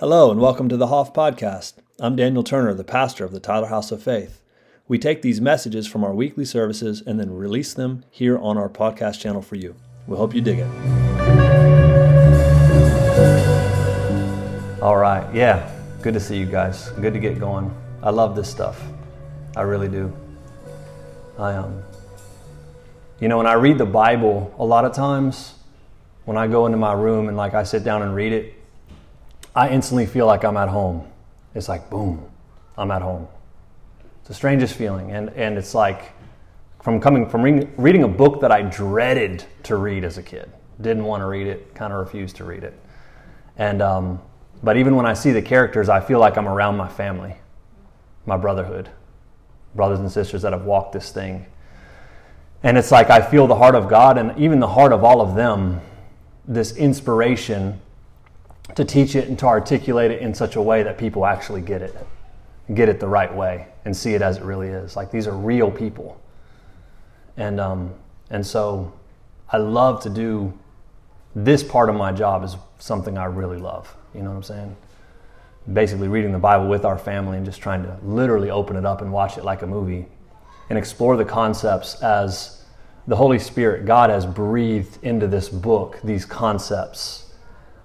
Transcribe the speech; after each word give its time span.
Hello, 0.00 0.30
and 0.30 0.40
welcome 0.40 0.70
to 0.70 0.78
the 0.78 0.86
Hoff 0.86 1.12
Podcast. 1.12 1.74
I'm 1.98 2.16
Daniel 2.16 2.42
Turner, 2.42 2.72
the 2.72 2.82
pastor 2.82 3.22
of 3.26 3.32
the 3.32 3.38
Tyler 3.38 3.66
House 3.66 3.92
of 3.92 4.02
Faith. 4.02 4.42
We 4.88 4.98
take 4.98 5.20
these 5.20 5.42
messages 5.42 5.86
from 5.86 6.04
our 6.04 6.14
weekly 6.14 6.46
services 6.46 7.02
and 7.06 7.20
then 7.20 7.34
release 7.34 7.74
them 7.74 8.06
here 8.10 8.38
on 8.38 8.56
our 8.56 8.70
podcast 8.70 9.20
channel 9.20 9.42
for 9.42 9.56
you. 9.56 9.74
We 10.06 10.16
hope 10.16 10.34
you 10.34 10.40
dig 10.40 10.60
it. 10.60 10.70
All 14.80 14.96
right. 14.96 15.28
Yeah. 15.34 15.70
Good 16.00 16.14
to 16.14 16.20
see 16.20 16.38
you 16.38 16.46
guys. 16.46 16.88
Good 16.92 17.12
to 17.12 17.20
get 17.20 17.38
going. 17.38 17.70
I 18.02 18.08
love 18.08 18.34
this 18.34 18.48
stuff. 18.48 18.82
I 19.54 19.60
really 19.60 19.88
do. 19.88 20.10
I 21.38 21.52
um 21.52 21.82
you 23.20 23.28
know, 23.28 23.36
when 23.36 23.46
I 23.46 23.52
read 23.52 23.76
the 23.76 23.84
Bible, 23.84 24.54
a 24.58 24.64
lot 24.64 24.86
of 24.86 24.94
times 24.94 25.56
when 26.24 26.38
I 26.38 26.46
go 26.46 26.64
into 26.64 26.78
my 26.78 26.94
room 26.94 27.28
and 27.28 27.36
like 27.36 27.52
I 27.52 27.64
sit 27.64 27.84
down 27.84 28.00
and 28.00 28.14
read 28.14 28.32
it, 28.32 28.54
I 29.54 29.70
instantly 29.70 30.06
feel 30.06 30.26
like 30.26 30.44
I'm 30.44 30.56
at 30.56 30.68
home. 30.68 31.06
It's 31.54 31.68
like 31.68 31.90
boom, 31.90 32.24
I'm 32.76 32.90
at 32.90 33.02
home. 33.02 33.26
It's 34.20 34.28
the 34.28 34.34
strangest 34.34 34.74
feeling 34.74 35.10
and 35.12 35.30
and 35.30 35.58
it's 35.58 35.74
like 35.74 36.12
from 36.82 37.00
coming 37.00 37.28
from 37.28 37.42
reading, 37.42 37.72
reading 37.76 38.04
a 38.04 38.08
book 38.08 38.40
that 38.40 38.52
I 38.52 38.62
dreaded 38.62 39.44
to 39.64 39.76
read 39.76 40.04
as 40.04 40.18
a 40.18 40.22
kid. 40.22 40.50
Didn't 40.80 41.04
want 41.04 41.20
to 41.20 41.26
read 41.26 41.46
it, 41.46 41.74
kind 41.74 41.92
of 41.92 41.98
refused 41.98 42.36
to 42.36 42.44
read 42.44 42.62
it. 42.62 42.78
And 43.56 43.82
um 43.82 44.20
but 44.62 44.76
even 44.76 44.94
when 44.94 45.06
I 45.06 45.14
see 45.14 45.32
the 45.32 45.42
characters, 45.42 45.88
I 45.88 46.00
feel 46.00 46.20
like 46.20 46.36
I'm 46.36 46.46
around 46.46 46.76
my 46.76 46.88
family, 46.88 47.34
my 48.26 48.36
brotherhood, 48.36 48.90
brothers 49.74 50.00
and 50.00 50.12
sisters 50.12 50.42
that 50.42 50.52
have 50.52 50.64
walked 50.64 50.92
this 50.92 51.10
thing. 51.10 51.46
And 52.62 52.76
it's 52.76 52.92
like 52.92 53.10
I 53.10 53.22
feel 53.22 53.46
the 53.46 53.56
heart 53.56 53.74
of 53.74 53.88
God 53.88 54.18
and 54.18 54.38
even 54.38 54.60
the 54.60 54.68
heart 54.68 54.92
of 54.92 55.02
all 55.02 55.20
of 55.20 55.34
them, 55.34 55.80
this 56.46 56.76
inspiration 56.76 57.80
to 58.74 58.84
teach 58.84 59.14
it 59.14 59.28
and 59.28 59.38
to 59.38 59.46
articulate 59.46 60.10
it 60.10 60.20
in 60.20 60.34
such 60.34 60.56
a 60.56 60.62
way 60.62 60.82
that 60.82 60.98
people 60.98 61.26
actually 61.26 61.60
get 61.60 61.82
it, 61.82 61.96
get 62.74 62.88
it 62.88 63.00
the 63.00 63.08
right 63.08 63.34
way, 63.34 63.66
and 63.84 63.96
see 63.96 64.14
it 64.14 64.22
as 64.22 64.36
it 64.36 64.44
really 64.44 64.68
is. 64.68 64.96
Like 64.96 65.10
these 65.10 65.26
are 65.26 65.36
real 65.36 65.70
people. 65.70 66.20
And, 67.36 67.60
um, 67.60 67.94
and 68.30 68.46
so 68.46 68.92
I 69.48 69.56
love 69.56 70.02
to 70.02 70.10
do 70.10 70.52
this 71.34 71.62
part 71.62 71.88
of 71.88 71.94
my 71.94 72.12
job 72.12 72.44
is 72.44 72.56
something 72.78 73.16
I 73.16 73.26
really 73.26 73.58
love. 73.58 73.94
You 74.14 74.22
know 74.22 74.30
what 74.30 74.36
I'm 74.36 74.42
saying? 74.42 74.76
Basically, 75.72 76.08
reading 76.08 76.32
the 76.32 76.38
Bible 76.38 76.68
with 76.68 76.84
our 76.84 76.98
family 76.98 77.36
and 77.36 77.46
just 77.46 77.60
trying 77.60 77.82
to 77.84 77.96
literally 78.02 78.50
open 78.50 78.76
it 78.76 78.84
up 78.84 79.02
and 79.02 79.12
watch 79.12 79.38
it 79.38 79.44
like 79.44 79.62
a 79.62 79.66
movie 79.66 80.06
and 80.68 80.78
explore 80.78 81.16
the 81.16 81.24
concepts 81.24 82.00
as 82.02 82.64
the 83.06 83.16
Holy 83.16 83.38
Spirit, 83.38 83.86
God 83.86 84.10
has 84.10 84.24
breathed 84.26 84.98
into 85.02 85.26
this 85.26 85.48
book 85.48 85.98
these 86.02 86.24
concepts 86.24 87.29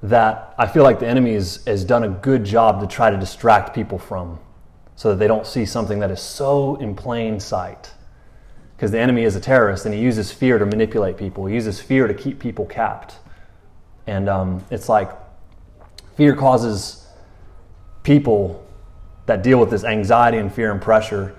that 0.09 0.53
I 0.58 0.67
feel 0.67 0.84
like 0.84 1.00
the 1.00 1.08
enemy 1.08 1.34
has, 1.34 1.64
has 1.66 1.84
done 1.84 2.03
a 2.03 2.09
good 2.09 2.44
job 2.44 2.81
to 2.81 2.88
try 2.88 3.09
to 3.09 3.17
distract 3.17 3.73
people 3.73 3.98
from 3.98 4.39
so 4.95 5.09
that 5.09 5.16
they 5.17 5.28
don't 5.28 5.45
see 5.45 5.66
something 5.66 6.00
that 6.00 6.11
is 6.11 6.22
so 6.22 6.75
in 6.75 6.95
plain 6.95 7.39
sight. 7.39 7.92
Because 8.76 8.92
the 8.92 9.00
enemy 9.00 9.23
is 9.23 9.36
a 9.36 9.39
terrorist 9.39 9.86
and 9.86 9.94
he 9.94 10.02
uses 10.02 10.31
fear 10.31 10.58
to 10.59 10.66
manipulate 10.66 11.17
people, 11.17 11.45
he 11.45 11.56
uses 11.56 11.81
fear 11.81 12.08
to 12.08 12.14
keep 12.14 12.39
people 12.39 12.66
capped. 12.66 13.16
And 14.08 14.30
um, 14.30 14.64
it's 14.70 14.89
like 14.89 15.09
fear 16.16 16.36
causes 16.36 17.08
people 18.03 18.66
that 19.26 19.42
deal 19.42 19.59
with 19.59 19.70
this 19.70 19.83
anxiety 19.83 20.38
and 20.38 20.53
fear 20.53 20.72
and 20.72 20.81
pressure 20.81 21.36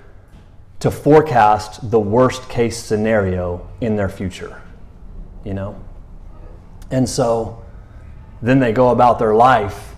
to 0.80 0.90
forecast 0.90 1.90
the 1.90 2.00
worst 2.00 2.48
case 2.48 2.76
scenario 2.76 3.66
in 3.80 3.96
their 3.96 4.08
future, 4.08 4.60
you 5.44 5.54
know? 5.54 5.80
And 6.90 7.08
so 7.08 7.62
then 8.42 8.58
they 8.60 8.72
go 8.72 8.90
about 8.90 9.18
their 9.18 9.34
life 9.34 9.94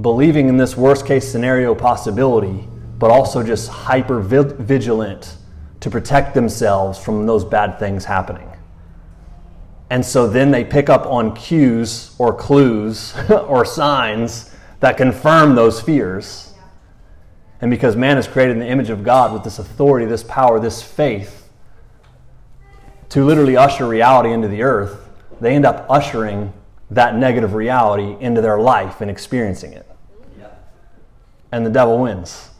believing 0.00 0.48
in 0.48 0.56
this 0.56 0.76
worst 0.76 1.06
case 1.06 1.30
scenario 1.30 1.74
possibility, 1.74 2.66
but 2.98 3.10
also 3.10 3.42
just 3.42 3.68
hyper 3.68 4.20
vigilant 4.20 5.36
to 5.80 5.90
protect 5.90 6.34
themselves 6.34 6.98
from 6.98 7.26
those 7.26 7.44
bad 7.44 7.78
things 7.78 8.04
happening. 8.04 8.48
And 9.90 10.04
so 10.04 10.28
then 10.28 10.50
they 10.50 10.64
pick 10.64 10.88
up 10.88 11.06
on 11.06 11.34
cues 11.34 12.14
or 12.18 12.34
clues 12.34 13.14
or 13.30 13.64
signs 13.64 14.54
that 14.80 14.96
confirm 14.96 15.54
those 15.54 15.80
fears. 15.80 16.54
And 17.60 17.70
because 17.70 17.96
man 17.96 18.18
is 18.18 18.28
created 18.28 18.52
in 18.52 18.60
the 18.60 18.68
image 18.68 18.90
of 18.90 19.02
God 19.02 19.32
with 19.32 19.44
this 19.44 19.58
authority, 19.58 20.06
this 20.06 20.22
power, 20.22 20.60
this 20.60 20.82
faith 20.82 21.48
to 23.08 23.24
literally 23.24 23.56
usher 23.56 23.88
reality 23.88 24.32
into 24.32 24.48
the 24.48 24.62
earth, 24.62 25.07
they 25.40 25.54
end 25.54 25.66
up 25.66 25.86
ushering 25.88 26.52
that 26.90 27.16
negative 27.16 27.54
reality 27.54 28.16
into 28.20 28.40
their 28.40 28.58
life 28.58 29.00
and 29.00 29.10
experiencing 29.10 29.72
it. 29.72 29.84
And 31.50 31.64
the 31.64 31.70
devil 31.70 31.98
wins 31.98 32.50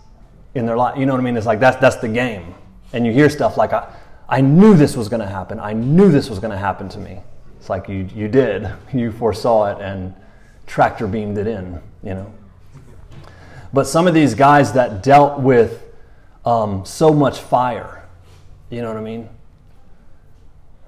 in 0.55 0.65
their 0.65 0.77
life. 0.77 0.99
You 0.99 1.07
know 1.07 1.13
what 1.13 1.21
I 1.21 1.25
mean? 1.25 1.37
It's 1.37 1.47
like 1.47 1.61
that's, 1.61 1.77
that's 1.77 1.97
the 1.97 2.09
game. 2.09 2.55
And 2.93 3.05
you 3.05 3.13
hear 3.13 3.29
stuff 3.29 3.57
like, 3.57 3.73
I, 3.73 3.95
I 4.29 4.41
knew 4.41 4.75
this 4.75 4.97
was 4.97 5.09
going 5.09 5.21
to 5.21 5.27
happen. 5.27 5.61
I 5.61 5.73
knew 5.75 6.11
this 6.11 6.31
was 6.31 6.39
going 6.39 6.53
to 6.53 6.59
happen 6.59 6.89
to 6.91 6.99
me. 6.99 7.21
It's 7.59 7.69
like 7.69 7.89
you, 7.89 8.09
you 8.15 8.29
did. 8.29 8.69
You 8.93 9.13
foresaw 9.13 9.67
it 9.67 9.83
and 9.83 10.15
tractor 10.67 11.07
beamed 11.07 11.39
it 11.39 11.47
in, 11.47 11.81
you 12.03 12.15
know. 12.15 12.33
But 13.73 13.87
some 13.87 14.07
of 14.07 14.15
these 14.15 14.35
guys 14.35 14.73
that 14.73 15.03
dealt 15.03 15.41
with 15.41 15.85
um, 16.47 16.85
so 16.87 17.13
much 17.13 17.39
fire, 17.39 18.07
you 18.71 18.81
know 18.81 18.89
what 18.89 18.97
I 18.97 19.03
mean? 19.03 19.29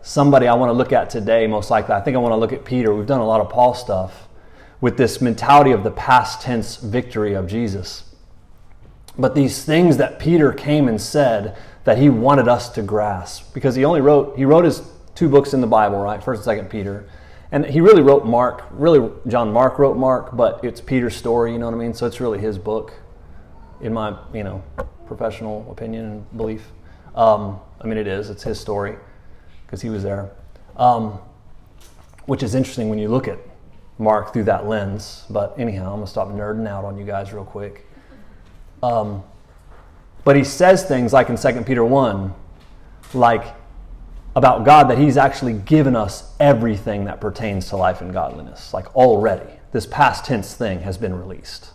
Somebody 0.02 0.48
I 0.48 0.54
want 0.54 0.70
to 0.70 0.74
look 0.74 0.92
at 0.92 1.10
today, 1.10 1.46
most 1.46 1.70
likely, 1.70 1.94
I 1.94 2.00
think 2.00 2.16
I 2.16 2.20
want 2.20 2.32
to 2.32 2.36
look 2.36 2.52
at 2.52 2.64
Peter. 2.64 2.94
We've 2.94 3.06
done 3.06 3.20
a 3.20 3.26
lot 3.26 3.40
of 3.40 3.50
Paul 3.50 3.74
stuff 3.74 4.28
with 4.80 4.96
this 4.96 5.20
mentality 5.20 5.72
of 5.72 5.84
the 5.84 5.90
past 5.90 6.40
tense 6.40 6.76
victory 6.76 7.34
of 7.34 7.46
Jesus. 7.46 8.04
But 9.18 9.34
these 9.34 9.62
things 9.64 9.98
that 9.98 10.18
Peter 10.18 10.52
came 10.52 10.88
and 10.88 11.00
said 11.00 11.56
that 11.84 11.98
he 11.98 12.08
wanted 12.08 12.48
us 12.48 12.70
to 12.70 12.82
grasp 12.82 13.52
because 13.52 13.74
he 13.74 13.84
only 13.84 14.00
wrote 14.00 14.36
he 14.36 14.44
wrote 14.44 14.64
his 14.64 14.82
two 15.14 15.28
books 15.28 15.52
in 15.52 15.60
the 15.60 15.66
Bible, 15.66 15.98
right? 15.98 16.22
First 16.22 16.38
and 16.38 16.44
Second 16.44 16.70
Peter. 16.70 17.06
And 17.52 17.66
he 17.66 17.80
really 17.80 18.00
wrote 18.00 18.24
Mark. 18.24 18.64
Really, 18.70 19.10
John 19.26 19.52
Mark 19.52 19.78
wrote 19.78 19.96
Mark, 19.96 20.34
but 20.34 20.64
it's 20.64 20.80
Peter's 20.80 21.16
story. 21.16 21.52
You 21.52 21.58
know 21.58 21.66
what 21.66 21.74
I 21.74 21.78
mean? 21.78 21.92
So 21.92 22.06
it's 22.06 22.20
really 22.20 22.38
his 22.38 22.56
book, 22.56 22.94
in 23.82 23.92
my 23.92 24.16
you 24.32 24.44
know 24.44 24.62
professional 25.06 25.70
opinion 25.70 26.04
and 26.06 26.36
belief. 26.38 26.68
Um, 27.14 27.60
I 27.80 27.86
mean, 27.86 27.98
it 27.98 28.06
is. 28.06 28.30
It's 28.30 28.44
his 28.44 28.58
story 28.58 28.96
because 29.70 29.82
he 29.82 29.88
was 29.88 30.02
there. 30.02 30.32
Um, 30.76 31.20
which 32.26 32.42
is 32.42 32.56
interesting 32.56 32.88
when 32.88 32.98
you 32.98 33.08
look 33.08 33.28
at 33.28 33.38
Mark 33.98 34.32
through 34.32 34.44
that 34.44 34.66
lens. 34.66 35.24
But 35.30 35.54
anyhow, 35.58 35.92
I'm 35.92 36.00
gonna 36.00 36.08
stop 36.08 36.28
nerding 36.28 36.66
out 36.66 36.84
on 36.84 36.98
you 36.98 37.04
guys 37.04 37.32
real 37.32 37.44
quick. 37.44 37.86
Um, 38.82 39.22
but 40.24 40.34
he 40.34 40.42
says 40.42 40.84
things 40.84 41.12
like 41.12 41.28
in 41.28 41.36
2 41.36 41.62
Peter 41.62 41.84
1, 41.84 42.34
like 43.14 43.54
about 44.34 44.64
God 44.64 44.90
that 44.90 44.98
he's 44.98 45.16
actually 45.16 45.52
given 45.52 45.94
us 45.94 46.34
everything 46.40 47.04
that 47.04 47.20
pertains 47.20 47.68
to 47.68 47.76
life 47.76 48.00
and 48.00 48.12
godliness. 48.12 48.74
Like 48.74 48.94
already, 48.96 49.52
this 49.70 49.86
past 49.86 50.24
tense 50.24 50.54
thing 50.54 50.80
has 50.80 50.98
been 50.98 51.14
released. 51.14 51.70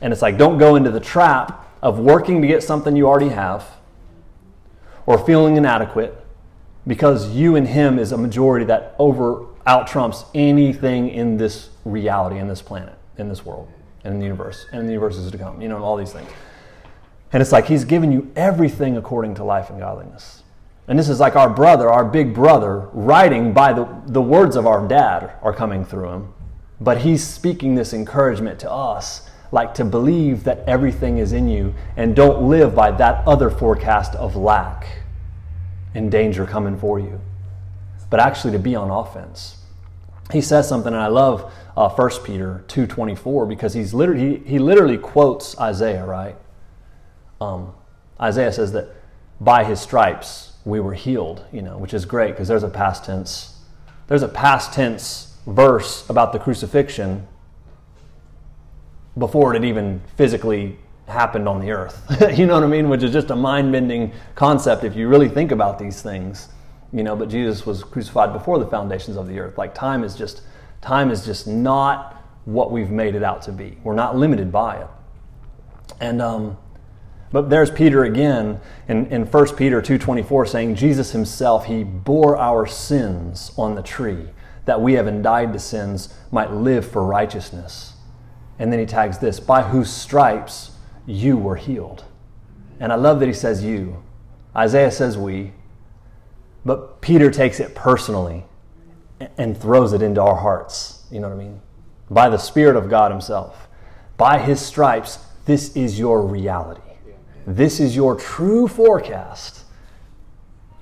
And 0.00 0.14
it's 0.14 0.22
like, 0.22 0.38
don't 0.38 0.56
go 0.56 0.76
into 0.76 0.90
the 0.90 1.00
trap 1.00 1.66
of 1.82 1.98
working 1.98 2.40
to 2.40 2.48
get 2.48 2.62
something 2.62 2.96
you 2.96 3.06
already 3.06 3.28
have 3.28 3.66
or 5.04 5.18
feeling 5.18 5.56
inadequate 5.56 6.25
because 6.86 7.30
you 7.30 7.56
and 7.56 7.66
him 7.66 7.98
is 7.98 8.12
a 8.12 8.18
majority 8.18 8.64
that 8.66 8.94
over 8.98 9.46
out 9.66 9.88
trumps 9.88 10.24
anything 10.34 11.08
in 11.08 11.36
this 11.36 11.70
reality, 11.84 12.38
in 12.38 12.46
this 12.48 12.62
planet, 12.62 12.94
in 13.18 13.28
this 13.28 13.44
world, 13.44 13.68
and 14.04 14.14
in 14.14 14.20
the 14.20 14.24
universe, 14.24 14.66
and 14.70 14.80
in 14.80 14.86
the 14.86 14.92
universes 14.92 15.30
to 15.30 15.38
come. 15.38 15.60
You 15.60 15.68
know, 15.68 15.82
all 15.82 15.96
these 15.96 16.12
things. 16.12 16.30
And 17.32 17.42
it's 17.42 17.52
like 17.52 17.66
he's 17.66 17.84
given 17.84 18.12
you 18.12 18.30
everything 18.36 18.96
according 18.96 19.34
to 19.36 19.44
life 19.44 19.68
and 19.70 19.80
godliness. 19.80 20.44
And 20.88 20.96
this 20.96 21.08
is 21.08 21.18
like 21.18 21.34
our 21.34 21.50
brother, 21.50 21.90
our 21.90 22.04
big 22.04 22.32
brother, 22.32 22.88
writing 22.92 23.52
by 23.52 23.72
the, 23.72 23.88
the 24.06 24.22
words 24.22 24.54
of 24.54 24.66
our 24.66 24.86
dad 24.86 25.32
are 25.42 25.52
coming 25.52 25.84
through 25.84 26.10
him. 26.10 26.34
But 26.80 26.98
he's 26.98 27.26
speaking 27.26 27.74
this 27.74 27.92
encouragement 27.92 28.60
to 28.60 28.70
us, 28.70 29.28
like 29.50 29.74
to 29.74 29.84
believe 29.84 30.44
that 30.44 30.62
everything 30.68 31.18
is 31.18 31.32
in 31.32 31.48
you 31.48 31.74
and 31.96 32.14
don't 32.14 32.48
live 32.48 32.76
by 32.76 32.92
that 32.92 33.26
other 33.26 33.50
forecast 33.50 34.14
of 34.14 34.36
lack 34.36 34.86
and 35.96 36.10
danger 36.10 36.44
coming 36.44 36.76
for 36.76 37.00
you, 37.00 37.20
but 38.10 38.20
actually 38.20 38.52
to 38.52 38.58
be 38.58 38.74
on 38.76 38.90
offense. 38.90 39.56
He 40.30 40.42
says 40.42 40.68
something, 40.68 40.92
and 40.92 41.02
I 41.02 41.06
love 41.06 41.52
uh, 41.76 41.88
1 41.88 42.10
Peter 42.24 42.64
2.24 42.68 43.48
because 43.48 43.72
he's 43.72 43.94
literally, 43.94 44.38
he, 44.38 44.50
he 44.50 44.58
literally 44.58 44.98
quotes 44.98 45.58
Isaiah, 45.58 46.04
right? 46.04 46.36
Um, 47.40 47.72
Isaiah 48.20 48.52
says 48.52 48.72
that 48.72 48.88
by 49.40 49.64
his 49.64 49.80
stripes 49.80 50.56
we 50.64 50.80
were 50.80 50.94
healed, 50.94 51.44
you 51.52 51.62
know, 51.62 51.78
which 51.78 51.94
is 51.94 52.04
great 52.04 52.32
because 52.32 52.48
there's 52.48 52.62
a 52.62 52.68
past 52.68 53.04
tense. 53.04 53.58
There's 54.08 54.22
a 54.22 54.28
past 54.28 54.74
tense 54.74 55.36
verse 55.46 56.08
about 56.10 56.32
the 56.32 56.38
crucifixion 56.38 57.26
before 59.16 59.54
it 59.54 59.56
had 59.56 59.64
even 59.64 60.02
physically 60.16 60.78
happened 61.06 61.48
on 61.48 61.60
the 61.60 61.70
earth. 61.70 62.04
you 62.38 62.46
know 62.46 62.54
what 62.54 62.64
I 62.64 62.66
mean? 62.66 62.88
Which 62.88 63.02
is 63.02 63.12
just 63.12 63.30
a 63.30 63.36
mind 63.36 63.72
bending 63.72 64.12
concept 64.34 64.84
if 64.84 64.96
you 64.96 65.08
really 65.08 65.28
think 65.28 65.52
about 65.52 65.78
these 65.78 66.02
things. 66.02 66.48
You 66.92 67.02
know, 67.02 67.16
but 67.16 67.28
Jesus 67.28 67.66
was 67.66 67.84
crucified 67.84 68.32
before 68.32 68.58
the 68.58 68.66
foundations 68.66 69.16
of 69.16 69.26
the 69.26 69.38
earth. 69.38 69.58
Like 69.58 69.74
time 69.74 70.04
is 70.04 70.14
just 70.14 70.42
time 70.80 71.10
is 71.10 71.24
just 71.24 71.46
not 71.46 72.22
what 72.44 72.70
we've 72.70 72.90
made 72.90 73.14
it 73.14 73.22
out 73.22 73.42
to 73.42 73.52
be. 73.52 73.76
We're 73.82 73.94
not 73.94 74.16
limited 74.16 74.52
by 74.52 74.80
it. 74.82 74.88
And 76.00 76.22
um, 76.22 76.56
but 77.32 77.50
there's 77.50 77.70
Peter 77.70 78.04
again 78.04 78.60
in, 78.88 79.06
in 79.06 79.26
1 79.26 79.56
Peter 79.56 79.82
2.24 79.82 80.48
saying, 80.48 80.74
Jesus 80.76 81.12
himself, 81.12 81.66
he 81.66 81.82
bore 81.82 82.36
our 82.36 82.66
sins 82.66 83.52
on 83.58 83.74
the 83.74 83.82
tree, 83.82 84.28
that 84.64 84.80
we 84.80 84.94
having 84.94 85.22
died 85.22 85.52
to 85.52 85.58
sins 85.58 86.14
might 86.30 86.52
live 86.52 86.88
for 86.88 87.04
righteousness. 87.04 87.94
And 88.58 88.72
then 88.72 88.80
he 88.80 88.86
tags 88.86 89.18
this, 89.18 89.40
by 89.40 89.62
whose 89.62 89.90
stripes 89.90 90.70
you 91.06 91.36
were 91.36 91.56
healed. 91.56 92.04
And 92.80 92.92
I 92.92 92.96
love 92.96 93.20
that 93.20 93.26
he 93.26 93.32
says 93.32 93.64
you. 93.64 94.02
Isaiah 94.54 94.90
says 94.90 95.16
we. 95.16 95.52
But 96.64 97.00
Peter 97.00 97.30
takes 97.30 97.60
it 97.60 97.74
personally 97.74 98.44
and 99.38 99.56
throws 99.56 99.92
it 99.92 100.02
into 100.02 100.20
our 100.20 100.36
hearts. 100.36 101.04
You 101.10 101.20
know 101.20 101.28
what 101.28 101.36
I 101.36 101.38
mean? 101.38 101.60
By 102.10 102.28
the 102.28 102.38
Spirit 102.38 102.76
of 102.76 102.90
God 102.90 103.10
Himself. 103.10 103.68
By 104.16 104.38
His 104.38 104.60
stripes, 104.60 105.18
this 105.44 105.76
is 105.76 105.98
your 105.98 106.26
reality. 106.26 106.80
This 107.46 107.78
is 107.78 107.94
your 107.94 108.16
true 108.16 108.66
forecast. 108.66 109.64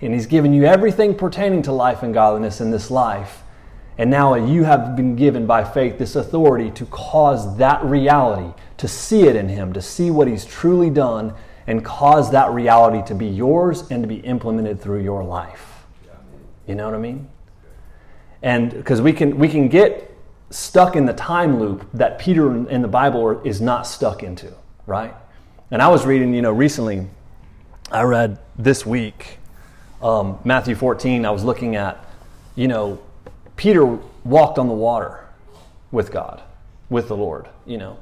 And 0.00 0.15
He's 0.15 0.26
given 0.26 0.55
you 0.55 0.65
everything 0.65 1.15
pertaining 1.15 1.62
to 1.62 1.73
life 1.73 2.03
and 2.03 2.15
godliness 2.15 2.61
in 2.61 2.71
this 2.71 2.91
life. 2.91 3.43
And 3.96 4.11
now 4.11 4.35
you 4.35 4.64
have 4.64 4.96
been 4.96 5.14
given 5.14 5.46
by 5.46 5.64
faith 5.64 5.99
this 5.99 6.17
authority 6.17 6.70
to 6.73 6.87
cause 6.87 7.56
that 7.58 7.85
reality, 7.85 8.52
to 8.79 8.88
see 8.88 9.23
it 9.23 9.37
in 9.37 9.49
Him, 9.49 9.73
to 9.73 9.82
see 9.82 10.11
what 10.11 10.26
He's 10.26 10.44
truly 10.44 10.91
done, 10.91 11.35
and 11.67 11.85
cause 11.85 12.31
that 12.32 12.50
reality 12.50 13.06
to 13.06 13.14
be 13.14 13.26
yours 13.26 13.91
and 13.91 14.02
to 14.02 14.08
be 14.08 14.17
implemented 14.17 14.81
through 14.81 15.02
your 15.02 15.23
life. 15.23 15.85
You 16.67 16.75
know 16.75 16.87
what 16.87 16.94
I 16.94 16.99
mean? 16.99 17.29
And 18.43 18.70
because 18.70 19.00
we 19.00 19.12
can, 19.12 19.38
we 19.38 19.49
can 19.49 19.69
get 19.69 20.11
stuck 20.50 20.97
in 20.97 21.06
the 21.06 21.12
time 21.12 21.58
loop 21.58 21.88
that 21.94 22.19
Peter 22.19 22.69
in 22.69 22.82
the 22.82 22.88
Bible 22.88 23.40
is 23.43 23.61
not 23.61 23.87
stuck 23.87 24.23
into, 24.23 24.52
right? 24.87 25.14
And 25.70 25.81
I 25.81 25.88
was 25.88 26.05
reading, 26.05 26.35
you 26.35 26.43
know, 26.43 26.52
recently, 26.52 27.08
I 27.90 28.02
read 28.02 28.38
this 28.58 28.85
week, 28.85 29.38
um, 30.02 30.38
Matthew 30.44 30.75
14, 30.75 31.25
I 31.25 31.31
was 31.31 31.44
looking 31.44 31.76
at, 31.76 32.05
you 32.55 32.69
know, 32.69 33.00
Peter 33.56 33.99
walked 34.25 34.59
on 34.59 34.69
the 34.69 34.75
water 34.75 35.27
with 35.91 36.11
God, 36.11 36.43
with 36.91 37.09
the 37.09 37.17
Lord, 37.17 37.49
you 37.67 37.79
know. 37.79 37.99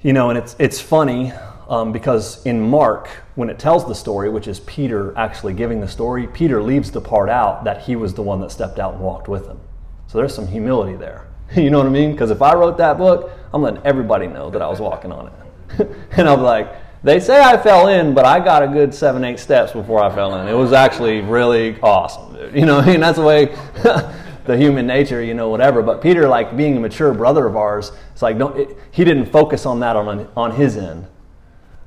You 0.00 0.12
know, 0.12 0.30
and 0.30 0.38
it's, 0.38 0.54
it's 0.58 0.80
funny 0.80 1.32
um, 1.68 1.92
because 1.92 2.44
in 2.46 2.60
Mark, 2.60 3.08
when 3.34 3.50
it 3.50 3.58
tells 3.58 3.86
the 3.86 3.94
story, 3.94 4.30
which 4.30 4.48
is 4.48 4.60
Peter 4.60 5.16
actually 5.16 5.52
giving 5.52 5.80
the 5.80 5.88
story, 5.88 6.26
Peter 6.26 6.62
leaves 6.62 6.90
the 6.90 7.00
part 7.00 7.28
out 7.28 7.64
that 7.64 7.82
he 7.82 7.96
was 7.96 8.14
the 8.14 8.22
one 8.22 8.40
that 8.40 8.50
stepped 8.50 8.78
out 8.78 8.94
and 8.94 9.02
walked 9.02 9.28
with 9.28 9.46
him. 9.46 9.60
So 10.06 10.18
there's 10.18 10.34
some 10.34 10.46
humility 10.46 10.96
there. 10.96 11.28
you 11.56 11.70
know 11.70 11.78
what 11.78 11.86
I 11.86 11.90
mean? 11.90 12.12
Because 12.12 12.30
if 12.30 12.40
I 12.42 12.54
wrote 12.54 12.78
that 12.78 12.96
book, 12.96 13.30
I'm 13.52 13.62
letting 13.62 13.82
everybody 13.84 14.26
know 14.26 14.50
that 14.50 14.62
I 14.62 14.68
was 14.68 14.80
walking 14.80 15.12
on 15.12 15.26
it. 15.26 15.96
and 16.12 16.28
I'm 16.28 16.42
like, 16.42 16.74
they 17.02 17.20
say 17.20 17.40
I 17.40 17.56
fell 17.56 17.88
in, 17.88 18.14
but 18.14 18.24
I 18.24 18.40
got 18.40 18.62
a 18.62 18.68
good 18.68 18.92
seven, 18.92 19.24
eight 19.24 19.38
steps 19.38 19.72
before 19.72 20.02
I 20.02 20.12
fell 20.14 20.34
in. 20.36 20.48
It 20.48 20.54
was 20.54 20.72
actually 20.72 21.20
really 21.20 21.78
awesome. 21.80 22.36
You 22.54 22.66
know, 22.66 22.80
mean, 22.82 23.00
that's 23.00 23.18
the 23.18 23.24
way 23.24 23.46
the 24.44 24.56
human 24.56 24.86
nature, 24.86 25.22
you 25.22 25.34
know, 25.34 25.48
whatever. 25.48 25.82
But 25.82 26.00
Peter, 26.02 26.26
like 26.28 26.56
being 26.56 26.76
a 26.76 26.80
mature 26.80 27.14
brother 27.14 27.46
of 27.46 27.56
ours, 27.56 27.92
it's 28.12 28.22
like 28.22 28.38
don't, 28.38 28.58
it, 28.58 28.76
he 28.90 29.04
didn't 29.04 29.26
focus 29.26 29.66
on 29.66 29.80
that 29.80 29.96
on 29.96 30.28
on 30.36 30.52
his 30.52 30.76
end. 30.76 31.06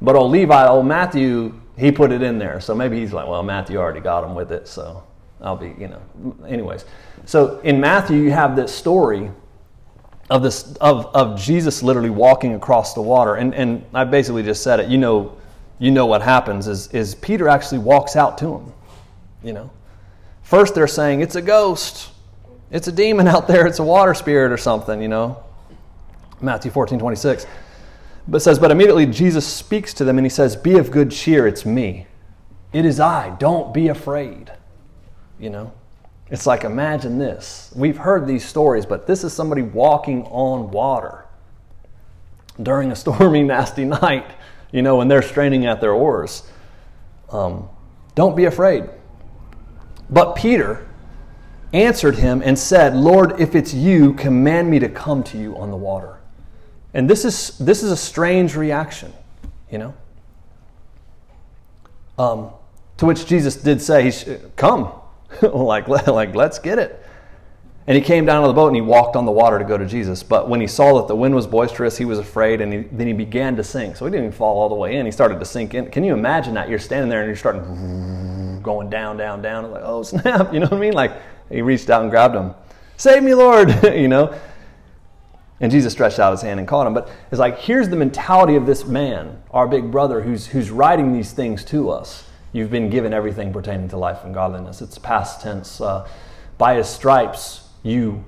But 0.02 0.16
old 0.16 0.32
Levi, 0.32 0.68
old 0.68 0.86
Matthew, 0.86 1.60
he 1.78 1.92
put 1.92 2.12
it 2.12 2.22
in 2.22 2.40
there. 2.40 2.60
So 2.60 2.74
maybe 2.74 3.00
he's 3.00 3.14
like, 3.14 3.28
well, 3.28 3.44
Matthew 3.44 3.78
already 3.78 4.00
got 4.00 4.24
him 4.24 4.34
with 4.34 4.52
it, 4.52 4.68
so 4.68 5.04
I'll 5.42 5.56
be, 5.56 5.76
you 5.78 5.88
know. 5.88 6.02
Anyways, 6.48 6.86
so 7.26 7.60
in 7.60 7.80
Matthew, 7.80 8.18
you 8.18 8.32
have 8.32 8.56
this 8.56 8.74
story 8.74 9.32
of 10.32 10.42
this 10.42 10.74
of, 10.78 11.08
of 11.14 11.40
Jesus 11.40 11.84
literally 11.84 12.10
walking 12.10 12.56
across 12.56 12.94
the 12.94 13.02
water. 13.02 13.36
And 13.36 13.54
and 13.54 13.86
I 13.94 14.06
basically 14.06 14.44
just 14.44 14.64
said 14.64 14.80
it. 14.80 14.90
You 14.90 14.98
know, 14.98 15.38
you 15.78 15.92
know 15.92 16.08
what 16.08 16.22
happens 16.22 16.68
is 16.68 16.88
is 16.88 17.14
Peter 17.16 17.48
actually 17.48 17.80
walks 17.80 18.16
out 18.16 18.38
to 18.40 18.56
him. 18.56 18.74
You 19.44 19.54
know. 19.54 19.72
First 20.42 20.74
they're 20.74 20.88
saying 20.88 21.22
it's 21.22 21.36
a 21.36 21.42
ghost. 21.42 22.10
It's 22.72 22.88
a 22.88 22.92
demon 22.92 23.28
out 23.28 23.48
there, 23.48 23.68
it's 23.68 23.80
a 23.80 23.84
water 23.84 24.14
spirit 24.14 24.52
or 24.52 24.58
something, 24.58 25.02
you 25.02 25.10
know. 25.10 25.44
Matthew 26.40 26.72
14, 26.72 26.98
26. 26.98 27.46
But 28.28 28.42
says, 28.42 28.58
But 28.58 28.72
immediately 28.72 29.06
Jesus 29.06 29.46
speaks 29.46 29.94
to 29.96 30.06
them 30.06 30.18
and 30.18 30.26
he 30.26 30.30
says, 30.30 30.56
Be 30.56 30.78
of 30.78 30.90
good 30.90 31.12
cheer, 31.12 31.46
it's 31.48 31.66
me. 31.66 32.08
It 32.72 32.86
is 32.86 33.00
I. 33.00 33.36
Don't 33.38 33.74
be 33.74 33.90
afraid. 33.90 34.52
You 35.38 35.50
know? 35.50 35.74
It's 36.32 36.48
like, 36.48 36.64
imagine 36.64 37.20
this. 37.20 37.72
We've 37.76 37.98
heard 37.98 38.26
these 38.26 38.46
stories, 38.46 38.86
but 38.86 39.06
this 39.06 39.26
is 39.26 39.34
somebody 39.34 39.62
walking 39.62 40.24
on 40.28 40.72
water 40.72 41.26
during 42.64 42.92
a 42.92 42.96
stormy, 42.96 43.44
nasty 43.44 43.84
night, 43.84 44.26
you 44.72 44.82
know, 44.82 44.96
when 44.96 45.10
they're 45.10 45.22
straining 45.22 45.66
at 45.66 45.82
their 45.82 45.92
oars. 45.92 46.50
Um, 47.30 47.68
don't 48.16 48.36
be 48.36 48.46
afraid. 48.46 48.90
But 50.10 50.36
Peter 50.36 50.88
answered 51.74 52.16
him 52.16 52.42
and 52.44 52.58
said, 52.58 52.96
Lord, 52.96 53.40
if 53.40 53.54
it's 53.54 53.74
you, 53.74 54.14
command 54.14 54.70
me 54.70 54.80
to 54.80 54.90
come 54.90 55.24
to 55.26 55.38
you 55.38 55.58
on 55.58 55.70
the 55.70 55.78
water. 55.78 56.18
And 56.94 57.10
this 57.10 57.26
is, 57.26 57.58
this 57.58 57.84
is 57.84 57.92
a 57.92 57.98
strange 57.98 58.56
reaction, 58.56 59.14
you 59.70 59.78
know? 59.78 59.94
Um, 62.18 62.50
to 62.98 63.06
which 63.06 63.26
Jesus 63.26 63.56
did 63.56 63.82
say, 63.82 64.40
Come, 64.56 64.92
like, 65.42 65.88
like, 65.88 66.36
let's 66.36 66.60
get 66.60 66.80
it. 66.80 67.04
And 67.88 67.96
he 67.96 68.02
came 68.02 68.26
down 68.26 68.44
to 68.44 68.48
the 68.48 68.54
boat 68.54 68.68
and 68.68 68.76
he 68.76 68.82
walked 68.82 69.16
on 69.16 69.26
the 69.26 69.32
water 69.32 69.58
to 69.58 69.66
go 69.66 69.78
to 69.78 69.86
Jesus. 69.86 70.22
But 70.22 70.48
when 70.48 70.62
he 70.62 70.68
saw 70.68 71.00
that 71.00 71.08
the 71.08 71.16
wind 71.16 71.34
was 71.34 71.48
boisterous, 71.48 71.98
he 71.98 72.06
was 72.06 72.20
afraid 72.20 72.62
and 72.62 72.72
he, 72.72 72.80
then 72.92 73.08
he 73.08 73.14
began 73.14 73.56
to 73.56 73.64
sink. 73.64 73.96
So 73.96 74.06
he 74.06 74.12
didn't 74.12 74.28
even 74.28 74.38
fall 74.38 74.60
all 74.60 74.70
the 74.70 74.76
way 74.76 74.98
in. 74.98 75.06
He 75.06 75.12
started 75.12 75.40
to 75.40 75.46
sink 75.46 75.74
in. 75.74 75.90
Can 75.90 76.04
you 76.04 76.14
imagine 76.14 76.54
that? 76.54 76.70
You're 76.70 76.80
standing 76.80 77.10
there 77.10 77.22
and 77.22 77.28
you're 77.28 77.36
starting 77.36 78.62
going 78.64 78.90
down, 78.90 79.18
down, 79.18 79.42
down. 79.42 79.72
Like, 79.72 79.82
oh, 79.84 80.04
snap. 80.04 80.54
You 80.54 80.60
know 80.60 80.68
what 80.68 80.74
I 80.74 80.80
mean? 80.80 80.94
Like 80.94 81.14
he 81.50 81.62
reached 81.62 81.90
out 81.90 82.04
and 82.04 82.12
grabbed 82.12 82.36
him. 82.36 82.54
Save 82.98 83.24
me, 83.24 83.34
Lord. 83.34 83.84
you 83.84 84.08
know? 84.08 84.40
And 85.60 85.72
Jesus 85.72 85.94
stretched 85.94 86.20
out 86.20 86.32
his 86.32 86.42
hand 86.42 86.60
and 86.60 86.68
caught 86.68 86.86
him. 86.86 86.94
But 86.94 87.10
it's 87.32 87.40
like, 87.40 87.60
here's 87.60 87.90
the 87.90 87.96
mentality 87.96 88.56
of 88.56 88.66
this 88.66 88.86
man, 88.86 89.42
our 89.52 89.68
big 89.68 89.92
brother, 89.92 90.22
who's, 90.22 90.48
who's 90.48 90.72
writing 90.72 91.14
these 91.14 91.34
things 91.34 91.66
to 91.66 91.90
us. 91.90 92.28
You've 92.54 92.72
been 92.72 92.90
given 92.90 93.14
everything 93.14 93.54
pertaining 93.54 93.88
to 93.90 93.98
life 93.98 94.24
and 94.24 94.34
godliness. 94.34 94.82
It's 94.82 94.98
past 94.98 95.42
tense. 95.42 95.80
Uh, 95.80 96.08
by 96.58 96.76
his 96.76 96.88
stripes, 96.88 97.70
you, 97.84 98.24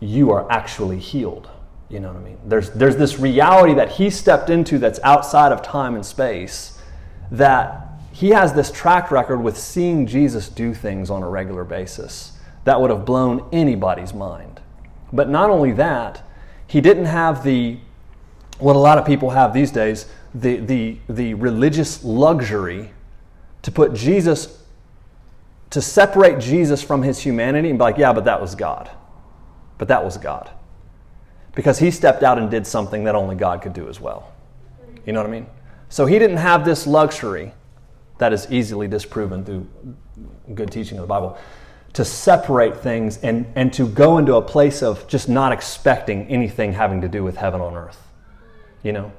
you 0.00 0.30
are 0.30 0.50
actually 0.50 0.98
healed. 0.98 1.48
You 1.88 2.00
know 2.00 2.08
what 2.08 2.20
I 2.20 2.24
mean? 2.24 2.38
There's, 2.44 2.70
there's 2.70 2.96
this 2.96 3.18
reality 3.18 3.74
that 3.74 3.92
he 3.92 4.10
stepped 4.10 4.50
into 4.50 4.78
that's 4.78 5.00
outside 5.02 5.52
of 5.52 5.62
time 5.62 5.94
and 5.94 6.04
space 6.04 6.80
that 7.30 7.88
he 8.12 8.30
has 8.30 8.52
this 8.52 8.70
track 8.70 9.10
record 9.10 9.38
with 9.38 9.56
seeing 9.56 10.06
Jesus 10.06 10.48
do 10.48 10.74
things 10.74 11.10
on 11.10 11.22
a 11.22 11.28
regular 11.28 11.64
basis 11.64 12.32
that 12.64 12.80
would 12.80 12.90
have 12.90 13.04
blown 13.04 13.48
anybody's 13.52 14.12
mind. 14.12 14.60
But 15.12 15.28
not 15.28 15.50
only 15.50 15.72
that, 15.72 16.22
he 16.66 16.80
didn't 16.80 17.06
have 17.06 17.44
the, 17.44 17.78
what 18.58 18.76
a 18.76 18.78
lot 18.78 18.98
of 18.98 19.06
people 19.06 19.30
have 19.30 19.54
these 19.54 19.70
days, 19.70 20.06
the, 20.34 20.56
the, 20.56 20.98
the 21.08 21.34
religious 21.34 22.04
luxury 22.04 22.90
to 23.62 23.72
put 23.72 23.94
Jesus, 23.94 24.62
to 25.70 25.82
separate 25.82 26.38
Jesus 26.38 26.82
from 26.82 27.02
his 27.02 27.18
humanity 27.18 27.70
and 27.70 27.78
be 27.78 27.82
like, 27.82 27.98
yeah, 27.98 28.12
but 28.12 28.24
that 28.24 28.40
was 28.40 28.54
God. 28.54 28.90
But 29.78 29.88
that 29.88 30.04
was 30.04 30.16
God. 30.16 30.50
Because 31.54 31.78
he 31.78 31.90
stepped 31.90 32.22
out 32.22 32.38
and 32.38 32.50
did 32.50 32.66
something 32.66 33.04
that 33.04 33.14
only 33.14 33.36
God 33.36 33.62
could 33.62 33.72
do 33.72 33.88
as 33.88 34.00
well. 34.00 34.32
You 35.06 35.12
know 35.12 35.20
what 35.20 35.28
I 35.28 35.32
mean? 35.32 35.46
So 35.88 36.06
he 36.06 36.18
didn't 36.18 36.36
have 36.36 36.64
this 36.64 36.86
luxury 36.86 37.52
that 38.18 38.32
is 38.32 38.46
easily 38.50 38.88
disproven 38.88 39.44
through 39.44 39.66
good 40.54 40.70
teaching 40.70 40.98
of 40.98 41.02
the 41.02 41.08
Bible 41.08 41.38
to 41.94 42.04
separate 42.04 42.76
things 42.76 43.16
and, 43.18 43.46
and 43.54 43.72
to 43.72 43.88
go 43.88 44.18
into 44.18 44.34
a 44.34 44.42
place 44.42 44.82
of 44.82 45.06
just 45.08 45.28
not 45.28 45.52
expecting 45.52 46.26
anything 46.28 46.72
having 46.72 47.00
to 47.00 47.08
do 47.08 47.24
with 47.24 47.36
heaven 47.36 47.60
on 47.60 47.74
earth. 47.74 48.00
You 48.82 48.92
know? 48.92 49.12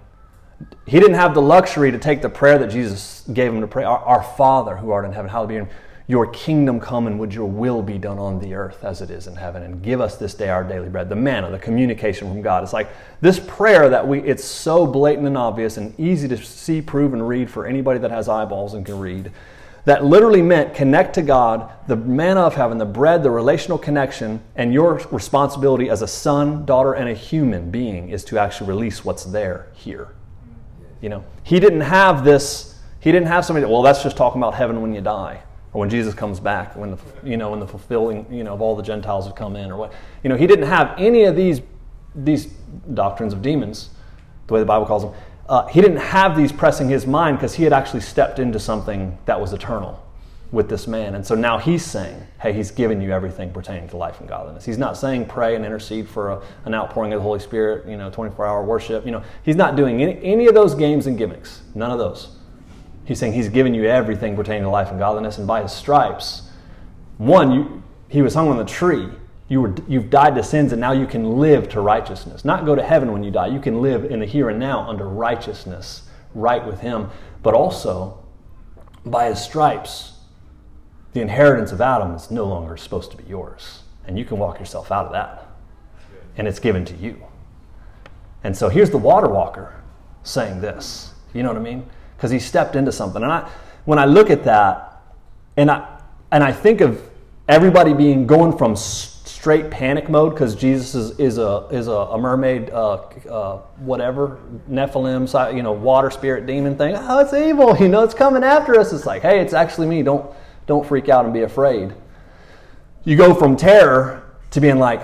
He 0.86 1.00
didn't 1.00 1.16
have 1.16 1.34
the 1.34 1.42
luxury 1.42 1.92
to 1.92 2.00
take 2.00 2.22
the 2.22 2.30
prayer 2.30 2.58
that 2.58 2.70
Jesus 2.70 3.24
gave 3.32 3.54
him 3.54 3.62
to 3.62 3.68
pray 3.68 3.84
Our, 3.84 4.00
our 4.00 4.24
Father 4.24 4.75
who 4.78 4.92
art 4.92 5.06
in 5.06 5.13
heaven, 5.13 5.30
hallowed 5.30 5.50
be 5.50 5.56
your 5.56 5.70
your 6.10 6.25
kingdom 6.25 6.80
come 6.80 7.06
and 7.06 7.20
would 7.20 7.32
your 7.32 7.46
will 7.46 7.84
be 7.84 8.00
done 8.00 8.18
on 8.18 8.39
the 8.39 8.56
earth 8.56 8.84
as 8.84 9.00
it 9.00 9.12
is 9.12 9.28
in 9.28 9.36
heaven. 9.36 9.62
And 9.62 9.84
give 9.84 10.01
us 10.01 10.18
this 10.18 10.34
day 10.34 10.50
our 10.50 10.63
daily 10.63 10.89
bread. 10.89 11.08
The 11.08 11.16
manna 11.16 11.51
the 11.51 11.60
communication 11.60 12.28
from 12.28 12.42
god. 12.42 12.63
It's 12.63 12.74
like 12.74 12.89
this 13.22 13.39
prayer 13.39 13.89
that 13.89 14.08
we 14.08 14.20
it's 14.22 14.44
so 14.44 14.88
blatant 14.88 15.28
and 15.28 15.38
obvious 15.38 15.78
and 15.78 15.98
easy 16.00 16.28
to 16.28 16.38
see 16.38 16.82
prove 16.82 17.13
and 17.13 17.28
read 17.28 17.51
for 17.51 17.68
anybody 17.68 18.00
that 18.00 18.10
has 18.10 18.28
eyeballs 18.28 18.74
and 18.74 18.84
can 18.84 18.98
read 18.98 19.32
that 19.86 20.04
literally 20.04 20.42
meant 20.42 20.74
connect 20.74 21.13
to 21.16 21.22
god 21.22 21.72
the 21.88 21.96
manna 21.96 22.42
of 22.42 22.56
heaven 22.56 22.78
the 22.78 22.86
bread 22.86 23.24
the 23.24 23.32
relational 23.32 23.78
connection 23.78 24.42
and 24.56 24.74
your 24.74 24.96
responsibility 25.12 25.89
as 25.89 26.01
a 26.01 26.08
son 26.08 26.66
daughter 26.66 26.94
and 26.94 27.08
a 27.08 27.13
human 27.13 27.72
being 27.72 28.10
is 28.10 28.24
to 28.24 28.38
actually 28.38 28.68
release 28.68 29.06
what's 29.06 29.24
there 29.24 29.68
here 29.74 30.10
you 31.01 31.10
know, 31.10 31.24
he 31.44 31.60
didn't 31.60 31.82
have 31.82 32.24
this. 32.24 32.79
He 33.00 33.12
didn't 33.12 33.27
have 33.27 33.46
somebody. 33.46 33.65
That, 33.65 33.72
well, 33.72 33.82
that's 33.82 34.03
just 34.03 34.18
talking 34.18 34.41
about 34.41 34.56
heaven 34.56 34.82
when 34.82 34.94
you 34.94 35.01
die, 35.01 35.41
or 35.74 35.79
when 35.79 35.89
Jesus 35.89 36.13
comes 36.13 36.39
back, 36.39 36.75
when 36.75 36.91
the 36.91 36.98
you 37.24 37.38
know 37.38 37.51
when 37.51 37.60
the 37.60 37.68
fulfilling 37.68 38.25
you 38.32 38.44
know 38.44 38.53
of 38.53 38.62
all 38.62 38.75
the 38.75 38.84
Gentiles 38.84 39.25
have 39.25 39.36
come 39.36 39.56
in, 39.56 39.72
or 39.72 39.77
what. 39.77 39.94
You 40.24 40.29
know, 40.29 40.36
he 40.36 40.48
didn't 40.48 40.68
have 40.68 40.94
any 40.98 41.24
of 41.24 41.36
these 41.36 41.62
these 42.15 42.48
doctrines 42.94 43.34
of 43.34 43.41
demons, 43.41 43.89
the 44.48 44.53
way 44.53 44.60
the 44.60 44.65
Bible 44.65 44.86
calls 44.86 45.03
them, 45.03 45.13
uh, 45.48 45.65
he 45.68 45.82
didn't 45.82 45.98
have 45.98 46.38
these 46.38 46.51
pressing 46.51 46.89
his 46.89 47.08
mind 47.08 47.38
because 47.38 47.56
he 47.56 47.63
had 47.63 47.74
actually 47.74 48.01
stepped 48.01 48.39
into 48.39 48.60
something 48.60 49.18
that 49.25 49.39
was 49.39 49.53
eternal 49.53 50.03
with 50.51 50.68
this 50.68 50.88
man. 50.88 51.13
And 51.13 51.25
so 51.25 51.36
now 51.36 51.60
he's 51.60 51.86
saying, 51.86 52.25
hey, 52.41 52.53
he's 52.53 52.72
given 52.72 53.01
you 53.01 53.12
everything 53.12 53.51
pertaining 53.51 53.88
to 53.89 53.98
life 53.98 54.20
and 54.20 54.27
godliness. 54.27 54.65
He's 54.65 54.79
not 54.79 54.98
saying 54.98 55.27
pray 55.27 55.56
and 55.56 55.63
intercede 55.63 56.10
for 56.10 56.32
a, 56.32 56.41
an 56.65 56.74
outpouring 56.74 57.13
of 57.13 57.20
the 57.20 57.24
Holy 57.24 57.39
Spirit, 57.39 57.88
you 57.88 57.98
know, 57.98 58.10
24 58.10 58.46
hour 58.46 58.63
worship. 58.63 59.06
You 59.06 59.12
know, 59.12 59.24
he's 59.44 59.56
not 59.56 59.75
doing 59.75 60.01
any, 60.01 60.20
any 60.24 60.48
of 60.48 60.56
those 60.56 60.74
games 60.74 61.06
and 61.06 61.18
gimmicks. 61.18 61.62
None 61.75 61.91
of 61.91 62.00
those. 62.00 62.36
He's 63.06 63.20
saying 63.20 63.34
he's 63.34 63.50
given 63.50 63.74
you 63.74 63.86
everything 63.86 64.36
pertaining 64.36 64.63
to 64.63 64.70
life 64.70 64.89
and 64.89 65.00
godliness. 65.00 65.38
And 65.38 65.46
by 65.46 65.62
his 65.62 65.72
stripes, 65.72 66.50
one, 67.18 67.51
you, 67.51 67.84
he 68.08 68.22
was 68.22 68.34
hung 68.34 68.50
on 68.50 68.58
the 68.58 68.65
tree. 68.65 69.08
You 69.50 69.62
were, 69.62 69.75
you've 69.88 70.10
died 70.10 70.36
to 70.36 70.44
sins 70.44 70.72
and 70.72 70.82
now 70.82 70.94
you 70.94 71.06
can 71.06 71.38
live 71.38 71.70
to 71.70 71.82
righteousness. 71.82 72.44
Not 72.44 72.65
go 72.65 72.75
to 72.75 72.84
heaven 72.84 73.12
when 73.12 73.24
you 73.24 73.29
die. 73.29 73.48
You 73.48 73.60
can 73.60 73.82
live 73.82 74.06
in 74.06 74.20
the 74.20 74.25
here 74.25 74.50
and 74.50 74.60
now 74.60 74.88
under 74.88 75.08
righteousness, 75.08 76.03
right 76.34 76.63
with 76.65 76.82
him. 76.82 77.10
But 77.44 77.53
also, 77.53 78.24
by 79.06 79.29
his 79.29 79.41
stripes, 79.41 80.18
the 81.13 81.22
inheritance 81.22 81.72
of 81.72 81.82
Adam 81.82 82.12
is 82.12 82.30
no 82.30 82.46
longer 82.46 82.78
supposed 82.78 83.12
to 83.12 83.18
be 83.18 83.24
yours. 83.25 83.84
And 84.06 84.18
you 84.18 84.25
can 84.25 84.38
walk 84.38 84.60
yourself 84.60 84.92
out 84.92 85.08
of 85.08 85.12
that. 85.13 85.48
And 86.38 86.48
it's 86.48 86.60
given 86.60 86.86
to 86.86 86.96
you. 86.96 87.22
And 88.44 88.56
so 88.56 88.70
here's 88.70 88.89
the 88.89 88.98
water 88.98 89.28
walker 89.28 89.82
saying 90.24 90.62
this. 90.62 91.13
You 91.34 91.44
know 91.44 91.50
what 91.50 91.58
I 91.58 91.62
mean? 91.62 91.86
Because 92.16 92.32
he 92.32 92.39
stepped 92.39 92.75
into 92.75 92.92
something. 92.92 93.22
And 93.22 93.32
I, 93.32 93.50
when 93.86 94.00
I 94.00 94.06
look 94.06 94.30
at 94.30 94.44
that, 94.46 95.01
and 95.58 95.70
I, 95.70 96.00
and 96.32 96.44
I 96.44 96.51
think 96.51 96.82
of 96.82 97.01
everybody 97.48 97.94
being 97.94 98.28
going 98.28 98.58
from 98.58 98.75
straight 98.75 99.72
panic 99.72 100.10
mode 100.10 100.34
because 100.34 100.56
Jesus 100.56 100.96
is, 100.96 101.20
is, 101.20 101.38
a, 101.38 101.68
is 101.72 101.88
a, 101.88 101.92
a 101.92 102.18
mermaid, 102.18 102.70
uh, 102.70 102.96
uh, 103.30 103.58
whatever, 103.78 104.39
Nephilim, 104.70 105.56
you 105.56 105.63
know, 105.63 105.72
water 105.72 106.12
spirit 106.12 106.46
demon 106.46 106.78
thing. 106.78 106.96
Oh, 106.98 107.20
it's 107.20 107.34
evil. 107.34 107.75
You 107.78 107.88
know, 107.88 108.04
it's 108.04 108.13
coming 108.13 108.44
after 108.44 108.80
us. 108.80 108.92
It's 108.94 109.06
like, 109.06 109.22
hey, 109.22 109.39
it's 109.39 109.54
actually 109.54 109.88
me. 109.88 110.04
Don't 110.04 110.30
don't 110.69 110.85
freak 110.85 111.09
out 111.09 111.25
and 111.25 111.33
be 111.33 111.41
afraid. 111.41 111.95
You 113.03 113.17
go 113.17 113.33
from 113.33 113.57
terror 113.57 114.38
to 114.51 114.61
being 114.61 114.77
like, 114.77 115.01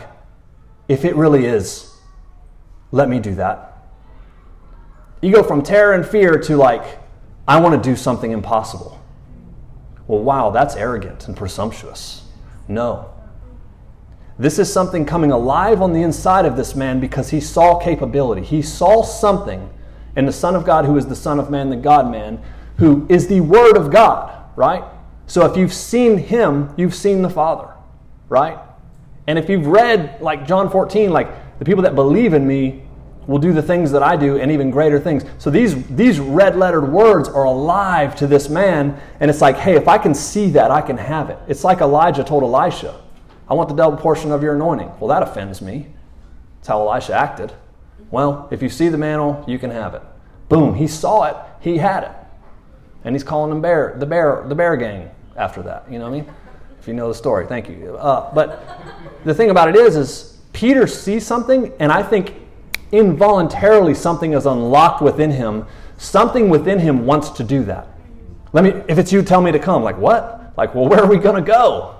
if 0.88 1.04
it 1.04 1.16
really 1.16 1.46
is, 1.46 1.92
let 2.92 3.10
me 3.10 3.20
do 3.20 3.34
that. 3.36 3.80
You 5.22 5.34
go 5.34 5.42
from 5.42 5.64
terror 5.64 5.94
and 5.94 6.06
fear 6.06 6.38
to 6.38 6.56
like, 6.56 7.00
I 7.48 7.60
want 7.60 7.82
to 7.82 7.90
do 7.90 7.96
something 7.96 8.32
impossible. 8.32 9.02
Well, 10.06 10.20
wow, 10.20 10.52
that's 10.52 10.76
arrogant 10.76 11.28
and 11.28 11.36
presumptuous. 11.36 12.22
No. 12.68 13.12
This 14.38 14.60
is 14.60 14.72
something 14.72 15.04
coming 15.04 15.32
alive 15.32 15.82
on 15.82 15.94
the 15.94 16.04
inside 16.04 16.46
of 16.46 16.56
this 16.56 16.76
man 16.76 17.00
because 17.00 17.32
he 17.32 17.42
saw 17.42 17.80
capability. 17.80 18.44
He 18.44 18.62
saw 18.62 19.02
something 19.02 19.68
in 20.16 20.28
the 20.28 20.32
Son 20.32 20.56
of 20.56 20.64
God, 20.64 20.86
who 20.86 20.96
is 20.96 21.08
the 21.08 21.16
Son 21.16 21.40
of 21.40 21.50
Man, 21.50 21.72
the 21.72 21.76
God 21.76 22.12
man, 22.12 22.40
who 22.78 23.08
is 23.10 23.28
the 23.28 23.42
Word 23.42 23.78
of 23.78 23.90
God, 23.92 24.44
right? 24.56 24.84
So 25.28 25.46
if 25.46 25.58
you've 25.58 25.74
seen 25.74 26.18
him, 26.18 26.74
you've 26.78 26.96
seen 26.96 27.22
the 27.22 27.30
Father, 27.30 27.70
right? 28.30 28.60
And 29.28 29.40
if 29.40 29.50
you've 29.50 29.68
read 29.68 30.22
like 30.22 30.46
John 30.46 30.70
14, 30.70 31.12
like 31.12 31.60
the 31.60 31.66
people 31.66 31.84
that 31.84 31.96
believe 31.96 32.34
in 32.34 32.46
me 32.46 32.84
will 33.28 33.40
do 33.40 33.54
the 33.54 33.62
things 33.62 33.92
that 33.92 34.04
I 34.04 34.16
do 34.16 34.38
and 34.38 34.52
even 34.52 34.70
greater 34.70 35.00
things. 35.00 35.24
So 35.40 35.50
these 35.50 35.88
these 35.88 36.20
red 36.20 36.56
lettered 36.56 36.92
words 36.92 37.28
are 37.28 37.46
alive 37.46 38.16
to 38.18 38.28
this 38.28 38.50
man 38.50 39.00
and 39.20 39.32
it's 39.32 39.42
like, 39.42 39.58
"Hey, 39.58 39.76
if 39.76 39.88
I 39.88 39.98
can 39.98 40.14
see 40.14 40.52
that, 40.52 40.70
I 40.70 40.82
can 40.82 40.98
have 40.98 41.32
it." 41.32 41.40
It's 41.48 41.64
like 41.64 41.82
Elijah 41.82 42.24
told 42.24 42.44
Elisha, 42.44 42.94
"I 43.50 43.56
want 43.56 43.70
the 43.70 43.76
double 43.76 43.98
portion 43.98 44.32
of 44.32 44.44
your 44.44 44.54
anointing." 44.54 44.92
Well, 45.00 45.08
that 45.08 45.24
offends 45.24 45.60
me. 45.60 45.88
That's 46.58 46.68
how 46.68 46.88
Elisha 46.88 47.14
acted. 47.14 47.52
Well, 48.12 48.48
if 48.52 48.62
you 48.62 48.70
see 48.70 48.90
the 48.90 48.98
mantle, 48.98 49.44
you 49.48 49.58
can 49.58 49.72
have 49.72 49.96
it. 49.96 50.04
Boom, 50.48 50.76
he 50.76 50.86
saw 50.86 51.24
it, 51.24 51.36
he 51.60 51.80
had 51.80 52.04
it. 52.04 52.12
And 53.04 53.16
he's 53.16 53.24
calling 53.24 53.50
them 53.50 53.62
bear, 53.62 53.96
the 53.98 54.06
bear, 54.06 54.44
the 54.48 54.56
bear 54.56 54.76
gang 54.78 55.10
after 55.36 55.62
that. 55.64 55.86
You 55.90 56.00
know 56.00 56.10
what 56.10 56.18
I 56.18 56.22
mean? 56.22 56.34
If 56.80 56.88
you 56.88 56.94
know 56.94 57.08
the 57.08 57.16
story, 57.16 57.48
thank 57.48 57.70
you. 57.70 57.98
Uh, 57.98 58.34
but 58.34 58.80
the 59.24 59.34
thing 59.34 59.50
about 59.50 59.70
it 59.70 59.76
is, 59.76 59.96
is 59.96 60.38
Peter 60.54 60.88
sees 60.88 61.26
something, 61.26 61.74
and 61.80 61.92
I 61.92 62.04
think 62.04 62.36
involuntarily 62.92 63.94
something 63.94 64.34
is 64.34 64.46
unlocked 64.46 65.02
within 65.02 65.32
him. 65.32 65.66
Something 65.98 66.50
within 66.50 66.80
him 66.80 67.06
wants 67.06 67.30
to 67.32 67.44
do 67.44 67.64
that. 67.66 67.88
Let 68.54 68.64
me, 68.64 68.70
if 68.88 68.98
it's 68.98 69.12
you, 69.12 69.22
tell 69.22 69.42
me 69.42 69.52
to 69.52 69.60
come. 69.60 69.84
Like 69.84 69.98
what? 69.98 70.54
Like, 70.58 70.76
well, 70.76 70.88
where 70.88 71.02
are 71.02 71.08
we 71.08 71.20
to 71.20 71.42
go? 71.42 71.96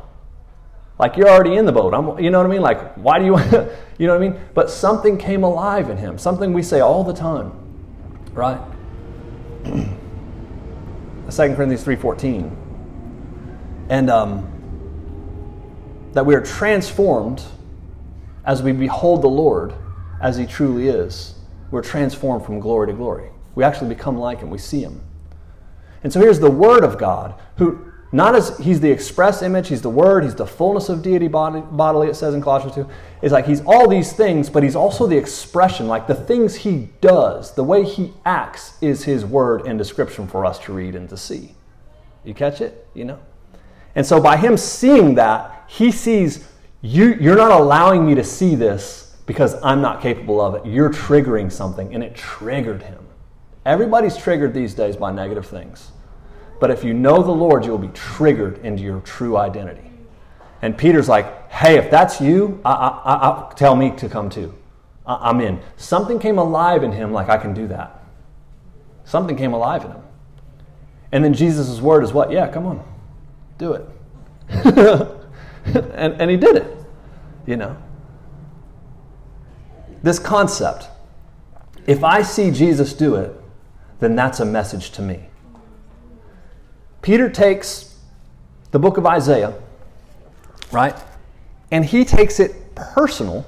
Like 0.98 1.18
you're 1.18 1.28
already 1.28 1.56
in 1.56 1.66
the 1.66 1.72
boat. 1.72 1.94
I'm, 1.94 2.18
you 2.24 2.30
know 2.30 2.38
what 2.38 2.48
I 2.48 2.50
mean? 2.50 2.62
Like, 2.62 2.96
why 2.96 3.20
do 3.20 3.26
you, 3.26 3.38
you 3.98 4.08
know 4.08 4.18
what 4.18 4.24
I 4.24 4.30
mean? 4.30 4.40
But 4.54 4.70
something 4.70 5.18
came 5.18 5.44
alive 5.44 5.90
in 5.90 5.98
him. 5.98 6.18
Something 6.18 6.54
we 6.54 6.64
say 6.64 6.80
all 6.80 7.04
the 7.04 7.14
time, 7.14 7.52
right? 8.34 8.62
2 9.64 11.56
Corinthians 11.56 11.84
3.14 11.84 12.65
and 13.90 14.10
um, 14.10 14.52
that 16.14 16.26
we 16.26 16.36
are 16.36 16.42
transformed 16.42 17.44
as 18.46 18.64
we 18.64 18.72
behold 18.72 19.22
the 19.22 19.28
Lord 19.28 19.74
as 20.22 20.38
He 20.38 20.46
truly 20.46 20.88
is. 20.88 21.36
We're 21.72 21.82
transformed 21.82 22.46
from 22.46 22.60
glory 22.60 22.88
to 22.88 22.94
glory. 22.94 23.30
We 23.56 23.64
actually 23.64 23.90
become 23.90 24.18
like 24.18 24.40
Him, 24.40 24.50
we 24.50 24.58
see 24.58 24.82
Him. 24.82 25.02
And 26.04 26.14
so 26.14 26.20
here's 26.20 26.40
the 26.40 26.52
Word 26.52 26.84
of 26.84 26.98
God, 26.98 27.36
who 27.58 27.92
not 28.12 28.36
as 28.36 28.58
He's 28.60 28.80
the 28.80 28.92
express 28.92 29.42
image, 29.42 29.68
He's 29.68 29.82
the 29.82 29.90
Word, 29.90 30.24
He's 30.24 30.36
the 30.36 30.46
fullness 30.46 30.88
of 30.90 31.02
deity 31.02 31.28
bodily, 31.28 32.08
it 32.08 32.16
says 32.16 32.34
in 32.34 32.42
Colossians 32.42 32.76
2. 32.76 32.88
It's 33.22 33.34
like 33.34 33.46
He's 33.46 33.62
all 33.66 33.90
these 33.90 34.14
things, 34.14 34.50
but 34.50 34.64
He's 34.64 34.76
also 34.76 35.08
the 35.08 35.18
expression, 35.18 35.88
like 35.88 36.08
the 36.08 36.16
things 36.16 36.56
He 36.56 36.90
does, 37.02 37.56
the 37.56 37.64
way 37.64 37.84
He 37.84 38.14
acts 38.24 38.78
is 38.82 39.04
His 39.04 39.26
Word 39.26 39.66
and 39.66 39.78
description 39.78 40.28
for 40.28 40.46
us 40.46 40.60
to 40.60 40.74
read 40.74 40.96
and 40.96 41.10
to 41.10 41.18
see. 41.18 41.56
You 42.24 42.34
catch 42.34 42.62
it? 42.62 42.88
You 42.94 43.06
know? 43.06 43.20
And 43.96 44.06
so 44.06 44.20
by 44.20 44.38
him 44.38 44.58
seeing 44.58 45.16
that, 45.16 45.64
he 45.68 45.92
sees 45.92 46.48
you, 46.82 47.18
you're 47.20 47.36
not 47.36 47.52
allowing 47.52 48.06
me 48.06 48.14
to 48.14 48.24
see 48.24 48.54
this 48.54 49.16
because 49.26 49.56
I'm 49.64 49.82
not 49.82 50.02
capable 50.02 50.40
of 50.40 50.54
it. 50.54 50.66
You're 50.68 50.92
triggering 50.92 51.52
something, 51.52 51.96
and 51.96 52.04
it 52.04 52.16
triggered 52.16 52.84
him. 52.84 53.04
Everybody's 53.66 54.16
triggered 54.16 54.54
these 54.54 54.76
days 54.76 54.96
by 54.96 55.12
negative 55.12 55.48
things. 55.48 55.92
But 56.60 56.70
if 56.70 56.84
you 56.84 56.94
know 56.94 57.24
the 57.24 57.32
Lord, 57.32 57.66
you'll 57.66 57.80
be 57.80 57.88
triggered 57.88 58.60
into 58.60 58.84
your 58.84 59.00
true 59.00 59.36
identity. 59.36 59.90
And 60.62 60.78
Peter's 60.78 61.10
like, 61.10 61.52
hey, 61.52 61.80
if 61.80 61.90
that's 61.90 62.22
you, 62.22 62.62
I, 62.64 62.72
I, 62.72 63.50
I, 63.50 63.54
tell 63.56 63.76
me 63.76 63.92
to 63.98 64.08
come 64.08 64.30
too. 64.30 64.54
I'm 65.08 65.42
in. 65.42 65.62
Something 65.78 66.20
came 66.20 66.38
alive 66.38 66.84
in 66.84 66.92
him, 66.92 67.12
like 67.12 67.30
I 67.30 67.38
can 67.38 67.54
do 67.54 67.68
that. 67.70 68.04
Something 69.06 69.36
came 69.36 69.54
alive 69.54 69.84
in 69.84 69.92
him. 69.92 70.04
And 71.12 71.24
then 71.24 71.34
Jesus' 71.34 71.82
word 71.82 72.04
is 72.04 72.14
what? 72.14 72.32
Yeah, 72.32 72.48
come 72.48 72.68
on 72.68 72.95
do 73.58 73.74
it. 73.74 73.86
and, 74.50 76.22
and 76.22 76.32
he 76.32 76.38
did 76.38 76.58
it, 76.58 76.78
you 77.46 77.58
know. 77.58 77.78
This 80.04 80.20
concept, 80.20 80.88
if 81.88 82.04
I 82.04 82.22
see 82.22 82.52
Jesus 82.52 82.94
do 82.94 83.16
it, 83.16 83.34
then 84.00 84.16
that's 84.16 84.40
a 84.40 84.46
message 84.46 84.92
to 84.92 85.02
me. 85.02 85.26
Peter 87.02 87.30
takes 87.30 87.98
the 88.72 88.80
book 88.80 88.98
of 88.98 89.06
Isaiah, 89.06 89.54
right? 90.72 90.96
And 91.72 91.86
he 91.86 92.04
takes 92.04 92.40
it 92.40 92.76
personal 92.76 93.46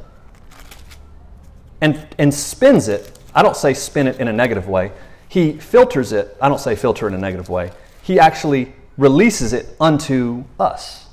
and, 1.81 2.07
and 2.17 2.33
spins 2.33 2.87
it. 2.87 3.19
I 3.35 3.43
don't 3.43 3.57
say 3.57 3.73
spin 3.73 4.07
it 4.07 4.19
in 4.19 4.27
a 4.27 4.33
negative 4.33 4.67
way. 4.67 4.91
He 5.29 5.53
filters 5.53 6.11
it. 6.11 6.35
I 6.41 6.49
don't 6.49 6.59
say 6.59 6.75
filter 6.75 7.07
in 7.07 7.13
a 7.13 7.17
negative 7.17 7.49
way. 7.49 7.71
He 8.01 8.19
actually 8.19 8.73
releases 8.97 9.53
it 9.53 9.75
unto 9.79 10.43
us. 10.59 11.05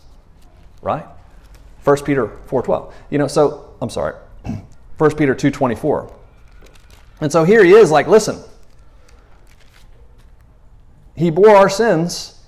Right? 0.82 1.06
1 1.84 1.96
Peter 2.04 2.26
4:12. 2.48 2.92
You 3.10 3.18
know, 3.18 3.26
so 3.26 3.74
I'm 3.80 3.90
sorry. 3.90 4.14
1 4.98 5.16
Peter 5.16 5.34
2:24. 5.34 6.12
And 7.20 7.30
so 7.30 7.44
here 7.44 7.64
he 7.64 7.72
is 7.72 7.90
like, 7.90 8.06
listen. 8.06 8.38
He 11.16 11.30
bore 11.30 11.54
our 11.54 11.68
sins, 11.68 12.40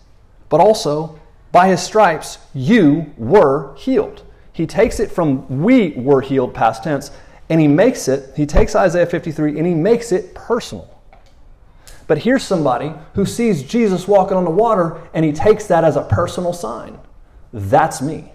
but 0.49 0.61
also 0.61 1.19
by 1.52 1.69
his 1.69 1.81
stripes 1.83 2.38
you 2.52 3.12
were 3.16 3.75
healed. 3.76 4.23
He 4.52 4.66
takes 4.66 5.00
it 5.00 5.11
from 5.11 5.62
we 5.62 5.90
were 5.90 6.21
healed 6.21 6.52
past 6.55 6.83
tense 6.83 7.11
and 7.49 7.61
he 7.61 7.69
makes 7.69 8.09
it, 8.09 8.35
he 8.37 8.45
takes 8.45 8.75
Isaiah 8.75 9.07
53 9.07 9.59
and 9.59 9.66
he 9.66 9.75
makes 9.75 10.12
it 10.12 10.35
personal. 10.35 10.96
But 12.06 12.18
here's 12.18 12.42
somebody 12.42 12.92
who 13.14 13.26
sees 13.26 13.62
Jesus 13.62 14.06
walking 14.06 14.36
on 14.36 14.44
the 14.44 14.50
water 14.50 15.00
and 15.12 15.25
he 15.25 15.32
takes 15.32 15.66
that 15.66 15.84
as 15.84 15.96
a 15.96 16.02
personal 16.02 16.52
sign. 16.52 16.98
That's 17.52 18.00
me. 18.00 18.32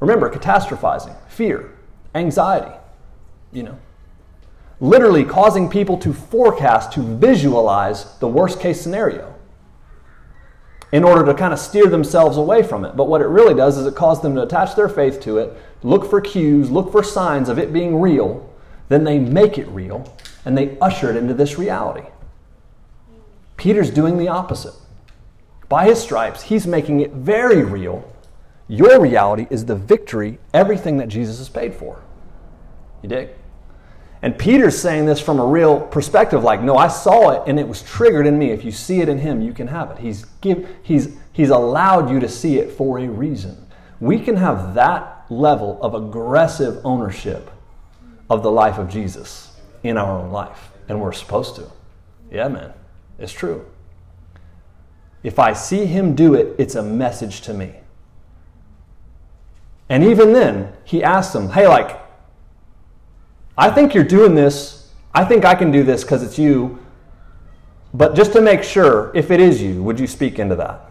Remember, 0.00 0.30
catastrophizing, 0.30 1.16
fear, 1.28 1.76
anxiety, 2.14 2.74
you 3.52 3.62
know. 3.62 3.78
Literally 4.80 5.24
causing 5.24 5.68
people 5.68 5.96
to 5.98 6.12
forecast, 6.12 6.92
to 6.92 7.02
visualize 7.02 8.18
the 8.18 8.26
worst 8.26 8.60
case 8.60 8.80
scenario 8.80 9.34
in 10.90 11.04
order 11.04 11.24
to 11.24 11.34
kind 11.34 11.52
of 11.52 11.58
steer 11.58 11.86
themselves 11.86 12.36
away 12.36 12.62
from 12.62 12.84
it. 12.84 12.96
But 12.96 13.08
what 13.08 13.22
it 13.22 13.26
really 13.26 13.54
does 13.54 13.78
is 13.78 13.86
it 13.86 13.94
causes 13.94 14.22
them 14.22 14.34
to 14.34 14.42
attach 14.42 14.74
their 14.74 14.88
faith 14.88 15.20
to 15.22 15.38
it, 15.38 15.56
look 15.82 16.08
for 16.08 16.20
cues, 16.20 16.70
look 16.70 16.92
for 16.92 17.02
signs 17.02 17.48
of 17.48 17.58
it 17.58 17.72
being 17.72 18.00
real, 18.00 18.48
then 18.88 19.04
they 19.04 19.18
make 19.18 19.56
it 19.56 19.68
real 19.68 20.14
and 20.44 20.56
they 20.56 20.76
usher 20.80 21.10
it 21.10 21.16
into 21.16 21.32
this 21.32 21.58
reality. 21.58 22.06
Peter's 23.62 23.90
doing 23.90 24.18
the 24.18 24.26
opposite. 24.26 24.74
By 25.68 25.84
his 25.84 26.02
stripes, 26.02 26.42
he's 26.42 26.66
making 26.66 26.98
it 26.98 27.12
very 27.12 27.62
real. 27.62 28.12
Your 28.66 29.00
reality 29.00 29.46
is 29.50 29.64
the 29.64 29.76
victory, 29.76 30.40
everything 30.52 30.96
that 30.96 31.06
Jesus 31.06 31.38
has 31.38 31.48
paid 31.48 31.72
for. 31.72 32.02
You 33.02 33.08
dig? 33.08 33.28
And 34.20 34.36
Peter's 34.36 34.76
saying 34.76 35.06
this 35.06 35.20
from 35.20 35.38
a 35.38 35.46
real 35.46 35.78
perspective 35.78 36.42
like, 36.42 36.60
no, 36.60 36.76
I 36.76 36.88
saw 36.88 37.30
it 37.30 37.48
and 37.48 37.56
it 37.60 37.68
was 37.68 37.82
triggered 37.82 38.26
in 38.26 38.36
me. 38.36 38.50
If 38.50 38.64
you 38.64 38.72
see 38.72 39.00
it 39.00 39.08
in 39.08 39.18
him, 39.18 39.40
you 39.40 39.52
can 39.52 39.68
have 39.68 39.92
it. 39.92 39.98
He's, 39.98 40.24
give, 40.40 40.68
he's, 40.82 41.16
he's 41.32 41.50
allowed 41.50 42.10
you 42.10 42.18
to 42.18 42.28
see 42.28 42.58
it 42.58 42.72
for 42.72 42.98
a 42.98 43.06
reason. 43.06 43.68
We 44.00 44.18
can 44.18 44.34
have 44.34 44.74
that 44.74 45.26
level 45.30 45.78
of 45.80 45.94
aggressive 45.94 46.84
ownership 46.84 47.48
of 48.28 48.42
the 48.42 48.50
life 48.50 48.78
of 48.78 48.88
Jesus 48.88 49.56
in 49.84 49.96
our 49.96 50.18
own 50.18 50.32
life. 50.32 50.72
And 50.88 51.00
we're 51.00 51.12
supposed 51.12 51.54
to. 51.54 51.70
Yeah, 52.28 52.48
man. 52.48 52.72
It's 53.22 53.32
true. 53.32 53.64
If 55.22 55.38
I 55.38 55.52
see 55.52 55.86
him 55.86 56.16
do 56.16 56.34
it, 56.34 56.56
it's 56.58 56.74
a 56.74 56.82
message 56.82 57.42
to 57.42 57.54
me. 57.54 57.76
And 59.88 60.02
even 60.02 60.32
then, 60.32 60.72
he 60.84 61.04
asks 61.04 61.32
them, 61.32 61.50
hey, 61.50 61.68
like, 61.68 62.00
I 63.56 63.70
think 63.70 63.94
you're 63.94 64.02
doing 64.02 64.34
this. 64.34 64.90
I 65.14 65.24
think 65.24 65.44
I 65.44 65.54
can 65.54 65.70
do 65.70 65.84
this 65.84 66.02
because 66.02 66.24
it's 66.24 66.36
you. 66.36 66.80
But 67.94 68.16
just 68.16 68.32
to 68.32 68.40
make 68.40 68.64
sure, 68.64 69.12
if 69.14 69.30
it 69.30 69.38
is 69.38 69.62
you, 69.62 69.82
would 69.84 70.00
you 70.00 70.08
speak 70.08 70.40
into 70.40 70.56
that? 70.56 70.90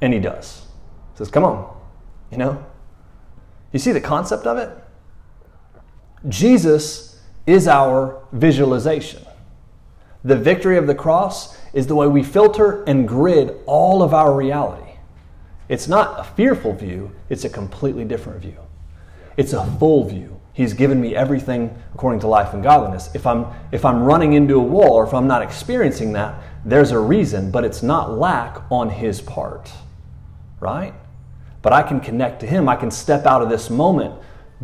And 0.00 0.12
he 0.12 0.20
does. 0.20 0.66
He 1.14 1.18
says, 1.18 1.30
come 1.30 1.42
on. 1.42 1.76
You 2.30 2.38
know? 2.38 2.64
You 3.72 3.80
see 3.80 3.90
the 3.90 4.00
concept 4.00 4.46
of 4.46 4.56
it? 4.56 4.70
Jesus 6.28 7.20
is 7.46 7.66
our 7.66 8.22
visualization. 8.30 9.22
The 10.22 10.36
victory 10.36 10.76
of 10.76 10.86
the 10.86 10.94
cross 10.94 11.56
is 11.72 11.86
the 11.86 11.94
way 11.94 12.06
we 12.06 12.22
filter 12.22 12.82
and 12.84 13.08
grid 13.08 13.56
all 13.66 14.02
of 14.02 14.12
our 14.12 14.34
reality. 14.34 14.92
It's 15.68 15.88
not 15.88 16.18
a 16.18 16.24
fearful 16.24 16.74
view, 16.74 17.12
it's 17.28 17.44
a 17.44 17.48
completely 17.48 18.04
different 18.04 18.42
view. 18.42 18.58
It's 19.36 19.52
a 19.52 19.64
full 19.78 20.04
view. 20.04 20.40
He's 20.52 20.74
given 20.74 21.00
me 21.00 21.14
everything 21.14 21.74
according 21.94 22.20
to 22.20 22.26
life 22.26 22.52
and 22.52 22.62
godliness. 22.62 23.14
If 23.14 23.26
I'm 23.26 23.46
if 23.72 23.84
I'm 23.84 24.02
running 24.02 24.34
into 24.34 24.56
a 24.56 24.62
wall 24.62 24.92
or 24.92 25.06
if 25.06 25.14
I'm 25.14 25.26
not 25.26 25.42
experiencing 25.42 26.12
that, 26.14 26.42
there's 26.64 26.90
a 26.90 26.98
reason, 26.98 27.50
but 27.50 27.64
it's 27.64 27.82
not 27.82 28.18
lack 28.18 28.60
on 28.70 28.90
his 28.90 29.20
part. 29.22 29.70
Right? 30.58 30.92
But 31.62 31.72
I 31.72 31.82
can 31.82 32.00
connect 32.00 32.40
to 32.40 32.46
him. 32.46 32.68
I 32.68 32.76
can 32.76 32.90
step 32.90 33.24
out 33.24 33.40
of 33.40 33.48
this 33.48 33.70
moment, 33.70 34.14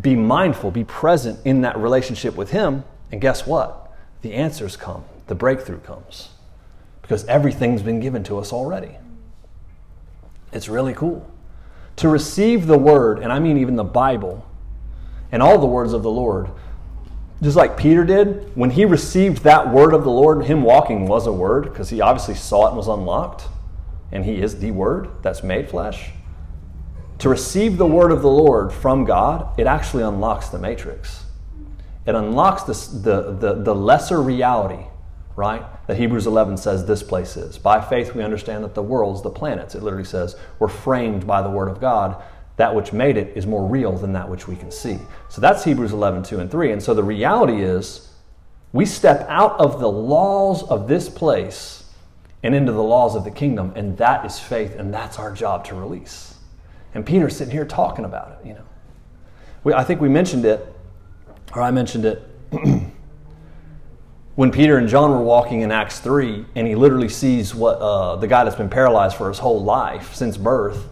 be 0.00 0.14
mindful, 0.16 0.70
be 0.70 0.84
present 0.84 1.38
in 1.46 1.62
that 1.62 1.78
relationship 1.78 2.36
with 2.36 2.50
him, 2.50 2.84
and 3.12 3.20
guess 3.20 3.46
what? 3.46 3.92
The 4.22 4.34
answers 4.34 4.76
come. 4.76 5.04
The 5.26 5.34
breakthrough 5.34 5.80
comes. 5.80 6.30
Because 7.02 7.24
everything's 7.26 7.82
been 7.82 8.00
given 8.00 8.24
to 8.24 8.38
us 8.38 8.52
already. 8.52 8.96
It's 10.52 10.68
really 10.68 10.94
cool. 10.94 11.30
To 11.96 12.08
receive 12.08 12.66
the 12.66 12.78
word, 12.78 13.18
and 13.18 13.32
I 13.32 13.38
mean 13.38 13.58
even 13.58 13.76
the 13.76 13.84
Bible, 13.84 14.46
and 15.32 15.42
all 15.42 15.58
the 15.58 15.66
words 15.66 15.92
of 15.92 16.02
the 16.02 16.10
Lord. 16.10 16.50
Just 17.42 17.56
like 17.56 17.76
Peter 17.76 18.04
did, 18.04 18.56
when 18.56 18.70
he 18.70 18.84
received 18.84 19.42
that 19.42 19.70
word 19.70 19.92
of 19.92 20.04
the 20.04 20.10
Lord, 20.10 20.44
him 20.46 20.62
walking 20.62 21.06
was 21.06 21.26
a 21.26 21.32
word 21.32 21.64
because 21.64 21.90
he 21.90 22.00
obviously 22.00 22.34
saw 22.34 22.66
it 22.66 22.68
and 22.68 22.76
was 22.76 22.88
unlocked. 22.88 23.44
And 24.12 24.24
he 24.24 24.40
is 24.40 24.58
the 24.58 24.70
word 24.70 25.08
that's 25.22 25.42
made 25.42 25.68
flesh. 25.68 26.10
To 27.18 27.28
receive 27.28 27.76
the 27.76 27.86
word 27.86 28.12
of 28.12 28.22
the 28.22 28.30
Lord 28.30 28.72
from 28.72 29.04
God, 29.04 29.58
it 29.58 29.66
actually 29.66 30.02
unlocks 30.02 30.48
the 30.48 30.58
matrix. 30.58 31.24
It 32.06 32.14
unlocks 32.14 32.62
this, 32.62 32.86
the, 32.86 33.32
the, 33.32 33.54
the 33.54 33.74
lesser 33.74 34.22
reality, 34.22 34.84
right? 35.36 35.62
That 35.86 35.98
Hebrews 35.98 36.26
11 36.26 36.56
says 36.56 36.86
this 36.86 37.02
place 37.02 37.36
is. 37.36 37.58
By 37.58 37.80
faith, 37.80 38.14
we 38.14 38.22
understand 38.22 38.64
that 38.64 38.74
the 38.74 38.82
worlds, 38.82 39.22
the 39.22 39.30
planets, 39.30 39.74
it 39.74 39.82
literally 39.82 40.04
says, 40.04 40.34
were 40.58 40.68
framed 40.68 41.26
by 41.26 41.42
the 41.42 41.50
word 41.50 41.68
of 41.68 41.80
God 41.80 42.22
that 42.56 42.74
which 42.74 42.92
made 42.92 43.16
it 43.16 43.36
is 43.36 43.46
more 43.46 43.66
real 43.66 43.92
than 43.92 44.14
that 44.14 44.28
which 44.28 44.48
we 44.48 44.56
can 44.56 44.70
see. 44.70 44.98
So 45.28 45.40
that's 45.40 45.62
Hebrews 45.64 45.92
11, 45.92 46.22
2 46.22 46.40
and 46.40 46.50
3. 46.50 46.72
And 46.72 46.82
so 46.82 46.94
the 46.94 47.02
reality 47.02 47.62
is 47.62 48.10
we 48.72 48.86
step 48.86 49.26
out 49.28 49.58
of 49.60 49.78
the 49.78 49.88
laws 49.88 50.62
of 50.64 50.88
this 50.88 51.08
place 51.08 51.84
and 52.42 52.54
into 52.54 52.72
the 52.72 52.82
laws 52.82 53.14
of 53.14 53.24
the 53.24 53.30
kingdom, 53.30 53.72
and 53.76 53.96
that 53.98 54.24
is 54.24 54.38
faith, 54.38 54.76
and 54.76 54.92
that's 54.92 55.18
our 55.18 55.32
job 55.32 55.64
to 55.66 55.74
release. 55.74 56.34
And 56.94 57.04
Peter's 57.04 57.36
sitting 57.36 57.52
here 57.52 57.64
talking 57.64 58.04
about 58.04 58.32
it, 58.32 58.46
you 58.46 58.54
know. 58.54 58.64
We, 59.64 59.74
I 59.74 59.84
think 59.84 60.00
we 60.00 60.08
mentioned 60.08 60.44
it, 60.44 60.74
or 61.54 61.62
I 61.62 61.70
mentioned 61.70 62.04
it, 62.04 62.22
when 64.36 64.52
Peter 64.52 64.76
and 64.76 64.86
John 64.86 65.10
were 65.10 65.22
walking 65.22 65.62
in 65.62 65.72
Acts 65.72 65.98
3, 65.98 66.44
and 66.54 66.66
he 66.66 66.74
literally 66.74 67.08
sees 67.08 67.54
what 67.54 67.78
uh, 67.78 68.16
the 68.16 68.28
guy 68.28 68.44
that's 68.44 68.56
been 68.56 68.68
paralyzed 68.68 69.16
for 69.16 69.28
his 69.28 69.38
whole 69.38 69.62
life 69.62 70.14
since 70.14 70.36
birth 70.36 70.88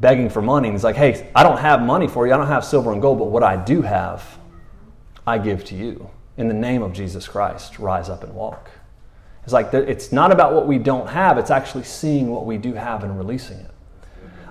begging 0.00 0.30
for 0.30 0.40
money. 0.40 0.68
And 0.68 0.76
he's 0.76 0.84
like, 0.84 0.96
hey, 0.96 1.30
I 1.34 1.42
don't 1.42 1.58
have 1.58 1.82
money 1.82 2.08
for 2.08 2.26
you. 2.26 2.32
I 2.32 2.36
don't 2.36 2.46
have 2.46 2.64
silver 2.64 2.92
and 2.92 3.02
gold, 3.02 3.18
but 3.18 3.26
what 3.26 3.42
I 3.42 3.56
do 3.56 3.82
have, 3.82 4.38
I 5.26 5.38
give 5.38 5.64
to 5.66 5.76
you. 5.76 6.10
In 6.36 6.48
the 6.48 6.54
name 6.54 6.82
of 6.82 6.92
Jesus 6.92 7.26
Christ, 7.26 7.78
rise 7.78 8.08
up 8.08 8.22
and 8.22 8.34
walk. 8.34 8.70
It's 9.44 9.52
like 9.52 9.74
it's 9.74 10.12
not 10.12 10.30
about 10.30 10.54
what 10.54 10.68
we 10.68 10.78
don't 10.78 11.08
have, 11.08 11.36
it's 11.36 11.50
actually 11.50 11.84
seeing 11.84 12.30
what 12.30 12.46
we 12.46 12.56
do 12.56 12.74
have 12.74 13.02
and 13.02 13.18
releasing 13.18 13.58
it. 13.58 13.70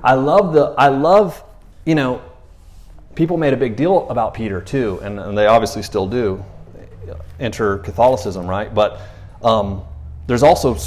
I 0.03 0.15
love 0.15 0.53
the, 0.53 0.73
I 0.77 0.89
love, 0.89 1.41
you 1.85 1.95
know, 1.95 2.21
people 3.15 3.37
made 3.37 3.53
a 3.53 3.57
big 3.57 3.77
deal 3.77 4.09
about 4.09 4.33
Peter 4.33 4.59
too, 4.59 4.99
and, 5.01 5.19
and 5.19 5.37
they 5.37 5.47
obviously 5.47 5.81
still 5.81 6.07
do. 6.07 6.43
Enter 7.39 7.79
Catholicism, 7.79 8.47
right? 8.47 8.73
But 8.73 8.99
um, 9.43 9.83
there's 10.27 10.43
also 10.43 10.77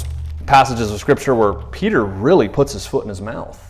passages 0.45 0.91
of 0.91 0.99
scripture 0.99 1.35
where 1.35 1.53
Peter 1.53 2.05
really 2.05 2.47
puts 2.47 2.73
his 2.73 2.85
foot 2.85 3.03
in 3.03 3.09
his 3.09 3.21
mouth 3.21 3.61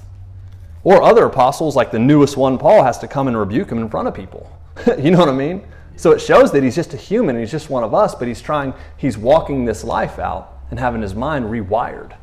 or 0.84 1.02
other 1.02 1.26
apostles, 1.26 1.76
like 1.76 1.92
the 1.92 2.00
newest 2.00 2.38
one, 2.38 2.58
Paul, 2.58 2.84
has 2.84 3.00
to 3.00 3.08
come 3.08 3.28
and 3.28 3.36
rebuke 3.36 3.72
him 3.72 3.80
in 3.80 3.90
front 3.90 4.08
of 4.08 4.14
people. 4.14 4.50
you 5.00 5.12
know 5.12 5.20
what 5.20 5.30
I 5.30 5.34
mean? 5.34 5.66
So 5.98 6.12
it 6.12 6.20
shows 6.20 6.52
that 6.52 6.62
he's 6.62 6.76
just 6.76 6.94
a 6.94 6.98
human, 6.98 7.40
he's 7.40 7.52
just 7.52 7.70
one 7.70 7.84
of 7.84 7.94
us, 7.94 8.14
but 8.14 8.28
he's 8.28 8.42
trying, 8.42 8.74
he's 8.98 9.18
walking 9.18 9.66
this 9.66 9.84
life 9.84 10.20
out 10.20 10.60
and 10.70 10.80
having 10.80 11.02
his 11.02 11.16
mind 11.16 11.46
rewired 11.46 12.16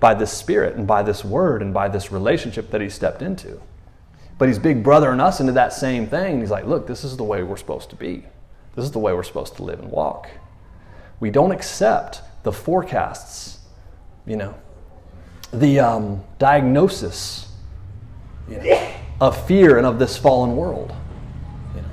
by 0.00 0.14
this 0.14 0.32
spirit 0.32 0.76
and 0.76 0.86
by 0.86 1.02
this 1.02 1.24
word 1.24 1.60
and 1.60 1.74
by 1.74 1.88
this 1.88 2.12
relationship 2.12 2.70
that 2.70 2.80
he 2.80 2.88
stepped 2.88 3.20
into. 3.20 3.60
But 4.38 4.48
he's 4.48 4.58
big 4.58 4.82
brothering 4.82 5.20
us 5.20 5.40
into 5.40 5.52
that 5.52 5.72
same 5.72 6.06
thing. 6.06 6.40
He's 6.40 6.50
like, 6.50 6.66
look, 6.66 6.86
this 6.86 7.04
is 7.04 7.16
the 7.16 7.24
way 7.24 7.42
we're 7.42 7.56
supposed 7.56 7.90
to 7.90 7.96
be. 7.96 8.24
This 8.76 8.84
is 8.84 8.92
the 8.92 8.98
way 8.98 9.12
we're 9.12 9.22
supposed 9.22 9.56
to 9.56 9.64
live 9.64 9.80
and 9.80 9.90
walk. 9.90 10.28
We 11.18 11.30
don't 11.30 11.50
accept 11.50 12.22
the 12.44 12.52
forecasts, 12.52 13.58
you 14.26 14.36
know, 14.36 14.54
the 15.52 15.80
um, 15.80 16.22
diagnosis 16.38 17.50
you 18.48 18.58
know, 18.58 18.92
of 19.20 19.46
fear 19.46 19.78
and 19.78 19.86
of 19.86 19.98
this 19.98 20.16
fallen 20.16 20.54
world. 20.54 20.94
You 21.74 21.80
know, 21.80 21.88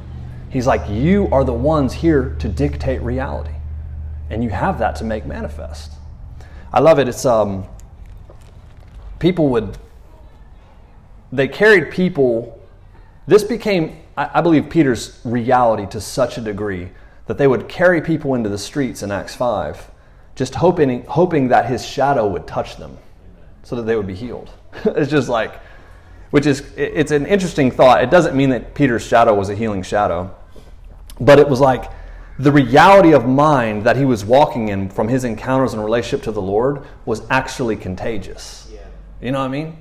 he's 0.50 0.68
like, 0.68 0.88
you 0.90 1.30
are 1.32 1.44
the 1.44 1.54
ones 1.54 1.94
here 1.94 2.36
to 2.40 2.48
dictate 2.48 3.02
reality, 3.02 3.56
and 4.30 4.44
you 4.44 4.52
have 4.52 4.78
that 4.80 4.96
to 4.98 5.04
make 5.04 5.26
manifest. 5.26 5.94
I 6.72 6.82
love 6.82 7.00
it. 7.00 7.08
It's 7.08 7.26
um, 7.26 7.66
people 9.20 9.48
would 9.50 9.78
they 11.34 11.48
carried 11.48 11.90
people. 11.90 12.62
This 13.26 13.44
became, 13.44 14.03
I, 14.18 14.30
I 14.36 14.42
believe, 14.42 14.70
Peter's 14.70 15.20
reality 15.24 15.86
to 15.88 16.02
such 16.02 16.38
a 16.38 16.42
degree 16.42 16.90
that 17.28 17.38
they 17.38 17.48
would 17.48 17.68
carry 17.68 18.02
people 18.02 18.36
into 18.36 18.50
the 18.50 18.58
streets 18.58 19.04
in 19.04 19.12
Acts 19.12 19.36
five, 19.36 19.90
just 20.36 20.56
hoping 20.56 21.04
hoping 21.06 21.50
that 21.50 21.66
his 21.66 21.86
shadow 21.86 22.28
would 22.28 22.48
touch 22.48 22.78
them, 22.78 22.98
so 23.64 23.76
that 23.76 23.84
they 23.84 23.96
would 23.96 24.08
be 24.08 24.16
healed. 24.16 24.50
it's 24.86 25.12
just 25.12 25.30
like 25.30 25.60
which 26.34 26.48
is 26.48 26.64
it's 26.76 27.12
an 27.12 27.28
interesting 27.28 27.70
thought. 27.70 28.04
It 28.04 28.10
doesn't 28.10 28.36
mean 28.36 28.50
that 28.50 28.74
Peter's 28.74 29.06
shadow 29.06 29.36
was 29.36 29.50
a 29.50 29.56
healing 29.56 29.84
shadow, 29.84 30.36
but 31.20 31.38
it 31.38 31.48
was 31.48 31.60
like 31.60 31.92
the 32.40 32.52
reality 32.52 33.14
of 33.14 33.28
mind 33.28 33.84
that 33.84 33.96
he 33.96 34.06
was 34.06 34.26
walking 34.26 34.70
in 34.70 34.90
from 34.90 35.08
his 35.08 35.26
encounters 35.26 35.74
and 35.76 35.86
relationship 35.86 36.24
to 36.24 36.32
the 36.32 36.42
Lord 36.42 36.88
was 37.06 37.22
actually 37.30 37.76
contagious. 37.76 38.68
Yeah. 38.74 38.80
You 39.22 39.32
know 39.32 39.40
what 39.40 39.46
I 39.46 39.50
mean? 39.50 39.78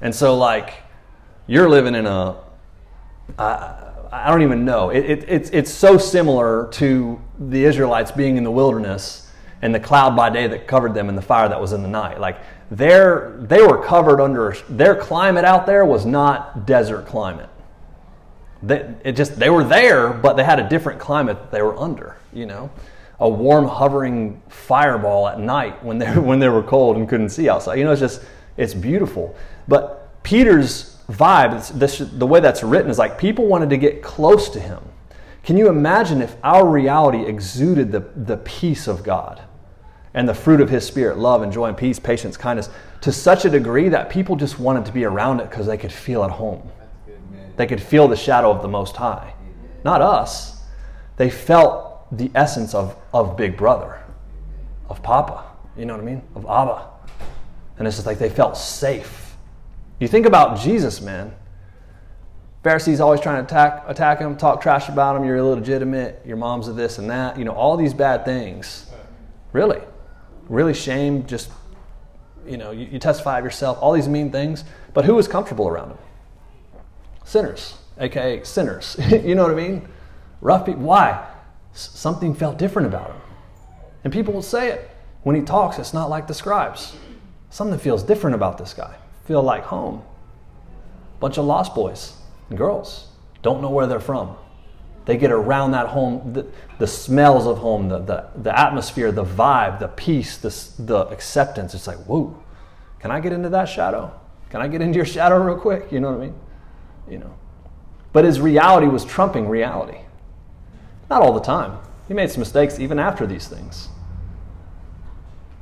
And 0.00 0.14
so, 0.14 0.36
like, 0.36 0.74
you're 1.48 1.68
living 1.68 1.96
in 1.96 2.06
a 2.06 2.36
I, 3.38 3.92
I 4.12 4.30
don't 4.30 4.42
even 4.42 4.64
know. 4.64 4.90
It, 4.90 5.04
it, 5.04 5.24
it's, 5.28 5.50
it's 5.50 5.70
so 5.70 5.98
similar 5.98 6.68
to 6.72 7.20
the 7.38 7.64
Israelites 7.64 8.10
being 8.10 8.36
in 8.36 8.44
the 8.44 8.50
wilderness 8.50 9.30
and 9.60 9.74
the 9.74 9.80
cloud 9.80 10.16
by 10.16 10.30
day 10.30 10.46
that 10.46 10.66
covered 10.66 10.94
them 10.94 11.08
and 11.08 11.18
the 11.18 11.22
fire 11.22 11.48
that 11.48 11.60
was 11.60 11.72
in 11.72 11.82
the 11.82 11.88
night. 11.88 12.20
Like, 12.20 12.38
they 12.70 13.62
were 13.62 13.82
covered 13.84 14.20
under 14.20 14.54
their 14.68 14.94
climate 14.94 15.44
out 15.44 15.66
there 15.66 15.84
was 15.84 16.04
not 16.04 16.66
desert 16.66 17.06
climate. 17.06 17.48
They, 18.62 18.94
it 19.04 19.12
just 19.12 19.38
they 19.38 19.50
were 19.50 19.64
there, 19.64 20.12
but 20.12 20.36
they 20.36 20.44
had 20.44 20.58
a 20.58 20.68
different 20.68 20.98
climate 20.98 21.50
they 21.50 21.62
were 21.62 21.78
under. 21.78 22.16
You 22.32 22.46
know, 22.46 22.70
a 23.20 23.28
warm, 23.28 23.66
hovering 23.66 24.42
fireball 24.48 25.28
at 25.28 25.38
night 25.38 25.82
when 25.84 25.98
they 25.98 26.18
when 26.18 26.38
they 26.38 26.48
were 26.48 26.62
cold 26.62 26.96
and 26.96 27.08
couldn't 27.08 27.30
see 27.30 27.48
outside. 27.48 27.76
You 27.76 27.84
know, 27.84 27.92
it's 27.92 28.00
just 28.00 28.22
it's 28.56 28.74
beautiful. 28.74 29.36
But 29.66 30.22
Peter's 30.22 30.97
vibe, 31.10 31.78
this, 31.78 31.98
the 31.98 32.26
way 32.26 32.40
that's 32.40 32.62
written, 32.62 32.90
is 32.90 32.98
like 32.98 33.18
people 33.18 33.46
wanted 33.46 33.70
to 33.70 33.76
get 33.76 34.02
close 34.02 34.48
to 34.50 34.60
him. 34.60 34.82
Can 35.42 35.56
you 35.56 35.68
imagine 35.68 36.20
if 36.20 36.36
our 36.44 36.68
reality 36.68 37.24
exuded 37.24 37.90
the, 37.90 38.00
the 38.00 38.36
peace 38.38 38.86
of 38.86 39.02
God 39.02 39.42
and 40.12 40.28
the 40.28 40.34
fruit 40.34 40.60
of 40.60 40.68
His 40.68 40.86
Spirit, 40.86 41.16
love 41.16 41.42
and 41.42 41.52
joy 41.52 41.68
and 41.68 41.76
peace, 41.76 41.98
patience, 41.98 42.36
kindness, 42.36 42.68
to 43.00 43.12
such 43.12 43.44
a 43.44 43.50
degree 43.50 43.88
that 43.88 44.10
people 44.10 44.36
just 44.36 44.58
wanted 44.58 44.84
to 44.84 44.92
be 44.92 45.04
around 45.04 45.40
it 45.40 45.48
because 45.48 45.66
they 45.66 45.78
could 45.78 45.92
feel 45.92 46.22
at 46.24 46.30
home? 46.30 46.70
They 47.56 47.66
could 47.66 47.80
feel 47.80 48.08
the 48.08 48.16
shadow 48.16 48.50
of 48.50 48.62
the 48.62 48.68
Most 48.68 48.96
High. 48.96 49.34
Not 49.84 50.02
us. 50.02 50.60
They 51.16 51.30
felt 51.30 52.16
the 52.16 52.30
essence 52.34 52.74
of, 52.74 52.96
of 53.12 53.36
Big 53.36 53.56
Brother, 53.56 54.00
of 54.88 55.02
Papa. 55.02 55.44
You 55.76 55.86
know 55.86 55.94
what 55.94 56.02
I 56.02 56.06
mean? 56.06 56.22
Of 56.34 56.44
Abba. 56.44 56.88
And 57.78 57.86
it's 57.86 57.96
just 57.96 58.06
like 58.06 58.18
they 58.18 58.28
felt 58.28 58.56
safe. 58.56 59.27
You 60.00 60.08
think 60.08 60.26
about 60.26 60.58
Jesus, 60.58 61.00
man. 61.00 61.34
Pharisees 62.62 63.00
always 63.00 63.20
trying 63.20 63.36
to 63.36 63.44
attack, 63.44 63.84
attack 63.86 64.18
him, 64.18 64.36
talk 64.36 64.60
trash 64.60 64.88
about 64.88 65.16
him. 65.16 65.24
You're 65.24 65.36
illegitimate. 65.36 66.22
Your 66.26 66.36
mom's 66.36 66.68
a 66.68 66.72
this 66.72 66.98
and 66.98 67.08
that. 67.10 67.38
You 67.38 67.44
know, 67.44 67.52
all 67.52 67.76
these 67.76 67.94
bad 67.94 68.24
things. 68.24 68.90
Really. 69.52 69.80
Really 70.48 70.74
shame. 70.74 71.26
Just, 71.26 71.50
you 72.46 72.56
know, 72.56 72.70
you, 72.70 72.86
you 72.86 72.98
testify 72.98 73.38
of 73.38 73.44
yourself. 73.44 73.78
All 73.80 73.92
these 73.92 74.08
mean 74.08 74.30
things. 74.30 74.64
But 74.92 75.04
who 75.04 75.14
was 75.14 75.28
comfortable 75.28 75.68
around 75.68 75.90
him? 75.90 75.98
Sinners, 77.24 77.76
aka 77.98 78.42
sinners. 78.44 78.96
you 79.10 79.34
know 79.34 79.42
what 79.42 79.52
I 79.52 79.54
mean? 79.54 79.88
Rough 80.40 80.66
people. 80.66 80.82
Why? 80.82 81.26
S- 81.72 81.90
something 81.94 82.34
felt 82.34 82.58
different 82.58 82.88
about 82.88 83.10
him. 83.10 83.20
And 84.04 84.12
people 84.12 84.34
will 84.34 84.42
say 84.42 84.70
it. 84.70 84.90
When 85.22 85.36
he 85.36 85.42
talks, 85.42 85.78
it's 85.78 85.92
not 85.92 86.10
like 86.10 86.26
the 86.26 86.34
scribes. 86.34 86.96
Something 87.50 87.78
feels 87.78 88.02
different 88.02 88.34
about 88.34 88.58
this 88.58 88.72
guy. 88.72 88.96
Feel 89.28 89.42
like 89.42 89.64
home. 89.64 90.02
Bunch 91.20 91.36
of 91.36 91.44
lost 91.44 91.74
boys 91.74 92.14
and 92.48 92.56
girls 92.56 93.08
don't 93.42 93.60
know 93.60 93.68
where 93.68 93.86
they're 93.86 94.00
from. 94.00 94.34
They 95.04 95.18
get 95.18 95.30
around 95.30 95.72
that 95.72 95.88
home, 95.88 96.32
the, 96.32 96.46
the 96.78 96.86
smells 96.86 97.46
of 97.46 97.58
home, 97.58 97.90
the, 97.90 97.98
the, 97.98 98.28
the 98.36 98.58
atmosphere, 98.58 99.12
the 99.12 99.26
vibe, 99.26 99.80
the 99.80 99.88
peace, 99.88 100.38
the, 100.38 100.82
the 100.82 101.00
acceptance. 101.08 101.74
It's 101.74 101.86
like, 101.86 101.98
whoa, 102.06 102.42
can 103.00 103.10
I 103.10 103.20
get 103.20 103.34
into 103.34 103.50
that 103.50 103.66
shadow? 103.66 104.18
Can 104.48 104.62
I 104.62 104.68
get 104.68 104.80
into 104.80 104.96
your 104.96 105.04
shadow 105.04 105.36
real 105.36 105.58
quick? 105.58 105.92
You 105.92 106.00
know 106.00 106.10
what 106.12 106.22
I 106.22 106.24
mean? 106.24 106.34
You 107.10 107.18
know. 107.18 107.34
But 108.14 108.24
his 108.24 108.40
reality 108.40 108.86
was 108.86 109.04
trumping 109.04 109.46
reality. 109.46 109.98
Not 111.10 111.20
all 111.20 111.34
the 111.34 111.40
time. 111.40 111.76
He 112.06 112.14
made 112.14 112.30
some 112.30 112.40
mistakes 112.40 112.80
even 112.80 112.98
after 112.98 113.26
these 113.26 113.46
things. 113.46 113.90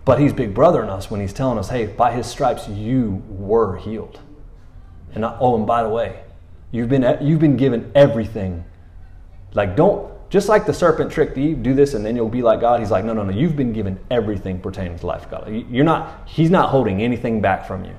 But 0.07 0.21
he's 0.21 0.33
big 0.33 0.55
brother 0.55 0.85
in 0.85 0.89
us 0.89 1.11
when 1.11 1.21
he's 1.21 1.33
telling 1.33 1.59
us, 1.59 1.69
hey, 1.69 1.87
by 1.87 2.13
his 2.13 2.27
stripes 2.27 2.69
you 2.69 3.25
were 3.29 3.77
healed. 3.77 4.21
And 5.13 5.27
I, 5.27 5.37
oh, 5.41 5.57
and 5.57 5.67
by 5.67 5.83
the 5.83 5.89
way, 5.89 6.21
you've 6.71 6.89
been 6.89 7.19
you've 7.21 7.41
been 7.41 7.57
given 7.57 7.91
everything. 7.95 8.65
Like 9.53 9.75
don't 9.75 10.13
just 10.31 10.49
like 10.49 10.65
the 10.65 10.73
serpent 10.73 11.11
tricked 11.11 11.37
Eve, 11.37 11.61
do 11.61 11.75
this 11.75 11.95
and 11.95 12.07
then 12.07 12.15
you'll 12.15 12.29
be 12.29 12.41
like 12.41 12.61
God. 12.61 12.79
He's 12.79 12.93
like, 12.93 13.05
no, 13.05 13.15
no, 13.15 13.25
no. 13.25 13.33
You've 13.33 13.57
been 13.57 13.73
given 13.73 13.99
everything 14.09 14.61
pertaining 14.61 14.97
to 14.97 15.07
life, 15.07 15.29
God. 15.29 15.49
You're 15.49 15.85
not. 15.85 16.29
He's 16.29 16.51
not 16.51 16.71
holding 16.71 17.03
anything 17.03 17.41
back 17.41 17.67
from 17.67 17.85
you. 17.85 17.95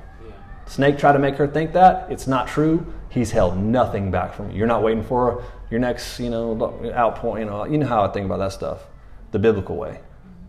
Snake 0.65 0.97
tried 0.97 1.13
to 1.13 1.19
make 1.19 1.35
her 1.35 1.47
think 1.47 1.73
that 1.73 2.09
it's 2.09 2.25
not 2.25 2.47
true. 2.47 2.85
He's 3.09 3.31
held 3.31 3.57
nothing 3.57 4.11
back 4.11 4.33
from 4.33 4.51
you. 4.51 4.57
You're 4.57 4.67
not 4.67 4.81
waiting 4.81 5.03
for 5.03 5.43
your 5.69 5.81
next, 5.81 6.21
you 6.21 6.29
know, 6.29 6.55
outpoint. 6.55 7.39
You 7.39 7.45
know, 7.45 7.65
you 7.65 7.77
know 7.77 7.87
how 7.87 8.03
I 8.03 8.11
think 8.13 8.25
about 8.25 8.39
that 8.39 8.53
stuff, 8.53 8.85
the 9.31 9.39
biblical 9.39 9.75
way. 9.75 9.99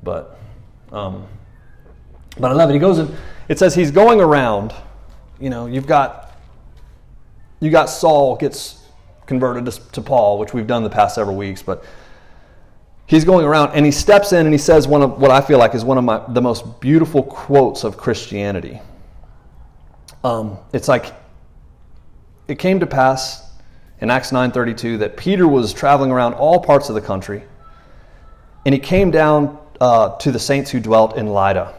But 0.04 0.38
um, 0.92 1.26
but 2.38 2.50
I 2.50 2.54
love 2.54 2.70
it. 2.70 2.74
He 2.74 2.78
goes 2.78 2.98
and 2.98 3.14
it 3.48 3.58
says 3.58 3.74
he's 3.74 3.90
going 3.90 4.20
around. 4.20 4.74
You 5.40 5.50
know, 5.50 5.66
you've 5.66 5.86
got 5.86 6.36
you 7.60 7.70
got 7.70 7.86
Saul 7.86 8.36
gets 8.36 8.86
converted 9.26 9.66
to, 9.66 9.90
to 9.92 10.00
Paul, 10.00 10.38
which 10.38 10.54
we've 10.54 10.66
done 10.66 10.82
the 10.82 10.90
past 10.90 11.14
several 11.14 11.36
weeks, 11.36 11.62
but 11.62 11.84
he's 13.06 13.24
going 13.24 13.44
around 13.44 13.72
and 13.74 13.84
he 13.84 13.92
steps 13.92 14.32
in 14.32 14.46
and 14.46 14.54
he 14.54 14.58
says 14.58 14.86
one 14.86 15.02
of 15.02 15.20
what 15.20 15.30
I 15.30 15.40
feel 15.40 15.58
like 15.58 15.74
is 15.74 15.84
one 15.84 15.98
of 15.98 16.04
my 16.04 16.22
the 16.28 16.42
most 16.42 16.80
beautiful 16.80 17.22
quotes 17.22 17.84
of 17.84 17.96
Christianity. 17.96 18.80
Um, 20.24 20.58
it's 20.72 20.88
like 20.88 21.12
it 22.48 22.58
came 22.58 22.80
to 22.80 22.86
pass 22.86 23.50
in 24.00 24.10
Acts 24.10 24.30
9:32 24.30 24.98
that 24.98 25.16
Peter 25.16 25.48
was 25.48 25.72
traveling 25.72 26.10
around 26.10 26.34
all 26.34 26.60
parts 26.60 26.88
of 26.88 26.94
the 26.94 27.00
country, 27.00 27.42
and 28.66 28.74
he 28.74 28.80
came 28.80 29.10
down 29.10 29.58
uh, 29.80 30.16
to 30.18 30.32
the 30.32 30.38
saints 30.38 30.70
who 30.70 30.80
dwelt 30.80 31.16
in 31.16 31.28
Lydda 31.28 31.74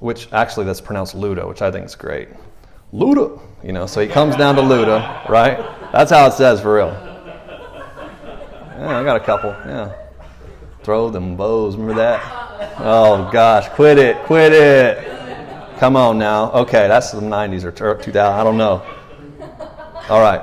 which 0.00 0.32
actually 0.32 0.66
that's 0.66 0.80
pronounced 0.80 1.16
Luda, 1.16 1.46
which 1.48 1.62
I 1.62 1.70
think 1.70 1.86
is 1.86 1.94
great. 1.94 2.28
Luda, 2.92 3.40
you 3.62 3.72
know, 3.72 3.86
so 3.86 4.00
he 4.00 4.06
comes 4.06 4.36
down 4.36 4.54
to 4.56 4.62
Luda, 4.62 5.28
right? 5.28 5.58
That's 5.92 6.10
how 6.10 6.26
it 6.26 6.32
says 6.32 6.60
for 6.60 6.74
real. 6.74 6.88
Yeah, 8.78 9.00
I 9.00 9.04
got 9.04 9.16
a 9.16 9.24
couple, 9.24 9.50
yeah. 9.66 9.92
Throw 10.82 11.10
them 11.10 11.36
bows, 11.36 11.76
remember 11.76 12.00
that? 12.00 12.76
Oh 12.78 13.28
gosh, 13.32 13.68
quit 13.70 13.98
it, 13.98 14.16
quit 14.24 14.52
it. 14.52 15.78
Come 15.78 15.96
on 15.96 16.18
now. 16.18 16.50
Okay, 16.52 16.88
that's 16.88 17.12
the 17.12 17.20
90s 17.20 17.64
or 17.64 17.72
2000, 17.72 18.16
I 18.16 18.44
don't 18.44 18.56
know. 18.56 18.84
All 20.08 20.20
right. 20.20 20.42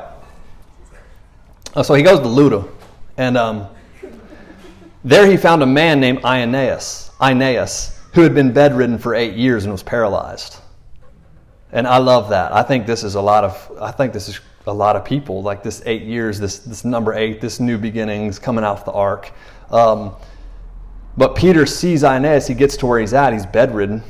Uh, 1.73 1.83
so 1.83 1.93
he 1.93 2.03
goes 2.03 2.19
to 2.19 2.25
Luda, 2.25 2.69
and 3.17 3.37
um, 3.37 3.67
there 5.03 5.29
he 5.29 5.37
found 5.37 5.63
a 5.63 5.65
man 5.65 5.99
named 5.99 6.19
Aeneas. 6.23 7.11
Aeneas 7.21 7.94
who 8.15 8.21
had 8.21 8.33
been 8.33 8.53
bedridden 8.53 8.97
for 8.97 9.13
eight 9.13 9.35
years 9.35 9.65
and 9.65 9.73
was 9.73 9.83
paralyzed. 9.83 10.57
And 11.73 11.85
I 11.85 11.97
love 11.97 12.29
that. 12.29 12.53
I 12.53 12.63
think 12.63 12.87
this 12.87 13.03
is 13.03 13.15
a 13.15 13.21
lot 13.21 13.43
of 13.43 13.71
I 13.81 13.91
think 13.91 14.13
this 14.13 14.29
is 14.29 14.39
a 14.65 14.73
lot 14.73 14.95
of 14.95 15.03
people 15.03 15.43
like 15.43 15.61
this 15.61 15.83
eight 15.85 16.03
years, 16.03 16.39
this 16.39 16.59
this 16.59 16.85
number 16.85 17.13
eight, 17.13 17.41
this 17.41 17.59
new 17.59 17.77
beginnings 17.77 18.39
coming 18.39 18.63
off 18.63 18.85
the 18.85 18.93
ark. 18.93 19.31
Um, 19.69 20.15
but 21.17 21.35
Peter 21.35 21.65
sees 21.65 22.03
Aeneas. 22.03 22.47
He 22.47 22.53
gets 22.53 22.77
to 22.77 22.85
where 22.85 22.99
he's 22.99 23.13
at. 23.13 23.33
He's 23.33 23.45
bedridden 23.45 24.01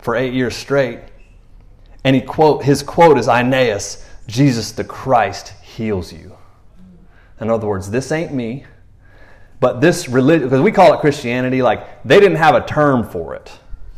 for 0.00 0.14
eight 0.14 0.32
years 0.32 0.56
straight, 0.56 1.00
and 2.04 2.14
he 2.14 2.22
quote 2.22 2.62
his 2.62 2.84
quote 2.84 3.18
is 3.18 3.26
Aeneas, 3.28 4.06
Jesus 4.28 4.70
the 4.70 4.84
Christ 4.84 5.54
heals 5.62 6.12
you. 6.12 6.36
In 7.40 7.50
other 7.50 7.66
words, 7.66 7.90
this 7.90 8.12
ain't 8.12 8.32
me. 8.32 8.64
But 9.60 9.82
this 9.82 10.08
religion, 10.08 10.48
because 10.48 10.62
we 10.62 10.72
call 10.72 10.94
it 10.94 11.00
Christianity, 11.00 11.60
like 11.60 12.02
they 12.02 12.18
didn't 12.18 12.38
have 12.38 12.54
a 12.54 12.66
term 12.66 13.04
for 13.04 13.34
it. 13.34 13.52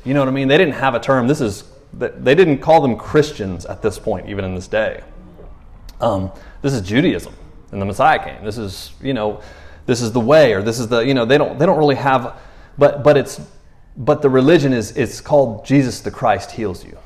You 0.04 0.12
know 0.12 0.20
what 0.20 0.28
I 0.28 0.32
mean? 0.32 0.48
They 0.48 0.58
didn't 0.58 0.74
have 0.74 0.96
a 0.96 1.00
term. 1.00 1.28
This 1.28 1.40
is 1.40 1.64
they 1.94 2.34
didn't 2.34 2.58
call 2.58 2.80
them 2.80 2.96
Christians 2.96 3.64
at 3.66 3.80
this 3.80 3.98
point, 3.98 4.28
even 4.28 4.44
in 4.44 4.54
this 4.54 4.66
day. 4.66 5.02
Um, 6.00 6.32
this 6.62 6.72
is 6.72 6.80
Judaism, 6.80 7.34
and 7.70 7.80
the 7.80 7.86
Messiah 7.86 8.22
came. 8.22 8.44
This 8.44 8.58
is 8.58 8.92
you 9.00 9.14
know, 9.14 9.40
this 9.86 10.02
is 10.02 10.10
the 10.10 10.20
way, 10.20 10.52
or 10.52 10.62
this 10.62 10.80
is 10.80 10.88
the 10.88 11.00
you 11.00 11.14
know 11.14 11.24
they 11.24 11.38
don't 11.38 11.58
they 11.58 11.66
don't 11.66 11.78
really 11.78 11.94
have, 11.94 12.40
but 12.76 13.04
but 13.04 13.16
it's 13.16 13.40
but 13.96 14.20
the 14.20 14.30
religion 14.30 14.72
is 14.72 14.96
it's 14.96 15.20
called 15.20 15.64
Jesus 15.64 16.00
the 16.00 16.10
Christ 16.10 16.50
heals 16.50 16.84
you. 16.84 16.98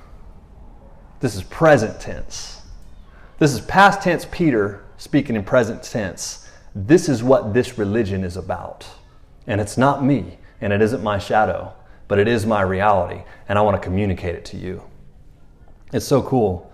This 1.21 1.35
is 1.35 1.43
present 1.43 2.01
tense. 2.01 2.63
This 3.39 3.53
is 3.53 3.61
past 3.61 4.01
tense 4.01 4.27
Peter 4.31 4.83
speaking 4.97 5.37
in 5.37 5.45
present 5.45 5.83
tense 5.83 6.46
this 6.77 7.09
is 7.09 7.23
what 7.23 7.55
this 7.55 7.79
religion 7.79 8.23
is 8.23 8.37
about. 8.37 8.87
And 9.47 9.63
it's 9.63 9.79
not 9.79 10.05
me, 10.05 10.37
and 10.61 10.75
it 10.75 10.83
isn't 10.83 11.03
my 11.03 11.19
shadow, 11.19 11.73
but 12.07 12.19
it 12.19 12.29
is 12.29 12.45
my 12.45 12.61
reality, 12.61 13.23
and 13.49 13.59
I 13.59 13.63
want 13.63 13.81
to 13.81 13.83
communicate 13.83 14.35
it 14.35 14.45
to 14.47 14.59
you. 14.59 14.83
It's 15.93 16.07
so 16.07 16.23
cool. 16.23 16.71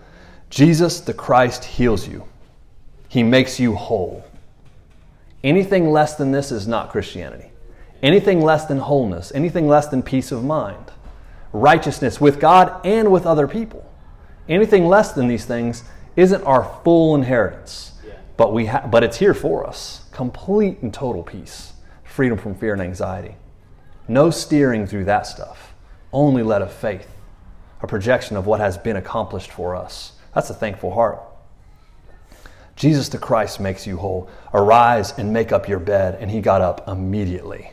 Jesus 0.50 1.00
the 1.00 1.14
Christ 1.14 1.64
heals 1.64 2.08
you, 2.08 2.26
He 3.08 3.22
makes 3.22 3.60
you 3.60 3.76
whole. 3.76 4.24
Anything 5.44 5.90
less 5.90 6.16
than 6.16 6.32
this 6.32 6.50
is 6.50 6.66
not 6.66 6.90
Christianity. 6.90 7.50
Anything 8.02 8.40
less 8.40 8.66
than 8.66 8.78
wholeness, 8.78 9.30
anything 9.32 9.68
less 9.68 9.86
than 9.86 10.02
peace 10.02 10.32
of 10.32 10.44
mind, 10.44 10.90
righteousness 11.52 12.20
with 12.20 12.40
God 12.40 12.84
and 12.84 13.12
with 13.12 13.26
other 13.26 13.46
people. 13.46 13.88
Anything 14.48 14.86
less 14.86 15.12
than 15.12 15.28
these 15.28 15.44
things 15.44 15.84
isn't 16.16 16.42
our 16.42 16.64
full 16.82 17.14
inheritance. 17.14 17.91
But, 18.36 18.52
we 18.52 18.66
ha- 18.66 18.86
but 18.86 19.02
it's 19.02 19.18
here 19.18 19.34
for 19.34 19.66
us 19.66 20.08
complete 20.12 20.82
and 20.82 20.92
total 20.92 21.22
peace, 21.22 21.72
freedom 22.04 22.38
from 22.38 22.54
fear 22.54 22.72
and 22.72 22.82
anxiety. 22.82 23.36
No 24.08 24.30
steering 24.30 24.86
through 24.86 25.04
that 25.06 25.26
stuff, 25.26 25.74
only 26.12 26.42
let 26.42 26.62
of 26.62 26.72
faith, 26.72 27.08
a 27.80 27.86
projection 27.86 28.36
of 28.36 28.46
what 28.46 28.60
has 28.60 28.76
been 28.76 28.96
accomplished 28.96 29.50
for 29.50 29.74
us. 29.74 30.12
That's 30.34 30.50
a 30.50 30.54
thankful 30.54 30.92
heart. 30.92 31.20
Jesus 32.76 33.08
the 33.08 33.18
Christ 33.18 33.60
makes 33.60 33.86
you 33.86 33.96
whole. 33.96 34.28
Arise 34.54 35.16
and 35.18 35.32
make 35.32 35.52
up 35.52 35.68
your 35.68 35.78
bed. 35.78 36.16
And 36.20 36.30
he 36.30 36.40
got 36.40 36.60
up 36.60 36.88
immediately. 36.88 37.70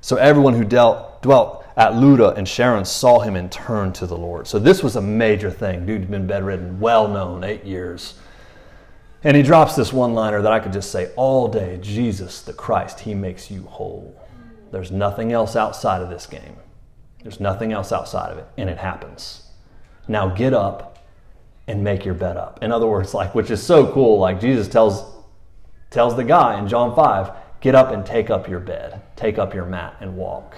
So 0.00 0.16
everyone 0.16 0.54
who 0.54 0.64
dealt, 0.64 1.22
dwelt 1.22 1.64
at 1.76 1.92
Luda 1.92 2.36
and 2.36 2.48
Sharon 2.48 2.84
saw 2.84 3.20
him 3.20 3.36
and 3.36 3.50
turned 3.50 3.94
to 3.96 4.06
the 4.06 4.16
Lord. 4.16 4.46
So 4.46 4.58
this 4.58 4.82
was 4.82 4.96
a 4.96 5.00
major 5.00 5.50
thing. 5.50 5.84
Dude 5.84 6.00
had 6.00 6.10
been 6.10 6.26
bedridden, 6.26 6.78
well 6.80 7.08
known, 7.08 7.44
eight 7.44 7.64
years. 7.64 8.14
And 9.24 9.36
he 9.36 9.42
drops 9.42 9.74
this 9.74 9.92
one 9.92 10.14
liner 10.14 10.42
that 10.42 10.52
I 10.52 10.60
could 10.60 10.72
just 10.72 10.90
say 10.90 11.10
all 11.16 11.48
day 11.48 11.78
Jesus, 11.80 12.42
the 12.42 12.52
Christ, 12.52 13.00
he 13.00 13.14
makes 13.14 13.50
you 13.50 13.62
whole. 13.62 14.20
There's 14.70 14.90
nothing 14.90 15.32
else 15.32 15.56
outside 15.56 16.02
of 16.02 16.10
this 16.10 16.26
game. 16.26 16.56
There's 17.22 17.40
nothing 17.40 17.72
else 17.72 17.92
outside 17.92 18.30
of 18.30 18.38
it, 18.38 18.46
and 18.56 18.70
it 18.70 18.78
happens. 18.78 19.42
Now 20.06 20.28
get 20.28 20.54
up 20.54 21.04
and 21.66 21.82
make 21.82 22.04
your 22.04 22.14
bed 22.14 22.36
up. 22.36 22.62
In 22.62 22.70
other 22.70 22.86
words, 22.86 23.14
like, 23.14 23.34
which 23.34 23.50
is 23.50 23.62
so 23.62 23.92
cool, 23.92 24.18
like 24.18 24.40
Jesus 24.40 24.68
tells 24.68 25.16
tells 25.90 26.16
the 26.16 26.24
guy 26.24 26.58
in 26.58 26.68
John 26.68 26.94
5, 26.94 27.30
get 27.60 27.74
up 27.74 27.90
and 27.90 28.04
take 28.04 28.28
up 28.28 28.48
your 28.48 28.60
bed, 28.60 29.00
take 29.16 29.38
up 29.38 29.54
your 29.54 29.64
mat 29.64 29.96
and 30.00 30.16
walk. 30.16 30.54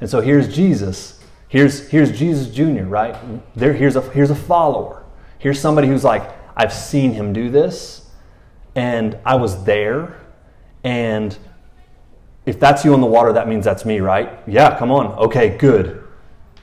And 0.00 0.08
so 0.08 0.20
here's 0.20 0.54
Jesus. 0.54 1.20
Here's, 1.48 1.88
here's 1.88 2.16
Jesus 2.16 2.54
Jr., 2.54 2.84
right? 2.84 3.16
There, 3.56 3.72
here's, 3.72 3.96
a, 3.96 4.02
here's 4.10 4.30
a 4.30 4.34
follower. 4.34 5.02
Here's 5.38 5.60
somebody 5.60 5.88
who's 5.88 6.04
like, 6.04 6.30
I've 6.56 6.72
seen 6.72 7.12
him 7.12 7.32
do 7.32 7.50
this, 7.50 8.10
and 8.74 9.18
I 9.24 9.34
was 9.36 9.64
there, 9.64 10.20
and 10.82 11.36
if 12.46 12.60
that's 12.60 12.84
you 12.84 12.94
on 12.94 13.00
the 13.00 13.06
water, 13.06 13.32
that 13.32 13.48
means 13.48 13.64
that's 13.64 13.84
me, 13.84 14.00
right? 14.00 14.38
Yeah, 14.46 14.78
come 14.78 14.90
on. 14.90 15.06
Okay, 15.18 15.56
good. 15.56 16.04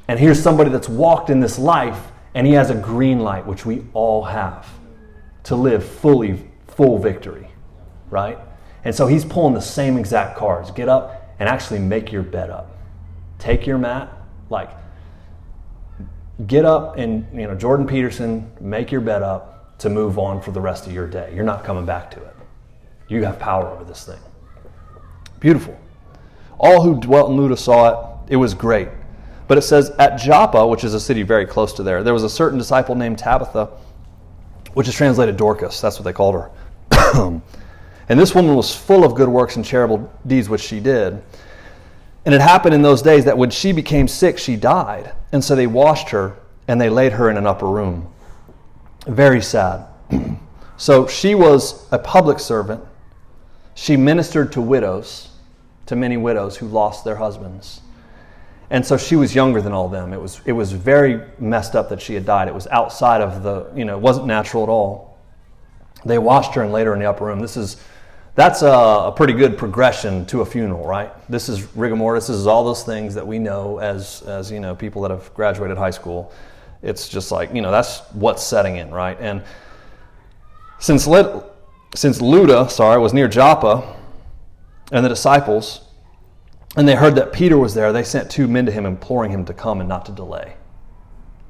And 0.07 0.19
here's 0.19 0.41
somebody 0.41 0.69
that's 0.69 0.89
walked 0.89 1.29
in 1.29 1.39
this 1.39 1.57
life, 1.57 2.11
and 2.35 2.45
he 2.45 2.53
has 2.53 2.69
a 2.69 2.75
green 2.75 3.19
light, 3.19 3.45
which 3.45 3.65
we 3.65 3.85
all 3.93 4.23
have, 4.23 4.67
to 5.43 5.55
live 5.55 5.83
fully, 5.83 6.45
full 6.67 6.97
victory, 6.99 7.47
right? 8.09 8.37
And 8.83 8.95
so 8.95 9.07
he's 9.07 9.25
pulling 9.25 9.53
the 9.53 9.61
same 9.61 9.97
exact 9.97 10.37
cards. 10.37 10.71
Get 10.71 10.89
up 10.89 11.35
and 11.39 11.49
actually 11.49 11.79
make 11.79 12.11
your 12.11 12.23
bed 12.23 12.49
up. 12.49 12.77
Take 13.39 13.65
your 13.65 13.77
mat, 13.77 14.11
like 14.49 14.69
get 16.47 16.65
up 16.65 16.97
and 16.97 17.27
you 17.37 17.47
know 17.47 17.55
Jordan 17.55 17.87
Peterson, 17.87 18.51
make 18.59 18.91
your 18.91 19.01
bed 19.01 19.23
up 19.23 19.50
to 19.81 19.89
move 19.89 20.19
on 20.19 20.41
for 20.41 20.51
the 20.51 20.61
rest 20.61 20.87
of 20.87 20.93
your 20.93 21.07
day. 21.07 21.31
You're 21.35 21.43
not 21.43 21.63
coming 21.63 21.85
back 21.85 22.11
to 22.11 22.23
it. 22.23 22.35
You 23.07 23.23
have 23.25 23.39
power 23.39 23.67
over 23.67 23.83
this 23.83 24.05
thing. 24.05 24.19
Beautiful. 25.39 25.77
All 26.59 26.83
who 26.83 26.99
dwelt 26.99 27.31
in 27.31 27.37
Lydda 27.37 27.57
saw 27.57 27.89
it. 27.89 28.33
It 28.33 28.35
was 28.35 28.53
great. 28.53 28.87
But 29.47 29.57
it 29.57 29.63
says 29.63 29.89
at 29.99 30.17
Joppa, 30.17 30.65
which 30.65 30.83
is 30.83 30.93
a 30.93 30.99
city 30.99 31.23
very 31.23 31.45
close 31.45 31.73
to 31.73 31.83
there, 31.83 32.03
there 32.03 32.13
was 32.13 32.23
a 32.23 32.29
certain 32.29 32.57
disciple 32.57 32.95
named 32.95 33.17
Tabitha, 33.17 33.69
which 34.75 34.87
is 34.87 34.95
translated 34.95 35.35
Dorcas. 35.35 35.81
That's 35.81 35.97
what 35.97 36.05
they 36.05 36.13
called 36.13 36.35
her. 36.35 36.51
and 38.07 38.19
this 38.19 38.33
woman 38.33 38.55
was 38.55 38.73
full 38.73 39.03
of 39.03 39.15
good 39.15 39.27
works 39.27 39.55
and 39.55 39.65
charitable 39.65 40.09
deeds 40.25 40.47
which 40.47 40.61
she 40.61 40.79
did. 40.79 41.21
And 42.25 42.35
it 42.35 42.39
happened 42.39 42.75
in 42.75 42.83
those 42.83 43.01
days 43.01 43.25
that 43.25 43.37
when 43.37 43.49
she 43.49 43.71
became 43.71 44.07
sick, 44.07 44.37
she 44.37 44.55
died. 44.55 45.11
And 45.31 45.43
so 45.43 45.55
they 45.55 45.67
washed 45.67 46.09
her 46.09 46.37
and 46.67 46.79
they 46.79 46.89
laid 46.89 47.13
her 47.13 47.29
in 47.29 47.35
an 47.35 47.47
upper 47.47 47.67
room. 47.67 48.13
Very 49.07 49.41
sad. 49.41 49.87
so 50.77 51.07
she 51.07 51.35
was 51.35 51.91
a 51.91 51.99
public 51.99 52.39
servant. 52.39 52.83
She 53.73 53.97
ministered 53.97 54.51
to 54.53 54.61
widows, 54.61 55.29
to 55.87 55.95
many 55.95 56.17
widows 56.17 56.57
who 56.57 56.67
lost 56.67 57.03
their 57.03 57.15
husbands. 57.15 57.81
And 58.69 58.85
so 58.85 58.95
she 58.95 59.15
was 59.15 59.35
younger 59.35 59.61
than 59.61 59.73
all 59.73 59.87
of 59.87 59.91
them. 59.91 60.13
It 60.13 60.21
was, 60.21 60.39
it 60.45 60.53
was 60.53 60.71
very 60.71 61.21
messed 61.39 61.75
up 61.75 61.89
that 61.89 62.01
she 62.01 62.13
had 62.13 62.25
died. 62.25 62.47
It 62.47 62.53
was 62.53 62.67
outside 62.67 63.21
of 63.21 63.43
the, 63.43 63.69
you 63.75 63.83
know, 63.83 63.97
it 63.97 64.01
wasn't 64.01 64.27
natural 64.27 64.63
at 64.63 64.69
all. 64.69 65.17
They 66.05 66.17
washed 66.17 66.53
her 66.53 66.63
and 66.63 66.71
laid 66.71 66.87
her 66.87 66.93
in 66.93 66.99
the 66.99 67.09
upper 67.09 67.25
room. 67.25 67.39
This 67.39 67.57
is 67.57 67.77
that's 68.33 68.61
a, 68.61 68.69
a, 68.69 69.13
pretty 69.13 69.33
good 69.33 69.57
progression 69.57 70.25
to 70.27 70.39
a 70.39 70.45
funeral, 70.45 70.85
right? 70.85 71.11
This 71.29 71.49
is 71.49 71.75
rigor 71.75 71.97
mortis. 71.97 72.27
This 72.27 72.37
is 72.37 72.47
all 72.47 72.63
those 72.63 72.83
things 72.83 73.13
that 73.15 73.27
we 73.27 73.39
know 73.39 73.79
as, 73.79 74.21
as 74.21 74.49
you 74.49 74.61
know, 74.61 74.73
people 74.73 75.01
that 75.01 75.11
have 75.11 75.33
graduated 75.33 75.77
high 75.77 75.91
school. 75.91 76.31
It's 76.81 77.07
just 77.09 77.31
like, 77.31 77.53
you 77.53 77.61
know, 77.61 77.71
that's 77.71 77.99
what's 78.13 78.43
setting 78.43 78.77
in, 78.77 78.91
right? 78.91 79.17
And 79.19 79.43
since, 80.79 81.05
Lid, 81.05 81.43
since 81.93 82.19
Luda, 82.19 82.69
sorry, 82.69 82.99
was 82.99 83.13
near 83.13 83.27
Joppa, 83.27 83.95
and 84.91 85.05
the 85.05 85.09
disciples, 85.09 85.81
and 86.75 86.87
they 86.87 86.95
heard 86.95 87.15
that 87.15 87.31
Peter 87.31 87.57
was 87.57 87.73
there, 87.73 87.93
they 87.93 88.03
sent 88.03 88.29
two 88.29 88.47
men 88.47 88.65
to 88.65 88.71
him, 88.71 88.85
imploring 88.85 89.31
him 89.31 89.45
to 89.45 89.53
come 89.53 89.79
and 89.79 89.87
not 89.87 90.05
to 90.05 90.11
delay. 90.11 90.55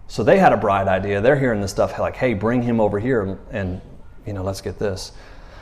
So 0.08 0.24
they 0.24 0.38
had 0.38 0.52
a 0.52 0.58
bright 0.58 0.88
idea. 0.88 1.22
They're 1.22 1.39
hearing 1.39 1.62
this 1.62 1.72
stuff 1.72 1.98
like, 1.98 2.15
hey, 2.15 2.34
bring 2.34 2.62
him 2.62 2.82
over 2.82 3.00
here 3.00 3.39
and, 3.52 3.82
you 4.26 4.34
know, 4.34 4.44
let's 4.44 4.62
get 4.62 4.78
this. 4.78 5.13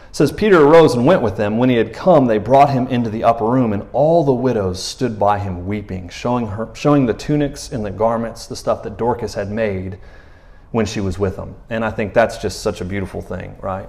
It 0.10 0.16
says 0.16 0.32
Peter 0.32 0.64
arose 0.64 0.96
and 0.96 1.06
went 1.06 1.22
with 1.22 1.38
them. 1.38 1.60
When 1.60 1.70
he 1.70 1.76
had 1.76 1.94
come, 1.94 2.26
they 2.26 2.40
brought 2.40 2.72
him 2.72 2.88
into 2.88 3.12
the 3.12 3.24
upper 3.24 3.46
room, 3.46 3.74
and 3.74 3.88
all 3.94 4.24
the 4.24 4.34
widows 4.34 4.84
stood 4.84 5.20
by 5.20 5.38
him 5.38 5.68
weeping, 5.68 6.10
showing 6.10 6.48
her 6.48 6.70
showing 6.74 7.06
the 7.06 7.14
tunics 7.14 7.72
and 7.72 7.86
the 7.86 7.92
garments, 7.92 8.48
the 8.48 8.56
stuff 8.56 8.82
that 8.84 8.98
Dorcas 8.98 9.36
had 9.36 9.52
made 9.52 10.00
when 10.72 10.88
she 10.88 11.00
was 11.00 11.20
with 11.20 11.36
them. 11.36 11.56
And 11.70 11.86
I 11.86 11.92
think 11.92 12.16
that's 12.16 12.40
just 12.40 12.62
such 12.62 12.82
a 12.82 12.86
beautiful 12.86 13.22
thing, 13.22 13.56
right? 13.62 13.88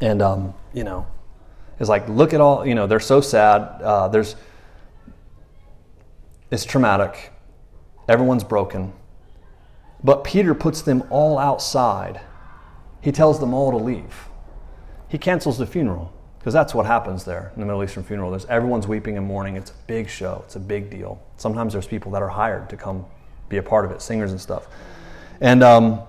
And 0.00 0.22
um, 0.22 0.54
you 0.72 0.84
know, 0.84 1.08
it's 1.80 1.88
like 1.88 2.08
look 2.08 2.32
at 2.32 2.40
all 2.40 2.64
you 2.64 2.76
know. 2.76 2.86
They're 2.86 3.00
so 3.00 3.20
sad. 3.20 3.82
Uh, 3.82 4.06
there's 4.06 4.36
it's 6.52 6.64
traumatic. 6.64 7.32
Everyone's 8.08 8.44
broken. 8.44 8.92
But 10.04 10.22
Peter 10.22 10.54
puts 10.54 10.80
them 10.82 11.02
all 11.10 11.38
outside. 11.38 12.20
He 13.00 13.10
tells 13.10 13.40
them 13.40 13.52
all 13.52 13.72
to 13.72 13.78
leave 13.78 14.28
he 15.12 15.18
cancels 15.18 15.58
the 15.58 15.66
funeral 15.66 16.10
because 16.38 16.54
that's 16.54 16.72
what 16.72 16.86
happens 16.86 17.26
there 17.26 17.52
in 17.54 17.60
the 17.60 17.66
Middle 17.66 17.84
Eastern 17.84 18.02
funeral. 18.02 18.30
There's 18.30 18.46
everyone's 18.46 18.86
weeping 18.86 19.18
and 19.18 19.26
mourning. 19.26 19.56
It's 19.56 19.70
a 19.70 19.74
big 19.86 20.08
show. 20.08 20.40
It's 20.46 20.56
a 20.56 20.60
big 20.60 20.88
deal. 20.88 21.22
Sometimes 21.36 21.74
there's 21.74 21.86
people 21.86 22.10
that 22.12 22.22
are 22.22 22.30
hired 22.30 22.70
to 22.70 22.78
come 22.78 23.04
be 23.50 23.58
a 23.58 23.62
part 23.62 23.84
of 23.84 23.90
it, 23.90 24.00
singers 24.00 24.30
and 24.30 24.40
stuff. 24.40 24.68
And 25.42 25.62
um, 25.62 26.00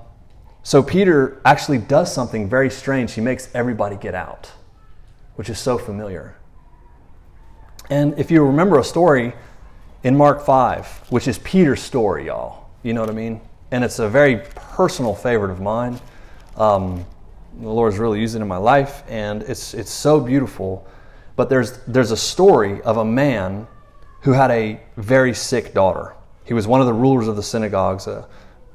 so 0.64 0.82
Peter 0.82 1.42
actually 1.44 1.80
does 1.80 2.14
something 2.14 2.48
very 2.48 2.70
strange. 2.70 3.12
He 3.12 3.20
makes 3.20 3.54
everybody 3.54 3.98
get 3.98 4.16
out, 4.16 4.50
which 5.36 5.50
is 5.50 5.60
so 5.60 5.78
familiar. 5.78 6.38
And 7.90 8.18
if 8.18 8.32
you 8.32 8.46
remember 8.46 8.80
a 8.80 8.86
story 8.86 9.34
in 10.04 10.16
Mark 10.16 10.46
5, 10.46 11.08
which 11.10 11.28
is 11.28 11.40
Peter's 11.40 11.82
story, 11.82 12.28
y'all, 12.28 12.70
you 12.84 12.94
know 12.94 13.02
what 13.02 13.10
I 13.10 13.14
mean? 13.14 13.42
And 13.72 13.84
it's 13.84 14.00
a 14.00 14.08
very 14.08 14.38
personal 14.56 15.14
favorite 15.14 15.52
of 15.52 15.60
mine. 15.60 16.00
Um, 16.56 17.06
the 17.60 17.70
Lord's 17.70 17.98
really 17.98 18.20
using 18.20 18.42
in 18.42 18.48
my 18.48 18.58
life, 18.58 19.04
and 19.08 19.44
it's, 19.44 19.74
it's 19.74 19.92
so 19.92 20.20
beautiful. 20.20 20.88
But 21.36 21.50
there's, 21.50 21.78
there's 21.86 22.12
a 22.12 22.18
story 22.18 22.82
of 22.82 22.98
a 22.98 23.06
man 23.06 23.68
who 24.22 24.32
had 24.32 24.52
a 24.52 24.80
very 24.98 25.34
sick 25.34 25.74
daughter. 25.74 26.16
He 26.46 26.54
was 26.54 26.68
one 26.68 26.82
of 26.82 26.88
the 26.88 26.94
rulers 26.94 27.28
of 27.28 27.36
the 27.36 27.44
synagogues, 27.44 28.08
a, 28.08 28.28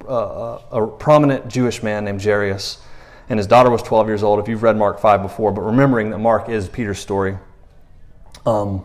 a, 0.07 0.61
a 0.73 0.87
prominent 0.87 1.49
Jewish 1.49 1.83
man 1.83 2.05
named 2.05 2.23
Jairus, 2.23 2.81
and 3.29 3.38
his 3.38 3.47
daughter 3.47 3.71
was 3.71 3.83
12 3.83 4.07
years 4.09 4.23
old. 4.23 4.41
If 4.41 4.49
you've 4.49 4.62
read 4.62 4.77
Mark 4.77 5.01
5 5.01 5.23
before, 5.23 5.53
but 5.53 5.62
remembering 5.62 6.11
that 6.11 6.19
Mark 6.19 6.49
is 6.49 6.69
Peter's 6.69 6.99
story, 6.99 7.37
um, 8.47 8.85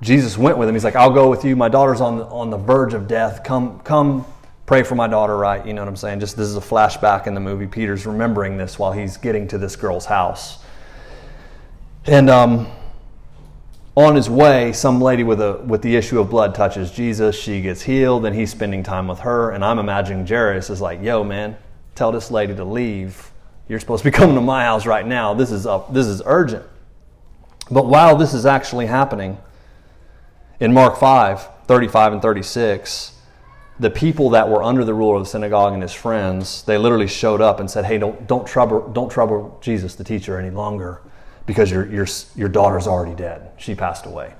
Jesus 0.00 0.36
went 0.36 0.58
with 0.58 0.68
him. 0.68 0.74
He's 0.74 0.84
like, 0.84 0.96
I'll 0.96 1.12
go 1.12 1.30
with 1.30 1.44
you. 1.44 1.56
My 1.56 1.68
daughter's 1.68 2.00
on 2.00 2.18
the, 2.18 2.24
on 2.26 2.50
the 2.50 2.58
verge 2.58 2.94
of 2.94 3.08
death. 3.08 3.42
Come, 3.42 3.80
come 3.80 4.26
pray 4.66 4.82
for 4.82 4.94
my 4.94 5.06
daughter 5.06 5.36
right? 5.36 5.64
You 5.66 5.74
know 5.74 5.82
what 5.82 5.88
i'm 5.88 5.96
saying? 5.96 6.20
Just 6.20 6.36
this 6.36 6.48
is 6.48 6.56
a 6.56 6.60
flashback 6.60 7.26
in 7.26 7.34
the 7.34 7.40
movie. 7.40 7.66
Peter's 7.66 8.06
remembering 8.06 8.56
this 8.56 8.78
while 8.78 8.92
he's 8.92 9.16
getting 9.16 9.48
to 9.48 9.58
this 9.58 9.76
girl's 9.76 10.06
house. 10.06 10.58
And 12.06 12.28
um, 12.28 12.66
on 13.96 14.14
his 14.14 14.28
way 14.28 14.72
some 14.72 15.00
lady 15.00 15.22
with 15.22 15.40
a 15.40 15.62
with 15.66 15.82
the 15.82 15.94
issue 15.96 16.18
of 16.20 16.30
blood 16.30 16.54
touches 16.54 16.90
jesus. 16.90 17.36
She 17.36 17.60
gets 17.60 17.82
healed 17.82 18.24
and 18.26 18.34
he's 18.34 18.50
spending 18.50 18.82
time 18.82 19.06
with 19.06 19.20
her. 19.20 19.50
And 19.50 19.64
i'm 19.64 19.78
imagining 19.78 20.26
jairus 20.26 20.70
is 20.70 20.80
like 20.80 21.02
yo 21.02 21.22
man 21.22 21.56
tell 21.94 22.10
this 22.12 22.30
lady 22.30 22.54
to 22.56 22.64
leave. 22.64 23.30
You're 23.68 23.80
supposed 23.80 24.02
to 24.04 24.10
be 24.10 24.16
coming 24.16 24.34
to 24.34 24.40
my 24.40 24.64
house 24.64 24.86
right 24.86 25.06
now. 25.06 25.34
This 25.34 25.50
is 25.50 25.66
up 25.66 25.92
this 25.92 26.06
is 26.06 26.22
urgent. 26.24 26.64
But 27.70 27.86
while 27.86 28.16
this 28.16 28.34
is 28.34 28.44
actually 28.46 28.86
happening 28.86 29.38
in 30.60 30.72
mark 30.72 30.96
5 30.96 31.48
35 31.66 32.12
and 32.14 32.22
36 32.22 33.13
the 33.78 33.90
people 33.90 34.30
that 34.30 34.48
were 34.48 34.62
under 34.62 34.84
the 34.84 34.94
rule 34.94 35.16
of 35.16 35.24
the 35.24 35.28
synagogue 35.28 35.72
and 35.72 35.82
his 35.82 35.92
friends, 35.92 36.62
they 36.62 36.78
literally 36.78 37.08
showed 37.08 37.40
up 37.40 37.58
and 37.58 37.70
said, 37.70 37.84
"Hey, 37.84 37.98
don't 37.98 38.26
don't 38.26 38.46
trouble 38.46 38.88
don't 38.88 39.10
trouble 39.10 39.58
Jesus, 39.60 39.94
the 39.94 40.04
teacher, 40.04 40.38
any 40.38 40.50
longer, 40.50 41.00
because 41.46 41.70
your 41.70 41.86
your 41.86 42.06
your 42.36 42.48
daughter's 42.48 42.86
already 42.86 43.14
dead. 43.14 43.50
She 43.56 43.74
passed 43.74 44.06
away." 44.06 44.34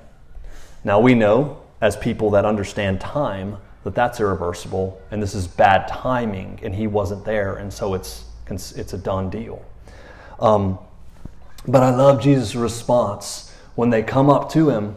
Now 0.83 0.99
we 0.99 1.15
know, 1.15 1.57
as 1.81 1.97
people 1.97 2.29
that 2.31 2.45
understand 2.45 3.01
time, 3.01 3.57
that 3.83 3.93
that's 3.93 4.19
irreversible, 4.19 5.01
and 5.11 5.21
this 5.21 5.35
is 5.35 5.47
bad 5.47 5.87
timing, 5.87 6.59
and 6.63 6.73
he 6.73 6.87
wasn't 6.87 7.25
there, 7.25 7.55
and 7.55 7.73
so 7.73 7.93
it's 7.93 8.23
it's 8.49 8.93
a 8.93 8.97
done 8.97 9.29
deal. 9.29 9.63
Um, 10.39 10.79
but 11.67 11.83
I 11.83 11.89
love 11.89 12.21
Jesus' 12.21 12.55
response 12.55 13.53
when 13.75 13.89
they 13.89 14.03
come 14.03 14.29
up 14.29 14.49
to 14.51 14.69
him 14.69 14.95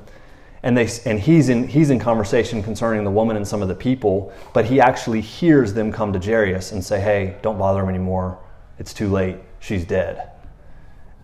and 0.62 0.76
they 0.76 0.88
and 1.04 1.20
he's 1.20 1.48
in 1.48 1.68
he's 1.68 1.90
in 1.90 1.98
conversation 1.98 2.62
concerning 2.62 3.04
the 3.04 3.10
woman 3.10 3.36
and 3.36 3.46
some 3.46 3.62
of 3.62 3.68
the 3.68 3.74
people 3.74 4.32
but 4.52 4.64
he 4.64 4.80
actually 4.80 5.20
hears 5.20 5.72
them 5.74 5.92
come 5.92 6.12
to 6.12 6.18
Jairus 6.18 6.72
and 6.72 6.84
say 6.84 7.00
hey 7.00 7.36
don't 7.42 7.58
bother 7.58 7.82
him 7.82 7.88
anymore. 7.88 8.38
It's 8.78 8.94
too 8.94 9.08
late. 9.08 9.36
She's 9.60 9.84
dead. 9.84 10.30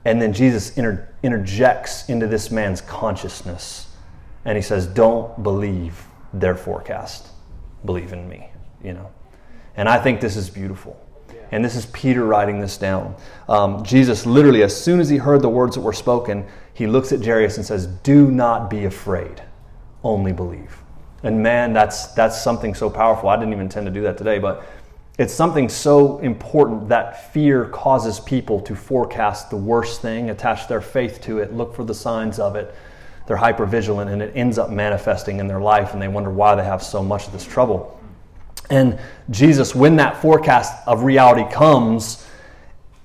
And 0.05 0.21
then 0.21 0.33
Jesus 0.33 0.77
inter, 0.77 1.09
interjects 1.23 2.09
into 2.09 2.27
this 2.27 2.51
man's 2.51 2.81
consciousness 2.81 3.89
and 4.45 4.57
he 4.57 4.63
says 4.63 4.87
don't 4.87 5.43
believe 5.43 6.07
their 6.33 6.55
forecast. 6.55 7.29
Believe 7.85 8.13
in 8.13 8.29
me 8.29 8.51
you 8.83 8.93
know. 8.93 9.11
And 9.77 9.89
I 9.89 9.99
think 9.99 10.21
this 10.21 10.37
is 10.37 10.49
beautiful 10.49 11.04
and 11.55 11.65
this 11.65 11.77
is 11.77 11.87
Peter 11.87 12.25
writing 12.25 12.61
this 12.61 12.77
down. 12.77 13.15
Um, 13.49 13.85
Jesus 13.85 14.27
literally, 14.27 14.65
as 14.65 14.77
soon 14.77 14.99
as 14.99 15.09
he 15.09 15.19
heard 15.19 15.41
the 15.41 15.49
words 15.49 15.77
that 15.77 15.83
were 15.83 15.93
spoken, 15.93 16.45
he 16.73 16.89
looks 16.89 17.13
at 17.13 17.25
Jairus 17.25 17.59
and 17.59 17.65
says, 17.65 17.87
Do 17.87 18.29
not 18.29 18.69
be 18.69 18.87
afraid, 18.87 19.41
only 20.03 20.33
believe. 20.33 20.77
And 21.23 21.45
man, 21.45 21.73
that's, 21.73 22.09
that's 22.09 22.43
something 22.43 22.75
so 22.75 22.91
powerful. 22.91 23.29
I 23.29 23.37
didn't 23.37 23.53
even 23.53 23.67
intend 23.67 23.87
to 23.87 23.93
do 23.93 24.03
that 24.03 24.19
today, 24.19 24.41
but 24.41 24.67
It's 25.17 25.33
something 25.33 25.69
so 25.69 26.19
important 26.19 26.89
that 26.89 27.33
fear 27.33 27.67
causes 27.67 28.19
people 28.19 28.61
to 28.63 28.75
forecast 28.75 29.49
the 29.49 29.57
worst 29.57 30.03
thing, 30.03 30.31
attach 30.31 30.67
their 30.67 30.81
faith 30.81 31.21
to 31.23 31.39
it, 31.39 31.53
look 31.53 31.77
for 31.77 31.85
the 31.85 31.95
signs 31.95 32.41
of 32.41 32.57
it. 32.57 32.75
They're 33.29 33.37
hyper 33.37 33.65
vigilant, 33.65 34.11
and 34.11 34.21
it 34.21 34.33
ends 34.35 34.59
up 34.59 34.71
manifesting 34.71 35.39
in 35.39 35.47
their 35.47 35.61
life, 35.61 35.93
and 35.93 36.03
they 36.03 36.09
wonder 36.09 36.31
why 36.31 36.57
they 36.57 36.65
have 36.65 36.83
so 36.83 37.01
much 37.01 37.29
of 37.29 37.33
this 37.33 37.45
trouble. 37.45 37.94
And 38.75 38.99
Jesus, 39.31 39.73
when 39.73 39.95
that 39.97 40.21
forecast 40.21 40.87
of 40.89 41.05
reality 41.05 41.49
comes, 41.49 42.27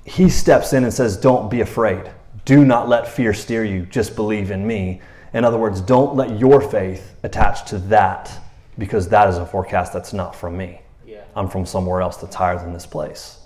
he 0.04 0.28
steps 0.28 0.74
in 0.74 0.84
and 0.84 0.92
says, 0.92 1.16
Don't 1.16 1.50
be 1.52 1.62
afraid. 1.62 2.10
Do 2.44 2.66
not 2.66 2.90
let 2.90 3.08
fear 3.08 3.36
steer 3.36 3.64
you. 3.64 3.86
Just 3.86 4.16
believe 4.16 4.50
in 4.50 4.66
me. 4.66 5.00
In 5.32 5.46
other 5.46 5.60
words, 5.60 5.80
don't 5.80 6.16
let 6.16 6.40
your 6.40 6.60
faith 6.60 7.14
attach 7.22 7.70
to 7.70 7.78
that 7.80 8.32
because 8.80 9.10
that 9.10 9.30
is 9.30 9.38
a 9.38 9.46
forecast 9.46 9.94
that's 9.94 10.12
not 10.12 10.36
from 10.36 10.58
me. 10.58 10.82
Yeah. 11.06 11.22
I'm 11.36 11.48
from 11.48 11.68
somewhere 11.68 12.02
else 12.02 12.18
that's 12.18 12.36
higher 12.36 12.58
than 12.58 12.74
this 12.74 12.88
place. 12.88 13.38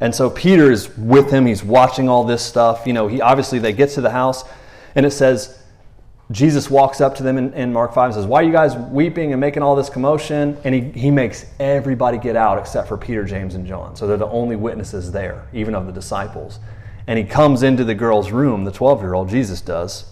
And 0.00 0.14
so 0.14 0.30
Peter 0.30 0.70
is 0.70 0.96
with 0.96 1.30
him. 1.30 1.44
He's 1.44 1.62
watching 1.62 2.08
all 2.08 2.24
this 2.24 2.42
stuff. 2.42 2.86
You 2.86 2.94
know, 2.94 3.08
he 3.08 3.20
obviously 3.20 3.58
they 3.58 3.74
get 3.74 3.90
to 3.90 4.00
the 4.00 4.10
house 4.10 4.42
and 4.94 5.04
it 5.04 5.10
says 5.10 5.62
Jesus 6.30 6.68
walks 6.68 7.00
up 7.00 7.14
to 7.16 7.22
them 7.22 7.38
in, 7.38 7.54
in, 7.54 7.72
Mark 7.72 7.94
5 7.94 8.06
and 8.06 8.14
says, 8.14 8.26
Why 8.26 8.40
are 8.40 8.44
you 8.44 8.52
guys 8.52 8.76
weeping 8.76 9.32
and 9.32 9.40
making 9.40 9.62
all 9.62 9.74
this 9.74 9.88
commotion? 9.88 10.58
And 10.64 10.74
he, 10.74 10.82
he 10.92 11.10
makes 11.10 11.46
everybody 11.58 12.18
get 12.18 12.36
out 12.36 12.58
except 12.58 12.86
for 12.86 12.98
Peter, 12.98 13.24
James, 13.24 13.54
and 13.54 13.66
John. 13.66 13.96
So 13.96 14.06
they're 14.06 14.18
the 14.18 14.26
only 14.26 14.54
witnesses 14.54 15.10
there, 15.10 15.48
even 15.54 15.74
of 15.74 15.86
the 15.86 15.92
disciples. 15.92 16.58
And 17.06 17.18
he 17.18 17.24
comes 17.24 17.62
into 17.62 17.82
the 17.82 17.94
girl's 17.94 18.30
room, 18.30 18.64
the 18.64 18.72
12 18.72 19.00
year 19.00 19.14
old, 19.14 19.30
Jesus 19.30 19.62
does. 19.62 20.04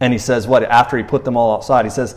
And 0.00 0.12
he 0.12 0.18
says, 0.18 0.48
What? 0.48 0.64
After 0.64 0.96
he 0.96 1.04
put 1.04 1.24
them 1.24 1.36
all 1.36 1.54
outside, 1.54 1.84
he 1.84 1.90
says, 1.90 2.16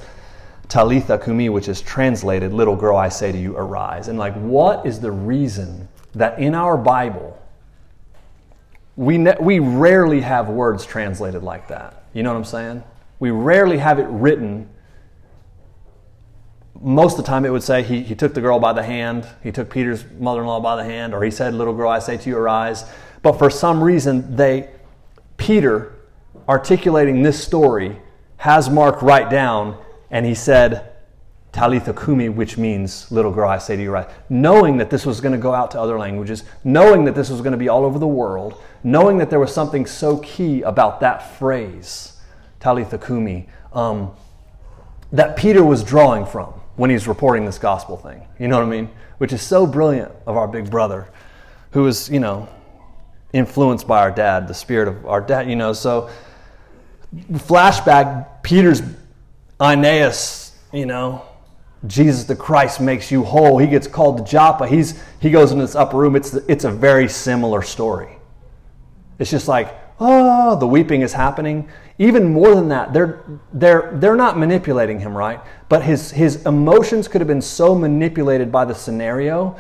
Talitha 0.68 1.18
Kumi, 1.18 1.50
which 1.50 1.68
is 1.68 1.82
translated, 1.82 2.54
little 2.54 2.76
girl, 2.76 2.96
I 2.96 3.10
say 3.10 3.32
to 3.32 3.38
you, 3.38 3.58
arise. 3.58 4.08
And 4.08 4.20
like, 4.20 4.36
what 4.36 4.86
is 4.86 5.00
the 5.00 5.12
reason 5.12 5.88
that 6.14 6.40
in 6.40 6.54
our 6.54 6.78
Bible, 6.78 7.40
we, 8.96 9.18
ne- 9.18 9.38
we 9.40 9.58
rarely 9.58 10.22
have 10.22 10.48
words 10.48 10.86
translated 10.86 11.42
like 11.44 11.68
that? 11.70 11.99
You 12.14 12.24
know 12.24 12.32
what 12.32 12.38
I'm 12.38 12.46
saying? 12.46 12.84
We 13.20 13.32
rarely 13.32 13.78
have 13.78 14.00
it 14.00 14.08
written. 14.10 14.70
Most 16.80 17.20
of 17.20 17.26
the 17.26 17.30
time, 17.30 17.46
it 17.46 17.52
would 17.52 17.64
say 17.64 17.84
he, 17.84 18.02
he 18.02 18.16
took 18.16 18.34
the 18.34 18.42
girl 18.42 18.60
by 18.60 18.74
the 18.74 18.84
hand, 18.84 19.28
he 19.44 19.52
took 19.52 19.70
Peter's 19.70 20.06
mother 20.18 20.42
in 20.42 20.48
law 20.48 20.60
by 20.60 20.76
the 20.78 20.84
hand, 20.84 21.14
or 21.14 21.24
he 21.24 21.32
said, 21.32 21.54
Little 21.54 21.74
girl, 21.74 21.90
I 21.90 22.00
say 22.00 22.18
to 22.18 22.30
you, 22.30 22.38
arise. 22.38 22.86
But 23.22 23.34
for 23.34 23.50
some 23.50 23.84
reason, 23.84 24.36
they, 24.36 24.70
Peter, 25.38 25.94
articulating 26.48 27.22
this 27.22 27.44
story, 27.44 27.98
has 28.38 28.70
Mark 28.70 29.02
write 29.02 29.30
down, 29.30 29.78
and 30.10 30.26
he 30.26 30.34
said, 30.34 30.94
Talitha 31.52 31.94
Kumi, 31.94 32.30
which 32.30 32.58
means 32.58 33.12
little 33.12 33.32
girl, 33.32 33.50
I 33.50 33.58
say 33.58 33.76
to 33.76 33.82
you, 33.82 33.92
right? 33.92 34.08
Knowing 34.30 34.78
that 34.78 34.90
this 34.90 35.06
was 35.06 35.20
going 35.20 35.32
to 35.32 35.40
go 35.40 35.54
out 35.54 35.72
to 35.72 35.82
other 35.82 35.98
languages, 35.98 36.44
knowing 36.64 37.06
that 37.06 37.16
this 37.16 37.30
was 37.30 37.42
going 37.42 37.54
to 37.54 37.58
be 37.58 37.70
all 37.70 37.84
over 37.84 37.98
the 37.98 38.08
world, 38.08 38.62
knowing 38.84 39.18
that 39.18 39.30
there 39.30 39.40
was 39.40 39.54
something 39.54 39.86
so 39.86 40.18
key 40.18 40.62
about 40.62 41.00
that 41.00 41.38
phrase, 41.38 42.20
Talitha 42.60 42.98
Kumi, 42.98 43.48
um, 43.74 44.12
that 45.12 45.36
Peter 45.38 45.64
was 45.64 45.84
drawing 45.84 46.26
from 46.26 46.54
when 46.76 46.90
he's 46.90 47.08
reporting 47.08 47.46
this 47.46 47.58
gospel 47.58 47.98
thing. 47.98 48.22
You 48.40 48.48
know 48.48 48.58
what 48.58 48.66
I 48.66 48.70
mean? 48.70 48.90
Which 49.18 49.34
is 49.34 49.42
so 49.42 49.66
brilliant 49.66 50.12
of 50.28 50.38
our 50.38 50.48
big 50.48 50.70
brother, 50.70 51.10
who 51.72 51.88
is, 51.88 52.10
you 52.10 52.20
know, 52.20 52.48
influenced 53.34 53.88
by 53.88 54.00
our 54.00 54.12
dad, 54.12 54.48
the 54.48 54.54
spirit 54.54 54.88
of 54.88 55.06
our 55.06 55.20
dad, 55.20 55.50
you 55.50 55.56
know. 55.56 55.74
So, 55.74 56.10
flashback, 57.34 58.44
Peter's 58.44 58.82
Aeneas, 59.60 60.56
you 60.72 60.86
know, 60.86 61.26
Jesus 61.88 62.26
the 62.26 62.36
Christ 62.36 62.82
makes 62.82 63.12
you 63.12 63.24
whole. 63.24 63.58
He 63.58 63.68
gets 63.68 63.88
called 63.88 64.18
to 64.18 64.24
Joppa. 64.24 64.68
He's, 64.68 65.02
he 65.20 65.30
goes 65.32 65.52
into 65.52 65.64
this 65.64 65.76
upper 65.76 65.98
room. 65.98 66.16
It's, 66.16 66.34
it's 66.34 66.66
a 66.66 66.72
very 66.72 67.08
similar 67.08 67.62
story. 67.62 68.18
It's 69.18 69.32
just 69.32 69.48
like, 69.48 69.78
oh, 70.00 70.58
the 70.58 70.68
weeping 70.68 71.02
is 71.02 71.14
happening. 71.14 71.70
Even 71.98 72.32
more 72.34 72.56
than 72.56 72.70
that, 72.70 72.94
they're, 72.94 73.24
they're, 73.54 73.92
they're 73.96 74.16
not 74.16 74.38
manipulating 74.38 75.00
him, 75.00 75.16
right? 75.16 75.40
But 75.68 75.84
his, 75.84 76.12
his 76.12 76.46
emotions 76.46 77.08
could 77.08 77.22
have 77.22 77.28
been 77.28 77.42
so 77.42 77.76
manipulated 77.76 78.52
by 78.52 78.66
the 78.66 78.74
scenario 78.74 79.58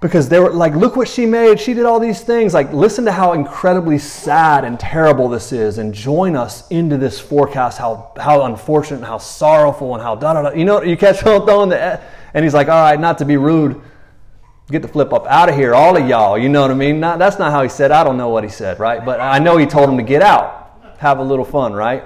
because 0.00 0.28
they 0.28 0.38
were 0.38 0.52
like, 0.52 0.74
look 0.74 0.94
what 0.94 1.08
she 1.08 1.26
made. 1.26 1.58
She 1.58 1.74
did 1.74 1.84
all 1.84 1.98
these 1.98 2.20
things. 2.20 2.54
Like, 2.54 2.72
listen 2.72 3.04
to 3.06 3.12
how 3.12 3.32
incredibly 3.32 3.98
sad 3.98 4.64
and 4.64 4.78
terrible 4.78 5.28
this 5.28 5.52
is, 5.52 5.78
and 5.78 5.92
join 5.92 6.36
us 6.36 6.68
into 6.68 6.96
this 6.96 7.18
forecast. 7.18 7.78
How 7.78 8.12
how 8.16 8.44
unfortunate, 8.44 8.98
and 8.98 9.06
how 9.06 9.18
sorrowful, 9.18 9.94
and 9.94 10.02
how 10.02 10.14
da 10.14 10.34
da 10.34 10.42
da. 10.42 10.50
You 10.50 10.64
know, 10.64 10.82
you 10.82 10.96
catch 10.96 11.26
I'm 11.26 11.44
throwing 11.44 11.70
the. 11.70 12.00
And 12.34 12.44
he's 12.44 12.54
like, 12.54 12.68
all 12.68 12.80
right, 12.80 13.00
not 13.00 13.18
to 13.18 13.24
be 13.24 13.36
rude, 13.36 13.80
get 14.70 14.82
the 14.82 14.88
flip 14.88 15.12
up 15.12 15.26
out 15.26 15.48
of 15.48 15.54
here, 15.54 15.74
all 15.74 15.96
of 15.96 16.06
y'all. 16.06 16.38
You 16.38 16.48
know 16.48 16.60
what 16.60 16.70
I 16.70 16.74
mean? 16.74 17.00
Not, 17.00 17.18
that's 17.18 17.38
not 17.38 17.50
how 17.50 17.62
he 17.62 17.70
said. 17.70 17.90
I 17.90 18.04
don't 18.04 18.18
know 18.18 18.28
what 18.28 18.44
he 18.44 18.50
said, 18.50 18.78
right? 18.78 19.02
But 19.04 19.18
I 19.18 19.38
know 19.38 19.56
he 19.56 19.64
told 19.64 19.88
him 19.88 19.96
to 19.96 20.02
get 20.02 20.20
out, 20.20 20.94
have 20.98 21.18
a 21.18 21.22
little 21.22 21.44
fun, 21.44 21.72
right? 21.72 22.04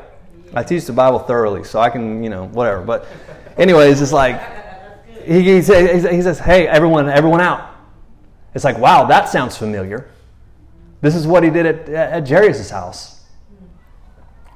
I 0.54 0.62
teach 0.62 0.84
the 0.84 0.92
Bible 0.92 1.18
thoroughly, 1.18 1.64
so 1.64 1.80
I 1.80 1.90
can, 1.90 2.22
you 2.22 2.30
know, 2.30 2.46
whatever. 2.46 2.82
But, 2.82 3.06
anyways, 3.58 4.00
it's 4.00 4.12
like 4.12 4.40
he, 5.24 5.42
he, 5.42 5.62
says, 5.62 6.04
he 6.04 6.22
says, 6.22 6.38
hey, 6.38 6.68
everyone, 6.68 7.08
everyone 7.08 7.40
out 7.40 7.71
it's 8.54 8.64
like, 8.64 8.78
wow, 8.78 9.04
that 9.06 9.28
sounds 9.28 9.56
familiar. 9.56 10.08
This 11.00 11.14
is 11.14 11.26
what 11.26 11.42
he 11.42 11.50
did 11.50 11.66
at, 11.66 11.88
at 11.88 12.28
Jairus' 12.28 12.70
house. 12.70 13.24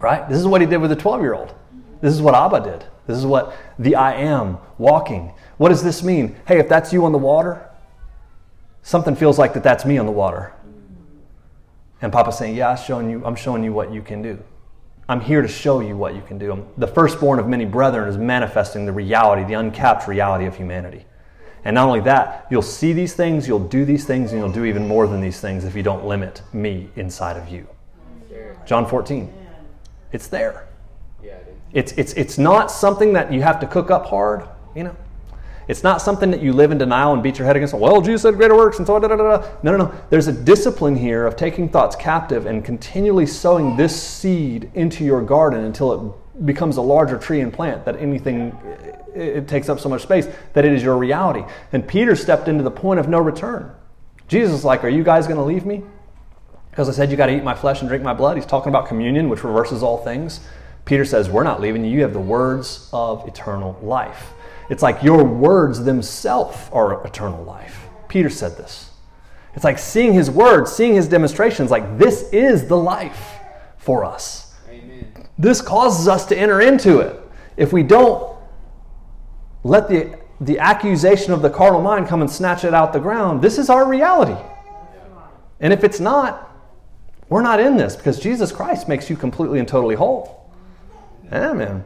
Right? 0.01 0.29
This 0.29 0.39
is 0.39 0.47
what 0.47 0.61
he 0.61 0.67
did 0.67 0.79
with 0.79 0.91
the 0.91 0.97
12 0.97 1.21
year 1.23 1.35
old. 1.35 1.55
This 2.01 2.13
is 2.15 2.21
what 2.21 2.35
Abba 2.35 2.61
did. 2.61 2.85
This 3.07 3.17
is 3.17 3.27
what 3.27 3.57
the 3.79 3.95
I 3.95 4.15
am 4.15 4.59
walking. 4.79 5.33
What 5.57 5.71
does 5.71 5.83
this 5.83 6.03
mean? 6.03 6.37
Hey, 6.47 6.59
if 6.59 6.69
that's 6.69 6.93
you 6.93 7.05
on 7.05 7.13
the 7.13 7.19
water, 7.19 7.69
something 8.83 9.17
feels 9.17 9.39
like 9.39 9.55
that 9.55 9.63
that's 9.63 9.85
me 9.85 9.97
on 9.97 10.07
the 10.07 10.13
water. 10.13 10.53
And 12.03 12.13
Papa's 12.13 12.37
saying, 12.37 12.57
Yeah, 12.57 12.71
I'm 12.71 12.77
showing 12.77 13.09
you, 13.09 13.25
I'm 13.25 13.37
showing 13.37 13.65
you 13.65 13.73
what 13.73 13.93
you 13.93 14.03
can 14.03 14.23
do. 14.23 14.43
I'm 15.09 15.21
here 15.21 15.41
to 15.41 15.49
show 15.49 15.81
you 15.81 15.97
what 15.97 16.15
you 16.15 16.23
can 16.23 16.37
do. 16.37 16.67
The 16.77 16.87
firstborn 16.87 17.39
of 17.39 17.49
many 17.49 17.65
brethren 17.65 18.09
is 18.09 18.19
manifesting 18.19 18.87
the 18.87 18.93
reality, 18.93 19.45
the 19.45 19.55
uncapped 19.55 20.09
reality 20.09 20.47
of 20.47 20.57
humanity. 20.57 21.07
And 21.67 21.75
not 21.75 21.89
only 21.89 21.99
that, 22.03 22.47
you'll 22.49 22.63
see 22.63 22.93
these 22.93 23.15
things, 23.15 23.49
you'll 23.49 23.59
do 23.59 23.85
these 23.85 24.05
things, 24.05 24.31
and 24.31 24.41
you'll 24.41 24.53
do 24.53 24.65
even 24.65 24.87
more 24.87 25.09
than 25.09 25.21
these 25.21 25.41
things 25.41 25.65
if 25.65 25.75
you 25.75 25.83
don't 25.83 26.05
limit 26.05 26.41
me 26.53 26.89
inside 26.95 27.37
of 27.37 27.49
you. 27.49 27.67
John 28.65 28.87
14. 28.87 29.33
It's 30.13 30.29
there. 30.29 30.69
It's, 31.73 31.91
it's, 31.93 32.13
it's 32.13 32.39
not 32.39 32.71
something 32.71 33.15
that 33.15 33.33
you 33.33 33.43
have 33.43 33.59
to 33.59 33.67
cook 33.67 33.91
up 33.91 34.07
hard, 34.07 34.45
you 34.77 34.85
know. 34.85 34.95
It's 35.67 35.83
not 35.83 36.01
something 36.01 36.31
that 36.31 36.41
you 36.41 36.53
live 36.53 36.71
in 36.71 36.79
denial 36.79 37.13
and 37.15 37.21
beat 37.21 37.37
your 37.37 37.47
head 37.47 37.57
against. 37.57 37.75
Well, 37.75 38.01
Jesus 38.01 38.23
said 38.23 38.37
greater 38.37 38.55
works, 38.55 38.79
and 38.79 38.87
so 38.87 39.01
da, 39.01 39.09
da, 39.09 39.17
da, 39.17 39.37
da. 39.39 39.49
No, 39.65 39.77
no, 39.77 39.87
no. 39.87 39.95
There's 40.09 40.29
a 40.29 40.33
discipline 40.33 40.95
here 40.95 41.27
of 41.27 41.35
taking 41.35 41.69
thoughts 41.69 41.97
captive 41.97 42.47
and 42.47 42.65
continually 42.65 43.27
sowing 43.27 43.77
this 43.77 44.01
seed 44.01 44.71
into 44.75 45.05
your 45.05 45.21
garden 45.21 45.65
until 45.65 45.93
it 45.93 46.13
becomes 46.45 46.77
a 46.77 46.83
larger 46.83 47.19
tree 47.19 47.41
and 47.41 47.53
plant 47.53 47.85
that 47.85 47.97
anything 47.97 48.57
it 49.15 49.49
takes 49.49 49.69
up 49.69 49.81
so 49.81 49.89
much 49.89 50.03
space 50.03 50.29
that 50.53 50.65
it 50.65 50.73
is 50.73 50.83
your 50.83 50.99
reality. 50.99 51.43
And 51.73 51.87
Peter 51.87 52.15
stepped 52.15 52.49
into 52.49 52.63
the 52.63 52.71
point 52.71 53.01
of 53.01 53.09
no 53.09 53.19
return. 53.19 53.75
Jesus 54.29 54.53
is 54.53 54.65
like, 54.65 54.85
Are 54.85 54.89
you 54.89 55.03
guys 55.03 55.27
going 55.27 55.39
to 55.39 55.45
leave 55.45 55.65
me? 55.65 55.83
Because 56.71 56.89
I 56.89 56.93
said, 56.93 57.11
You 57.11 57.17
got 57.17 57.27
to 57.27 57.37
eat 57.37 57.45
my 57.45 57.55
flesh 57.55 57.81
and 57.81 57.89
drink 57.89 58.05
my 58.05 58.15
blood. 58.15 58.37
He's 58.37 58.47
talking 58.47 58.69
about 58.69 58.87
communion, 58.87 59.29
which 59.29 59.45
reverses 59.45 59.83
all 59.83 59.99
things. 59.99 60.41
Peter 60.85 61.05
says, 61.05 61.31
We're 61.31 61.45
not 61.45 61.61
leaving 61.61 61.85
you. 61.85 61.91
You 61.91 62.03
have 62.03 62.13
the 62.13 62.21
words 62.21 62.91
of 62.93 63.27
eternal 63.27 63.79
life. 63.83 64.33
It's 64.69 64.83
like 64.83 65.03
your 65.03 65.25
words 65.25 65.85
themselves 65.85 66.59
are 66.73 67.07
eternal 67.07 67.43
life. 67.45 67.87
Peter 68.09 68.29
said 68.29 68.57
this. 68.57 68.91
It's 69.55 69.65
like 69.65 69.79
seeing 69.79 70.13
his 70.13 70.31
words, 70.31 70.73
seeing 70.73 70.95
his 70.95 71.09
demonstrations, 71.09 71.71
like 71.71 71.99
this 71.99 72.31
is 72.33 72.69
the 72.69 72.77
life 72.77 73.37
for 73.79 74.05
us. 74.05 74.46
This 75.39 75.61
causes 75.61 76.09
us 76.09 76.27
to 76.27 76.37
enter 76.37 76.61
into 76.61 77.01
it. 77.01 77.21
If 77.57 77.73
we 77.73 77.83
don't 77.83 78.37
let 79.65 79.89
the, 79.89 80.19
the 80.41 80.59
accusation 80.59 81.33
of 81.33 81.43
the 81.43 81.51
carnal 81.51 81.83
mind 81.83 82.07
come 82.07 82.21
and 82.21 82.31
snatch 82.31 82.65
it 82.65 82.73
out 82.73 82.93
the 82.93 83.01
ground. 83.01 83.43
This 83.43 83.59
is 83.59 83.69
our 83.69 83.87
reality. 83.87 84.41
And 85.61 85.73
if 85.73 85.85
it's 85.85 86.01
not, 86.01 86.55
we're 87.29 87.43
not 87.43 87.61
in 87.61 87.77
this 87.77 87.97
because 87.97 88.21
Jesus 88.21 88.53
Christ 88.53 88.89
makes 88.89 89.11
you 89.11 89.17
completely 89.17 89.59
and 89.59 89.67
totally 89.67 89.95
whole. 89.95 90.53
Amen. 91.33 91.85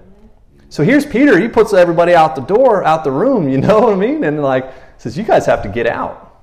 So 0.69 0.85
here's 0.85 1.07
Peter. 1.07 1.39
He 1.39 1.49
puts 1.49 1.73
everybody 1.73 2.15
out 2.15 2.37
the 2.37 2.43
door, 2.43 2.85
out 2.85 3.05
the 3.05 3.11
room, 3.11 3.49
you 3.49 3.59
know 3.61 3.81
what 3.81 3.93
I 3.93 3.97
mean? 3.97 4.25
And 4.25 4.43
like 4.43 4.73
says, 4.99 5.17
You 5.17 5.25
guys 5.25 5.47
have 5.47 5.63
to 5.63 5.69
get 5.69 5.87
out. 5.87 6.43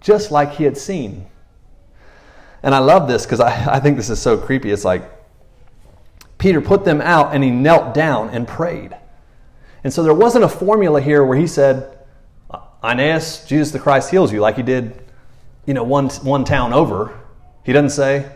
Just 0.00 0.30
like 0.30 0.52
he 0.52 0.64
had 0.64 0.76
seen. 0.76 1.26
And 2.62 2.74
I 2.74 2.78
love 2.78 3.08
this 3.08 3.24
because 3.24 3.40
I, 3.40 3.74
I 3.74 3.80
think 3.80 3.96
this 3.96 4.10
is 4.10 4.20
so 4.20 4.38
creepy. 4.38 4.70
It's 4.70 4.84
like 4.84 5.02
Peter 6.42 6.60
put 6.60 6.84
them 6.84 7.00
out 7.00 7.32
and 7.32 7.44
he 7.44 7.50
knelt 7.50 7.94
down 7.94 8.28
and 8.30 8.48
prayed. 8.48 8.96
And 9.84 9.92
so 9.92 10.02
there 10.02 10.12
wasn't 10.12 10.42
a 10.44 10.48
formula 10.48 11.00
here 11.00 11.24
where 11.24 11.38
he 11.38 11.46
said, 11.46 11.96
Aeneas, 12.82 13.46
Jesus 13.46 13.70
the 13.70 13.78
Christ 13.78 14.10
heals 14.10 14.32
you, 14.32 14.40
like 14.40 14.56
he 14.56 14.64
did, 14.64 15.04
you 15.66 15.72
know, 15.72 15.84
one, 15.84 16.08
one 16.08 16.44
town 16.44 16.72
over. 16.72 17.16
He 17.62 17.72
doesn't 17.72 17.90
say, 17.90 18.28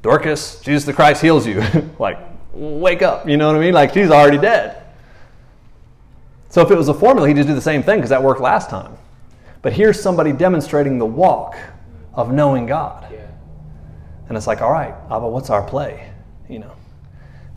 Dorcas, 0.00 0.62
Jesus 0.62 0.86
the 0.86 0.94
Christ 0.94 1.20
heals 1.20 1.46
you. 1.46 1.62
like, 1.98 2.18
wake 2.54 3.02
up, 3.02 3.28
you 3.28 3.36
know 3.36 3.48
what 3.48 3.56
I 3.56 3.60
mean? 3.60 3.74
Like, 3.74 3.92
she's 3.92 4.10
already 4.10 4.38
dead. 4.38 4.82
So 6.48 6.62
if 6.62 6.70
it 6.70 6.76
was 6.78 6.88
a 6.88 6.94
formula, 6.94 7.28
he'd 7.28 7.36
just 7.36 7.48
do 7.48 7.54
the 7.54 7.60
same 7.60 7.82
thing 7.82 7.98
because 7.98 8.08
that 8.08 8.22
worked 8.22 8.40
last 8.40 8.70
time. 8.70 8.96
But 9.60 9.74
here's 9.74 10.00
somebody 10.00 10.32
demonstrating 10.32 10.98
the 10.98 11.04
walk 11.04 11.58
of 12.14 12.32
knowing 12.32 12.64
God. 12.64 13.12
Yeah. 13.12 13.26
And 14.28 14.38
it's 14.38 14.46
like, 14.46 14.62
all 14.62 14.72
right, 14.72 14.94
Abba, 15.10 15.28
what's 15.28 15.50
our 15.50 15.62
play? 15.62 16.10
You 16.48 16.60
know. 16.60 16.76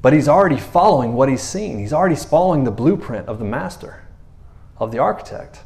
But 0.05 0.13
he's 0.13 0.27
already 0.27 0.59
following 0.59 1.13
what 1.13 1.29
he's 1.29 1.41
seen. 1.41 1.79
He's 1.79 1.91
already 1.91 2.15
following 2.15 2.63
the 2.63 2.69
blueprint 2.69 3.27
of 3.27 3.39
the 3.39 3.43
master, 3.43 4.05
of 4.77 4.91
the 4.91 4.99
architect, 4.99 5.61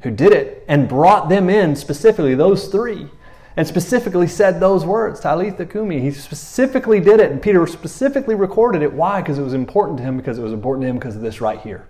who 0.00 0.10
did 0.10 0.32
it 0.32 0.64
and 0.68 0.88
brought 0.88 1.28
them 1.28 1.50
in, 1.50 1.76
specifically 1.76 2.34
those 2.34 2.68
three, 2.68 3.10
and 3.58 3.66
specifically 3.66 4.26
said 4.26 4.58
those 4.58 4.86
words, 4.86 5.20
Talitha 5.20 5.66
Kumi. 5.66 6.00
He 6.00 6.12
specifically 6.12 6.98
did 6.98 7.20
it, 7.20 7.30
and 7.30 7.42
Peter 7.42 7.66
specifically 7.66 8.34
recorded 8.34 8.80
it. 8.80 8.90
Why? 8.90 9.20
Because 9.20 9.38
it 9.38 9.42
was 9.42 9.52
important 9.52 9.98
to 9.98 10.02
him, 10.02 10.16
because 10.16 10.38
it 10.38 10.42
was 10.42 10.54
important 10.54 10.84
to 10.84 10.88
him 10.88 10.96
because 10.96 11.14
of 11.14 11.20
this 11.20 11.42
right 11.42 11.60
here. 11.60 11.86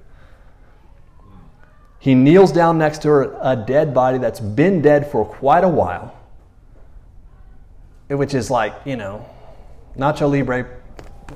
He 2.00 2.16
kneels 2.16 2.50
down 2.50 2.78
next 2.78 3.02
to 3.02 3.08
her, 3.10 3.38
a 3.40 3.54
dead 3.54 3.94
body 3.94 4.18
that's 4.18 4.40
been 4.40 4.82
dead 4.82 5.08
for 5.12 5.24
quite 5.24 5.62
a 5.62 5.68
while, 5.68 6.18
which 8.08 8.34
is 8.34 8.50
like, 8.50 8.74
you 8.84 8.96
know, 8.96 9.24
Nacho 9.96 10.28
Libre 10.28 10.74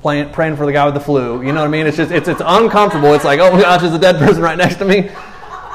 playing, 0.01 0.31
praying 0.31 0.57
for 0.57 0.67
the 0.67 0.73
guy 0.73 0.85
with 0.85 0.95
the 0.95 1.01
flu. 1.01 1.43
You 1.43 1.53
know 1.53 1.61
what 1.61 1.67
I 1.67 1.71
mean? 1.71 1.87
It's 1.87 1.97
just, 1.97 2.11
it's, 2.11 2.29
it's 2.29 2.43
uncomfortable. 2.45 3.15
It's 3.15 3.25
like, 3.25 3.41
oh 3.41 3.59
gosh, 3.61 3.81
there's 3.83 3.95
a 3.95 3.99
dead 3.99 4.17
person 4.17 4.43
right 4.43 4.59
next 4.59 4.77
to 4.77 4.85
me. 4.85 5.11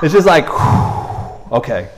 It's 0.01 0.13
just 0.13 0.28
like, 0.28 0.47
okay, 1.51 1.89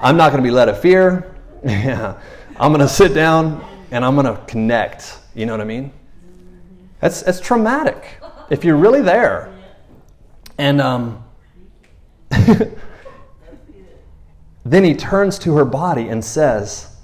I'm 0.00 0.16
not 0.16 0.32
going 0.32 0.42
to 0.42 0.46
be 0.46 0.52
led 0.52 0.68
of 0.68 0.80
fear. 0.80 1.32
Yeah, 1.64 2.20
I'm 2.60 2.72
going 2.72 2.86
to 2.86 2.88
sit 2.88 3.12
down 3.12 3.64
and 3.90 4.04
I'm 4.04 4.14
going 4.14 4.26
to 4.26 4.40
connect. 4.46 5.18
You 5.34 5.46
know 5.46 5.52
what 5.52 5.60
I 5.60 5.64
mean? 5.64 5.92
That's, 7.00 7.22
that's 7.22 7.40
traumatic 7.40 8.20
if 8.50 8.64
you're 8.64 8.76
really 8.76 9.02
there. 9.02 9.52
And, 10.58 10.80
um, 10.80 11.24
then 14.64 14.84
he 14.84 14.94
turns 14.94 15.38
to 15.40 15.56
her 15.56 15.64
body 15.64 16.08
and 16.08 16.24
says, 16.24 16.94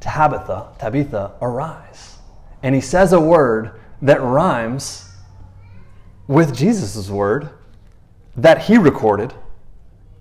Tabitha, 0.00 0.68
Tabitha, 0.78 1.32
arise. 1.40 2.09
And 2.62 2.74
he 2.74 2.80
says 2.80 3.12
a 3.12 3.20
word 3.20 3.72
that 4.02 4.20
rhymes 4.22 5.10
with 6.26 6.54
Jesus' 6.54 7.08
word 7.08 7.50
that 8.36 8.62
he 8.62 8.78
recorded 8.78 9.34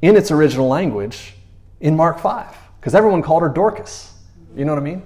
in 0.01 0.15
its 0.15 0.31
original 0.31 0.67
language 0.67 1.35
in 1.79 1.95
Mark 1.95 2.19
5. 2.19 2.55
Because 2.79 2.95
everyone 2.95 3.21
called 3.21 3.41
her 3.41 3.49
Dorcas. 3.49 4.13
You 4.55 4.65
know 4.65 4.73
what 4.73 4.81
I 4.81 4.85
mean? 4.85 5.03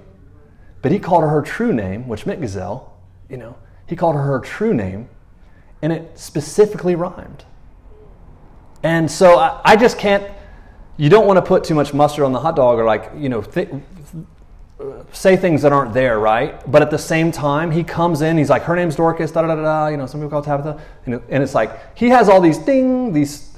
But 0.82 0.92
he 0.92 0.98
called 0.98 1.22
her 1.22 1.28
her 1.28 1.42
true 1.42 1.72
name, 1.72 2.08
which 2.08 2.26
meant 2.26 2.40
gazelle. 2.40 2.96
You 3.28 3.36
know, 3.36 3.56
he 3.86 3.96
called 3.96 4.16
her 4.16 4.22
her 4.22 4.38
true 4.38 4.74
name, 4.74 5.08
and 5.82 5.92
it 5.92 6.18
specifically 6.18 6.94
rhymed. 6.94 7.44
And 8.82 9.10
so 9.10 9.38
I, 9.38 9.60
I 9.64 9.76
just 9.76 9.98
can't, 9.98 10.30
you 10.96 11.08
don't 11.08 11.26
want 11.26 11.38
to 11.38 11.42
put 11.42 11.64
too 11.64 11.74
much 11.74 11.94
mustard 11.94 12.24
on 12.24 12.32
the 12.32 12.40
hot 12.40 12.54
dog 12.54 12.78
or 12.78 12.84
like, 12.84 13.10
you 13.16 13.30
know, 13.30 13.40
th- 13.40 13.70
say 15.12 15.36
things 15.36 15.62
that 15.62 15.72
aren't 15.72 15.94
there, 15.94 16.18
right? 16.18 16.60
But 16.70 16.82
at 16.82 16.90
the 16.90 16.98
same 16.98 17.30
time, 17.30 17.70
he 17.70 17.84
comes 17.84 18.22
in, 18.22 18.36
he's 18.36 18.50
like, 18.50 18.62
her 18.62 18.74
name's 18.74 18.96
Dorcas, 18.96 19.30
da 19.30 19.42
da 19.42 19.54
da 19.54 19.62
da, 19.62 19.86
you 19.88 19.96
know, 19.96 20.06
some 20.06 20.20
people 20.20 20.30
call 20.30 20.42
Tabitha. 20.42 20.80
And, 21.06 21.22
and 21.28 21.42
it's 21.42 21.54
like, 21.54 21.96
he 21.96 22.08
has 22.08 22.28
all 22.28 22.40
these 22.40 22.58
ding, 22.58 23.12
these, 23.12 23.56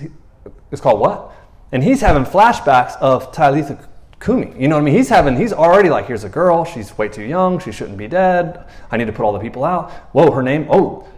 it's 0.70 0.80
called 0.80 1.00
what? 1.00 1.32
And 1.72 1.82
he's 1.82 2.00
having 2.00 2.24
flashbacks 2.24 2.96
of 2.98 3.32
Talitha 3.32 3.88
Kumi. 4.20 4.52
You 4.58 4.68
know 4.68 4.76
what 4.76 4.82
I 4.82 4.84
mean? 4.84 4.94
He's 4.94 5.08
having, 5.08 5.36
he's 5.36 5.52
already 5.52 5.88
like, 5.88 6.06
here's 6.06 6.24
a 6.24 6.28
girl, 6.28 6.64
she's 6.64 6.96
way 6.98 7.08
too 7.08 7.24
young, 7.24 7.58
she 7.58 7.72
shouldn't 7.72 7.98
be 7.98 8.08
dead. 8.08 8.64
I 8.90 8.96
need 8.96 9.06
to 9.06 9.12
put 9.12 9.24
all 9.24 9.32
the 9.32 9.40
people 9.40 9.64
out. 9.64 9.90
Whoa, 10.12 10.30
her 10.30 10.42
name, 10.42 10.66
oh, 10.70 11.08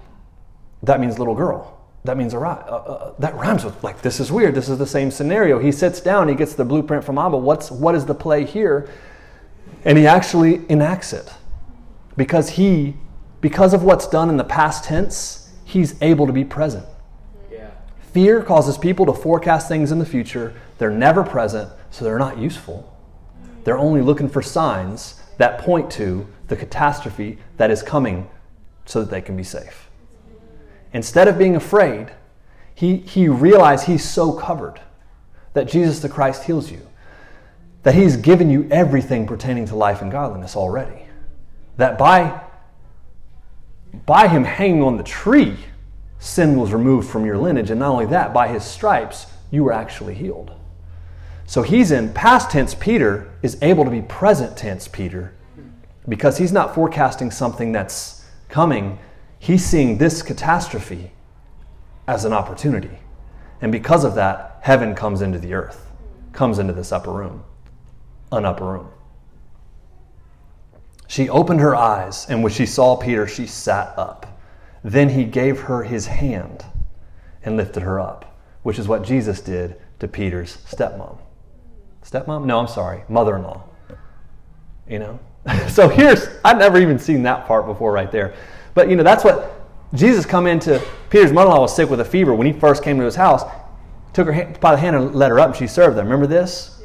that 0.83 1.01
means 1.01 1.19
little 1.19 1.35
girl 1.35 1.79
that 2.05 2.17
means 2.17 2.33
a 2.33 2.39
rhyme. 2.39 2.63
Uh, 2.67 2.77
uh, 2.77 3.15
that 3.19 3.35
rhymes 3.35 3.65
with 3.65 3.83
like 3.85 4.01
this 4.01 4.19
is 4.19 4.33
weird. 4.33 4.55
This 4.55 4.69
is 4.69 4.79
the 4.79 4.87
same 4.87 5.11
scenario. 5.11 5.59
He 5.59 5.73
sits 5.73 6.01
down, 6.01 6.29
he 6.29 6.35
gets 6.35 6.55
the 6.55 6.65
blueprint 6.65 7.05
from 7.05 7.19
Abba. 7.19 7.37
What's 7.37 7.71
what 7.71 7.95
is 7.95 8.07
the 8.07 8.15
play 8.15 8.45
here? 8.45 8.89
And 9.85 9.97
he 9.97 10.07
actually 10.07 10.63
enacts 10.69 11.13
it 11.13 11.33
because 12.17 12.51
he, 12.51 12.97
because 13.41 13.73
of 13.73 13.83
what's 13.83 14.07
done 14.09 14.29
in 14.29 14.37
the 14.37 14.45
past 14.45 14.85
tense, 14.85 15.53
he's 15.65 16.01
able 16.03 16.27
to 16.27 16.33
be 16.33 16.45
present. 16.45 16.85
Yeah. 17.51 17.71
Fear 18.13 18.43
causes 18.43 18.77
people 18.77 19.07
to 19.07 19.13
forecast 19.13 19.69
things 19.69 19.93
in 19.93 19.99
the 19.99 20.07
future. 20.07 20.55
They're 20.79 20.91
never 20.91 21.23
present, 21.23 21.71
so 21.91 22.05
they're 22.05 22.19
not 22.19 22.39
useful. 22.39 22.97
They're 23.65 23.79
only 23.79 24.03
looking 24.03 24.29
for 24.29 24.43
signs 24.43 25.21
that 25.37 25.61
point 25.61 25.91
to 25.93 26.27
the 26.49 26.57
catastrophe 26.57 27.39
that 27.59 27.71
is 27.71 27.83
coming 27.83 28.29
so 28.85 29.01
that 29.01 29.11
they 29.11 29.21
can 29.21 29.37
be 29.37 29.45
safe. 29.45 29.89
Instead 30.93 31.29
of 31.29 31.39
being 31.39 31.55
afraid, 31.55 32.11
he, 32.75 32.97
he 32.97 33.29
realized 33.29 33.87
he's 33.87 34.09
so 34.09 34.33
covered 34.33 34.81
that 35.53 35.69
Jesus 35.69 36.01
the 36.01 36.09
Christ 36.09 36.45
heals 36.45 36.71
you, 36.71 36.88
that 37.83 37.95
he's 37.95 38.17
given 38.17 38.51
you 38.51 38.69
everything 38.71 39.27
pertaining 39.27 39.67
to 39.67 39.77
life 39.77 40.03
and 40.03 40.11
godliness 40.11 40.57
already. 40.57 41.05
That 41.77 41.97
by, 41.97 42.41
by 44.07 44.29
him 44.29 44.45
hanging 44.45 44.83
on 44.83 44.97
the 44.97 45.03
tree, 45.03 45.57
sin 46.19 46.59
was 46.59 46.73
removed 46.73 47.09
from 47.09 47.25
your 47.25 47.39
lineage. 47.39 47.71
And 47.71 47.81
not 47.81 47.91
only 47.91 48.07
that, 48.07 48.35
by 48.35 48.49
his 48.49 48.65
stripes, 48.65 49.27
you 49.51 49.65
were 49.65 49.73
actually 49.73 50.15
healed. 50.15 50.51
So 51.47 51.63
he's 51.63 51.91
in 51.91 52.13
past 52.13 52.51
tense 52.51 52.75
Peter 52.75 53.33
is 53.43 53.57
able 53.63 53.85
to 53.85 53.91
be 53.91 54.03
present 54.03 54.57
tense 54.57 54.89
Peter 54.89 55.35
because 56.09 56.39
he's 56.39 56.53
not 56.53 56.75
forecasting 56.75 57.31
something 57.31 57.73
that's 57.73 58.25
coming 58.49 58.99
He's 59.39 59.65
seeing 59.65 59.99
this 59.99 60.23
catastrophe 60.23 61.13
as 62.07 62.25
an 62.25 62.33
opportunity. 62.33 62.99
And 63.61 63.71
because 63.73 64.05
of 64.05 64.15
that, 64.17 64.59
heaven 64.63 64.95
comes 64.95 65.23
into 65.23 65.39
the 65.39 65.55
earth, 65.55 65.91
comes 66.33 66.59
into 66.59 66.73
this 66.73 66.93
upper 66.93 67.13
room, 67.13 67.45
an 68.33 68.45
upper 68.45 68.65
room. 68.65 68.89
She 71.07 71.29
opened 71.29 71.61
her 71.61 71.75
eyes, 71.75 72.27
and 72.29 72.43
when 72.43 72.53
she 72.53 72.67
saw 72.67 72.97
Peter, 72.97 73.27
she 73.27 73.47
sat 73.47 73.99
up. 73.99 74.41
Then 74.85 75.09
he 75.09 75.25
gave 75.25 75.61
her 75.61 75.83
his 75.83 76.07
hand 76.07 76.65
and 77.43 77.57
lifted 77.57 77.83
her 77.83 77.99
up, 77.99 78.39
which 78.63 78.79
is 78.79 78.87
what 78.87 79.03
Jesus 79.03 79.41
did 79.41 79.81
to 80.01 80.07
Peter's 80.07 80.59
stepmom. 80.69 81.19
Stepmom? 82.05 82.45
No, 82.45 82.59
I'm 82.59 82.69
sorry, 82.69 83.03
mother 83.09 83.37
in 83.37 83.43
law. 83.43 83.65
You 84.89 84.99
know? 84.99 85.21
so 85.69 85.89
here's, 85.89 86.29
I've 86.45 86.59
never 86.59 86.79
even 86.79 86.99
seen 86.99 87.23
that 87.23 87.47
part 87.47 87.67
before 87.67 87.93
right 87.93 88.13
there. 88.13 88.35
But 88.75 88.89
you 88.89 88.97
know, 88.97 89.03
that's 89.03 89.25
what 89.25 89.59
Jesus 89.95 90.27
come 90.27 90.47
into 90.47 90.83
Peter's 91.11 91.33
mother-in-law 91.33 91.63
was 91.63 91.75
sick 91.75 91.89
with 91.89 92.01
a 92.01 92.05
fever 92.05 92.35
when 92.35 92.47
he 92.47 92.53
first 92.53 92.83
came 92.83 92.99
to 92.99 93.05
his 93.05 93.17
house. 93.17 93.43
Took 94.13 94.29
her 94.29 94.55
by 94.61 94.73
the 94.73 94.81
hand 94.81 94.97
and 94.97 95.15
led 95.15 95.31
her 95.31 95.41
up, 95.41 95.49
and 95.49 95.57
she 95.57 95.67
served 95.67 95.97
them. 95.97 96.07
Remember 96.07 96.27
this? 96.27 96.78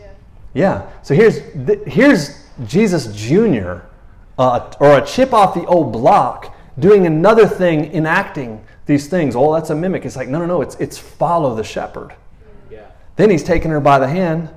Yeah. 0.53 0.89
So 1.01 1.13
here's 1.13 1.39
here's 1.87 2.45
Jesus 2.65 3.13
Jr. 3.15 3.79
Uh, 4.37 4.71
or 4.79 4.97
a 4.97 5.05
chip 5.05 5.33
off 5.33 5.53
the 5.53 5.65
old 5.65 5.93
block 5.93 6.55
doing 6.79 7.05
another 7.05 7.47
thing, 7.47 7.93
enacting 7.93 8.63
these 8.85 9.07
things. 9.07 9.35
Oh, 9.35 9.53
that's 9.53 9.69
a 9.69 9.75
mimic. 9.75 10.05
It's 10.05 10.15
like 10.15 10.27
no, 10.27 10.39
no, 10.39 10.45
no. 10.45 10.61
It's 10.61 10.75
it's 10.75 10.97
follow 10.97 11.55
the 11.55 11.63
shepherd. 11.63 12.15
Yeah. 12.71 12.85
Then 13.15 13.29
he's 13.29 13.43
taking 13.43 13.71
her 13.71 13.79
by 13.79 13.99
the 13.99 14.07
hand 14.07 14.49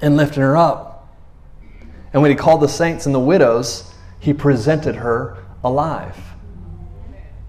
and 0.00 0.16
lifting 0.16 0.42
her 0.42 0.56
up. 0.56 1.08
And 2.12 2.22
when 2.22 2.30
he 2.30 2.36
called 2.36 2.62
the 2.62 2.68
saints 2.68 3.06
and 3.06 3.14
the 3.14 3.20
widows, 3.20 3.92
he 4.20 4.32
presented 4.32 4.96
her 4.96 5.38
alive. 5.62 6.16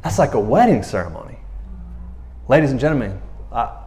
That's 0.03 0.19
like 0.19 0.33
a 0.33 0.39
wedding 0.39 0.83
ceremony. 0.83 1.37
Ladies 2.47 2.71
and 2.71 2.79
gentlemen, 2.79 3.21
I, 3.51 3.77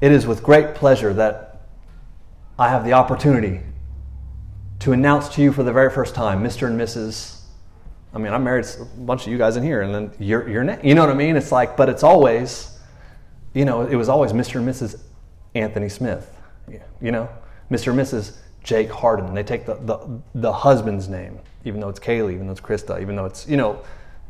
it 0.00 0.12
is 0.12 0.26
with 0.26 0.42
great 0.42 0.74
pleasure 0.74 1.12
that 1.14 1.51
I 2.58 2.68
have 2.68 2.84
the 2.84 2.92
opportunity 2.92 3.60
to 4.80 4.92
announce 4.92 5.28
to 5.30 5.42
you 5.42 5.52
for 5.52 5.62
the 5.62 5.72
very 5.72 5.90
first 5.90 6.14
time, 6.14 6.42
Mr. 6.42 6.66
and 6.66 6.78
Mrs. 6.78 7.40
I 8.14 8.18
mean, 8.18 8.32
I 8.32 8.38
married 8.38 8.66
a 8.80 8.84
bunch 8.84 9.26
of 9.26 9.32
you 9.32 9.38
guys 9.38 9.56
in 9.56 9.62
here, 9.62 9.82
and 9.82 9.94
then 9.94 10.10
you're, 10.18 10.48
you're 10.48 10.64
you 10.82 10.94
know 10.94 11.02
what 11.02 11.10
I 11.10 11.14
mean? 11.14 11.36
It's 11.36 11.50
like, 11.50 11.76
but 11.76 11.88
it's 11.88 12.02
always, 12.02 12.78
you 13.54 13.64
know, 13.64 13.82
it 13.82 13.94
was 13.94 14.08
always 14.08 14.32
Mr. 14.32 14.56
and 14.56 14.68
Mrs. 14.68 15.00
Anthony 15.54 15.88
Smith, 15.88 16.36
you 17.00 17.10
know, 17.10 17.28
Mr. 17.70 17.92
and 17.92 18.00
Mrs. 18.00 18.36
Jake 18.62 18.90
Harden. 18.90 19.34
They 19.34 19.42
take 19.42 19.66
the, 19.66 19.74
the, 19.74 20.20
the 20.34 20.52
husband's 20.52 21.08
name, 21.08 21.38
even 21.64 21.80
though 21.80 21.88
it's 21.88 22.00
Kaylee, 22.00 22.34
even 22.34 22.46
though 22.46 22.52
it's 22.52 22.60
Krista, 22.60 23.00
even 23.00 23.16
though 23.16 23.26
it's, 23.26 23.48
you 23.48 23.56
know, 23.56 23.82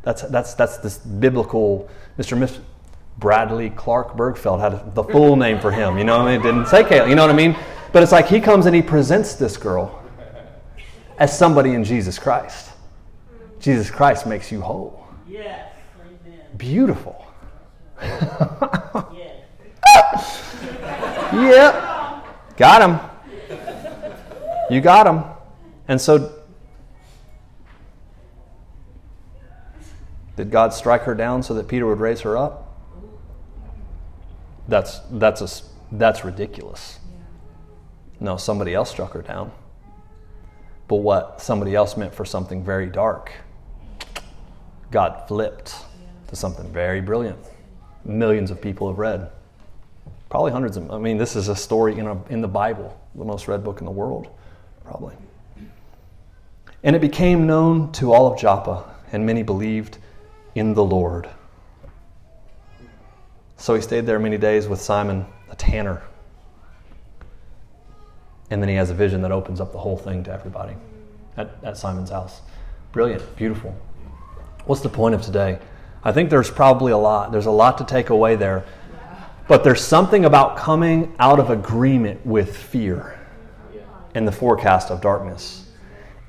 that's, 0.03 0.21
that's, 0.23 0.53
that's 0.53 0.77
this 0.77 0.97
biblical, 0.97 1.89
Mr. 2.17 2.37
Miss 2.37 2.59
Bradley 3.17 3.69
Clark 3.71 4.15
Bergfeld 4.15 4.59
had 4.59 4.95
the 4.95 5.03
full 5.03 5.35
name 5.35 5.59
for 5.59 5.71
him, 5.71 5.97
you 5.97 6.03
know 6.03 6.17
what 6.17 6.27
I 6.27 6.37
mean? 6.37 6.39
It 6.39 6.43
didn't 6.43 6.67
say 6.67 6.83
Kaylee, 6.83 7.09
you 7.09 7.15
know 7.15 7.25
what 7.25 7.33
I 7.33 7.37
mean? 7.37 7.55
But 7.93 8.01
it's 8.01 8.11
like 8.11 8.27
he 8.27 8.41
comes 8.41 8.65
and 8.65 8.75
he 8.75 8.81
presents 8.81 9.35
this 9.35 9.55
girl 9.55 10.03
as 11.19 11.37
somebody 11.37 11.73
in 11.73 11.83
Jesus 11.83 12.17
Christ. 12.17 12.71
Jesus 13.59 13.89
Christ 13.89 14.25
makes 14.25 14.51
you 14.51 14.61
whole. 14.61 15.05
Yes. 15.27 15.71
Beautiful. 16.57 17.25
yep. 21.31 22.25
Got 22.57 22.81
him. 22.81 22.99
You 24.69 24.81
got 24.81 25.07
him. 25.07 25.23
And 25.87 26.01
so, 26.01 26.39
did 30.35 30.49
God 30.49 30.73
strike 30.73 31.03
her 31.03 31.13
down 31.13 31.43
so 31.43 31.53
that 31.53 31.67
Peter 31.67 31.85
would 31.85 31.99
raise 31.99 32.21
her 32.21 32.35
up? 32.35 32.75
That's, 34.67 34.99
that's 35.11 35.41
a 35.41 35.47
That's 35.91 36.25
ridiculous. 36.25 36.99
No, 38.19 38.37
somebody 38.37 38.73
else 38.73 38.89
struck 38.89 39.13
her 39.13 39.21
down. 39.21 39.51
But 40.87 40.97
what 40.97 41.41
somebody 41.41 41.75
else 41.75 41.97
meant 41.97 42.13
for 42.13 42.25
something 42.25 42.63
very 42.63 42.87
dark, 42.87 43.31
God 44.91 45.27
flipped 45.27 45.75
to 46.27 46.35
something 46.35 46.71
very 46.71 47.01
brilliant. 47.01 47.39
Millions 48.05 48.51
of 48.51 48.61
people 48.61 48.87
have 48.89 48.97
read. 48.97 49.29
Probably 50.29 50.51
hundreds 50.51 50.77
of, 50.77 50.91
I 50.91 50.97
mean, 50.97 51.17
this 51.17 51.35
is 51.35 51.47
a 51.47 51.55
story 51.55 51.97
in, 51.97 52.07
a, 52.07 52.23
in 52.25 52.41
the 52.41 52.47
Bible, 52.47 52.99
the 53.15 53.25
most 53.25 53.47
read 53.47 53.63
book 53.63 53.79
in 53.79 53.85
the 53.85 53.91
world, 53.91 54.27
probably. 54.83 55.15
And 56.83 56.95
it 56.95 57.01
became 57.01 57.47
known 57.47 57.91
to 57.93 58.11
all 58.11 58.31
of 58.31 58.39
Joppa, 58.39 58.83
and 59.11 59.25
many 59.25 59.41
believed 59.41 59.99
in 60.55 60.73
the 60.73 60.83
Lord. 60.83 61.29
So 63.57 63.75
he 63.75 63.81
stayed 63.81 64.05
there 64.05 64.19
many 64.19 64.37
days 64.37 64.67
with 64.67 64.81
Simon, 64.81 65.25
a 65.49 65.55
tanner. 65.55 66.03
And 68.53 68.61
then 68.61 68.69
he 68.69 68.75
has 68.75 68.91
a 68.91 68.93
vision 68.93 69.23
that 69.23 69.31
opens 69.31 69.59
up 69.59 69.71
the 69.71 69.79
whole 69.79 69.97
thing 69.97 70.23
to 70.25 70.31
everybody 70.31 70.75
at, 71.37 71.57
at 71.63 71.75
Simon's 71.75 72.11
house. 72.11 72.41
Brilliant, 72.91 73.35
beautiful. 73.35 73.75
What's 74.65 74.81
the 74.81 74.89
point 74.89 75.15
of 75.15 75.23
today? 75.23 75.57
I 76.03 76.11
think 76.11 76.29
there's 76.29 76.51
probably 76.51 76.91
a 76.91 76.97
lot. 76.97 77.31
There's 77.31 77.47
a 77.47 77.51
lot 77.51 77.79
to 77.79 77.83
take 77.83 78.11
away 78.11 78.35
there. 78.35 78.63
But 79.47 79.63
there's 79.63 79.81
something 79.81 80.25
about 80.25 80.55
coming 80.55 81.15
out 81.17 81.39
of 81.39 81.49
agreement 81.49 82.23
with 82.27 82.55
fear 82.55 83.19
and 84.13 84.27
the 84.27 84.31
forecast 84.31 84.91
of 84.91 85.01
darkness 85.01 85.71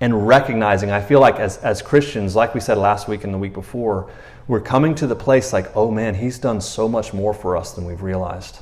and 0.00 0.26
recognizing, 0.26 0.90
I 0.90 1.02
feel 1.02 1.20
like 1.20 1.38
as, 1.38 1.58
as 1.58 1.82
Christians, 1.82 2.34
like 2.34 2.54
we 2.54 2.60
said 2.60 2.78
last 2.78 3.06
week 3.06 3.24
and 3.24 3.34
the 3.34 3.38
week 3.38 3.52
before, 3.52 4.10
we're 4.48 4.62
coming 4.62 4.94
to 4.94 5.06
the 5.06 5.14
place 5.14 5.52
like, 5.52 5.76
oh 5.76 5.90
man, 5.90 6.14
he's 6.14 6.38
done 6.38 6.62
so 6.62 6.88
much 6.88 7.12
more 7.12 7.34
for 7.34 7.54
us 7.54 7.72
than 7.72 7.84
we've 7.84 8.02
realized. 8.02 8.60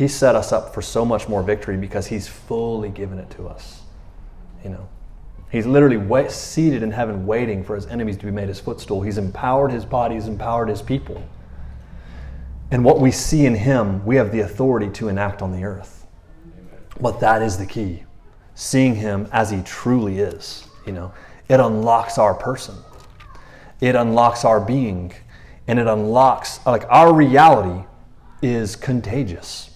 He 0.00 0.08
set 0.08 0.34
us 0.34 0.50
up 0.50 0.72
for 0.72 0.80
so 0.80 1.04
much 1.04 1.28
more 1.28 1.42
victory 1.42 1.76
because 1.76 2.06
he's 2.06 2.26
fully 2.26 2.88
given 2.88 3.18
it 3.18 3.28
to 3.32 3.46
us. 3.46 3.82
You 4.64 4.70
know, 4.70 4.88
he's 5.52 5.66
literally 5.66 5.98
wait, 5.98 6.30
seated 6.30 6.82
in 6.82 6.90
heaven 6.90 7.26
waiting 7.26 7.62
for 7.62 7.74
his 7.74 7.84
enemies 7.84 8.16
to 8.16 8.24
be 8.24 8.32
made 8.32 8.48
his 8.48 8.58
footstool. 8.58 9.02
He's 9.02 9.18
empowered 9.18 9.70
his 9.70 9.84
body, 9.84 10.14
he's 10.14 10.26
empowered 10.26 10.70
his 10.70 10.80
people. 10.80 11.22
And 12.70 12.82
what 12.82 12.98
we 12.98 13.10
see 13.10 13.44
in 13.44 13.54
him, 13.54 14.02
we 14.06 14.16
have 14.16 14.32
the 14.32 14.40
authority 14.40 14.88
to 14.92 15.08
enact 15.08 15.42
on 15.42 15.52
the 15.52 15.64
earth. 15.64 16.06
But 16.98 17.20
that 17.20 17.42
is 17.42 17.58
the 17.58 17.66
key. 17.66 18.04
Seeing 18.54 18.94
him 18.94 19.28
as 19.32 19.50
he 19.50 19.60
truly 19.64 20.20
is, 20.20 20.66
you 20.86 20.92
know, 20.92 21.12
it 21.50 21.60
unlocks 21.60 22.16
our 22.16 22.32
person. 22.32 22.74
It 23.82 23.96
unlocks 23.96 24.46
our 24.46 24.62
being 24.62 25.12
and 25.66 25.78
it 25.78 25.86
unlocks 25.86 26.58
like 26.64 26.84
our 26.88 27.12
reality 27.12 27.86
is 28.40 28.76
contagious. 28.76 29.69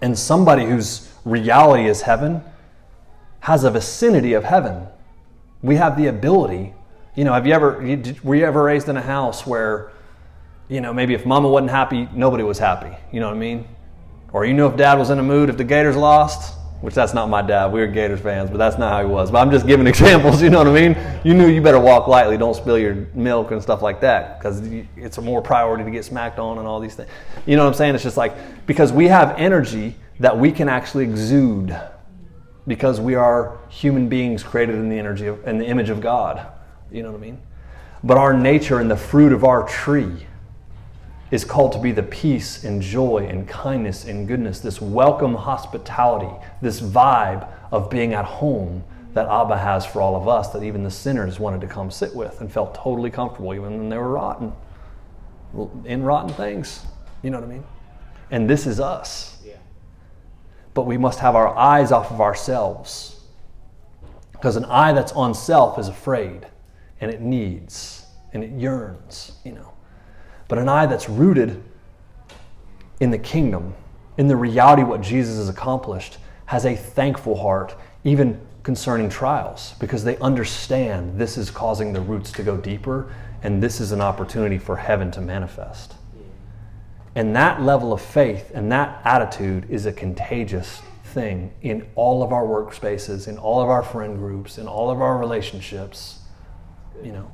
And 0.00 0.18
somebody 0.18 0.64
whose 0.64 1.12
reality 1.24 1.86
is 1.86 2.02
heaven 2.02 2.42
has 3.40 3.64
a 3.64 3.70
vicinity 3.70 4.32
of 4.34 4.44
heaven. 4.44 4.86
We 5.62 5.76
have 5.76 5.96
the 5.96 6.06
ability, 6.06 6.74
you 7.14 7.24
know, 7.24 7.32
have 7.32 7.46
you 7.46 7.52
ever 7.52 7.72
were 8.22 8.34
you 8.34 8.44
ever 8.44 8.62
raised 8.62 8.88
in 8.88 8.96
a 8.96 9.02
house 9.02 9.46
where 9.46 9.90
you 10.68 10.82
know, 10.82 10.92
maybe 10.92 11.14
if 11.14 11.24
mama 11.24 11.48
wasn't 11.48 11.70
happy, 11.70 12.08
nobody 12.12 12.44
was 12.44 12.58
happy. 12.58 12.94
You 13.10 13.20
know 13.20 13.28
what 13.28 13.36
I 13.36 13.38
mean? 13.38 13.66
Or 14.32 14.44
you 14.44 14.52
know 14.52 14.68
if 14.68 14.76
dad 14.76 14.98
was 14.98 15.10
in 15.10 15.18
a 15.18 15.22
mood 15.22 15.48
if 15.48 15.56
the 15.56 15.64
Gators 15.64 15.96
lost, 15.96 16.57
which 16.80 16.94
that's 16.94 17.14
not 17.14 17.28
my 17.28 17.42
dad. 17.42 17.72
We 17.72 17.80
were 17.80 17.86
Gators 17.86 18.20
fans, 18.20 18.50
but 18.50 18.58
that's 18.58 18.78
not 18.78 18.92
how 18.92 19.06
he 19.06 19.12
was. 19.12 19.30
But 19.30 19.38
I'm 19.38 19.50
just 19.50 19.66
giving 19.66 19.86
examples, 19.94 20.40
you 20.40 20.50
know 20.50 20.58
what 20.58 20.68
I 20.68 20.88
mean? 20.88 20.96
You 21.24 21.34
knew 21.34 21.48
you 21.48 21.60
better 21.60 21.80
walk 21.80 22.06
lightly, 22.06 22.36
don't 22.36 22.54
spill 22.54 22.78
your 22.78 22.94
milk 23.14 23.50
and 23.50 23.62
stuff 23.62 23.82
like 23.82 24.00
that, 24.00 24.38
because 24.38 24.62
it's 24.96 25.18
a 25.18 25.22
more 25.22 25.42
priority 25.42 25.84
to 25.84 25.90
get 25.90 26.04
smacked 26.04 26.38
on 26.38 26.58
and 26.58 26.66
all 26.66 26.80
these 26.80 26.94
things. 26.94 27.10
You 27.46 27.56
know 27.56 27.64
what 27.64 27.70
I'm 27.70 27.74
saying? 27.74 27.94
It's 27.94 28.04
just 28.04 28.16
like, 28.16 28.66
because 28.66 28.92
we 28.92 29.08
have 29.08 29.36
energy 29.38 29.96
that 30.20 30.36
we 30.36 30.52
can 30.52 30.68
actually 30.68 31.04
exude 31.04 31.78
because 32.66 33.00
we 33.00 33.14
are 33.14 33.58
human 33.70 34.08
beings 34.08 34.42
created 34.42 34.74
in 34.74 34.88
the 34.88 34.98
energy 34.98 35.26
in 35.46 35.58
the 35.58 35.66
image 35.66 35.88
of 35.88 36.00
God. 36.00 36.46
You 36.92 37.02
know 37.02 37.10
what 37.10 37.18
I 37.18 37.20
mean? 37.20 37.40
But 38.04 38.18
our 38.18 38.34
nature 38.34 38.78
and 38.80 38.90
the 38.90 38.96
fruit 38.96 39.32
of 39.32 39.42
our 39.42 39.66
tree 39.66 40.26
is 41.30 41.44
called 41.44 41.72
to 41.72 41.78
be 41.78 41.92
the 41.92 42.02
peace 42.02 42.64
and 42.64 42.80
joy 42.80 43.26
and 43.28 43.46
kindness 43.46 44.04
and 44.04 44.26
goodness, 44.26 44.60
this 44.60 44.80
welcome 44.80 45.34
hospitality, 45.34 46.34
this 46.62 46.80
vibe 46.80 47.46
of 47.70 47.90
being 47.90 48.14
at 48.14 48.24
home 48.24 48.82
that 49.12 49.26
Abba 49.26 49.58
has 49.58 49.84
for 49.84 50.00
all 50.00 50.16
of 50.16 50.26
us, 50.26 50.50
that 50.50 50.62
even 50.62 50.82
the 50.82 50.90
sinners 50.90 51.38
wanted 51.38 51.60
to 51.60 51.66
come 51.66 51.90
sit 51.90 52.14
with 52.14 52.40
and 52.40 52.50
felt 52.50 52.74
totally 52.74 53.10
comfortable, 53.10 53.52
even 53.52 53.76
when 53.76 53.88
they 53.88 53.98
were 53.98 54.12
rotten, 54.12 54.52
in 55.84 56.02
rotten 56.02 56.32
things. 56.32 56.86
You 57.22 57.30
know 57.30 57.40
what 57.40 57.48
I 57.48 57.52
mean? 57.52 57.64
And 58.30 58.48
this 58.48 58.66
is 58.66 58.80
us. 58.80 59.42
Yeah. 59.44 59.56
But 60.72 60.82
we 60.82 60.96
must 60.96 61.18
have 61.18 61.34
our 61.34 61.54
eyes 61.56 61.92
off 61.92 62.10
of 62.10 62.20
ourselves. 62.20 63.20
Because 64.32 64.56
an 64.56 64.64
eye 64.66 64.92
that's 64.92 65.12
on 65.12 65.34
self 65.34 65.78
is 65.78 65.88
afraid 65.88 66.46
and 67.00 67.10
it 67.10 67.20
needs 67.20 68.06
and 68.32 68.44
it 68.44 68.50
yearns, 68.50 69.32
you 69.44 69.52
know 69.52 69.72
but 70.48 70.58
an 70.58 70.68
eye 70.68 70.86
that's 70.86 71.08
rooted 71.08 71.62
in 73.00 73.10
the 73.10 73.18
kingdom, 73.18 73.74
in 74.16 74.26
the 74.26 74.36
reality 74.36 74.82
what 74.82 75.00
Jesus 75.00 75.36
has 75.36 75.48
accomplished, 75.48 76.18
has 76.46 76.64
a 76.64 76.74
thankful 76.74 77.36
heart, 77.36 77.76
even 78.04 78.40
concerning 78.62 79.08
trials, 79.08 79.74
because 79.78 80.04
they 80.04 80.16
understand 80.18 81.18
this 81.18 81.36
is 81.36 81.50
causing 81.50 81.92
the 81.92 82.00
roots 82.00 82.32
to 82.32 82.42
go 82.42 82.56
deeper 82.56 83.12
and 83.42 83.62
this 83.62 83.80
is 83.80 83.92
an 83.92 84.00
opportunity 84.00 84.58
for 84.58 84.76
heaven 84.76 85.10
to 85.12 85.20
manifest. 85.20 85.94
And 87.14 87.34
that 87.36 87.62
level 87.62 87.92
of 87.92 88.00
faith 88.00 88.50
and 88.54 88.70
that 88.72 89.00
attitude 89.04 89.70
is 89.70 89.86
a 89.86 89.92
contagious 89.92 90.80
thing 91.04 91.52
in 91.62 91.86
all 91.94 92.22
of 92.22 92.32
our 92.32 92.44
workspaces, 92.44 93.28
in 93.28 93.38
all 93.38 93.60
of 93.60 93.68
our 93.68 93.82
friend 93.82 94.18
groups, 94.18 94.58
in 94.58 94.66
all 94.66 94.90
of 94.90 95.00
our 95.00 95.18
relationships. 95.18 96.20
You 97.02 97.12
know, 97.12 97.30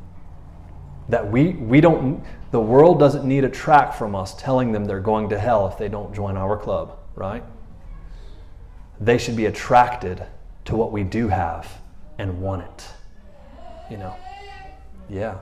that 1.08 1.30
we, 1.30 1.50
we 1.50 1.80
don't, 1.80 2.24
the 2.50 2.60
world 2.60 2.98
doesn't 2.98 3.24
need 3.24 3.44
a 3.44 3.48
track 3.48 3.94
from 3.94 4.14
us 4.14 4.34
telling 4.34 4.72
them 4.72 4.84
they're 4.84 5.00
going 5.00 5.28
to 5.28 5.38
hell 5.38 5.66
if 5.66 5.76
they 5.76 5.88
don't 5.88 6.14
join 6.14 6.36
our 6.36 6.56
club, 6.56 6.98
right? 7.14 7.42
They 9.00 9.18
should 9.18 9.36
be 9.36 9.46
attracted 9.46 10.24
to 10.66 10.76
what 10.76 10.92
we 10.92 11.02
do 11.02 11.28
have 11.28 11.70
and 12.18 12.40
want 12.40 12.62
it. 12.62 12.88
You 13.90 13.98
know? 13.98 14.16
Yeah. 15.10 15.38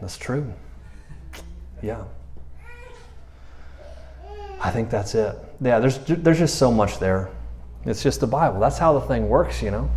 That's 0.00 0.18
true. 0.18 0.52
Yeah. 1.82 2.04
I 4.60 4.70
think 4.70 4.90
that's 4.90 5.14
it. 5.14 5.36
Yeah, 5.60 5.78
there's, 5.78 5.98
there's 5.98 6.38
just 6.38 6.56
so 6.56 6.72
much 6.72 6.98
there. 6.98 7.30
It's 7.84 8.02
just 8.02 8.20
the 8.20 8.26
Bible. 8.26 8.60
That's 8.60 8.78
how 8.78 8.92
the 8.92 9.00
thing 9.00 9.28
works, 9.28 9.62
you 9.62 9.70
know? 9.70 9.90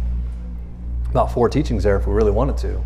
About 1.10 1.32
four 1.32 1.50
teachings 1.50 1.84
there 1.84 1.98
if 1.98 2.08
we 2.08 2.14
really 2.14 2.32
wanted 2.32 2.58
to. 2.60 2.84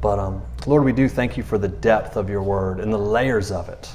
But 0.00 0.18
um, 0.18 0.42
Lord, 0.66 0.84
we 0.84 0.92
do 0.92 1.08
thank 1.08 1.36
you 1.36 1.42
for 1.42 1.58
the 1.58 1.68
depth 1.68 2.16
of 2.16 2.30
your 2.30 2.42
word 2.42 2.80
and 2.80 2.92
the 2.92 2.98
layers 2.98 3.50
of 3.50 3.68
it. 3.68 3.90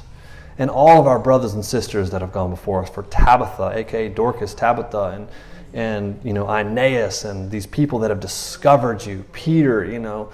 And 0.58 0.70
all 0.70 0.99
of 0.99 1.08
our 1.08 1.20
brothers 1.20 1.53
and 1.53 1.66
sisters 1.66 2.12
that 2.12 2.22
have 2.22 2.32
gone 2.32 2.49
before 2.49 2.84
us, 2.84 2.89
for 2.89 3.03
Tabitha, 3.03 3.72
aka 3.76 4.10
Dorcas 4.10 4.53
Tabitha, 4.53 5.12
and 5.16 5.28
and 5.74 6.20
you 6.24 6.32
know 6.32 6.47
Aeneas, 6.47 7.26
and 7.26 7.51
these 7.51 7.66
people 7.66 7.99
that 7.99 8.10
have 8.10 8.22
discovered 8.22 9.06
you, 9.06 9.26
Peter, 9.34 9.84
you 9.84 9.99
know, 9.99 10.32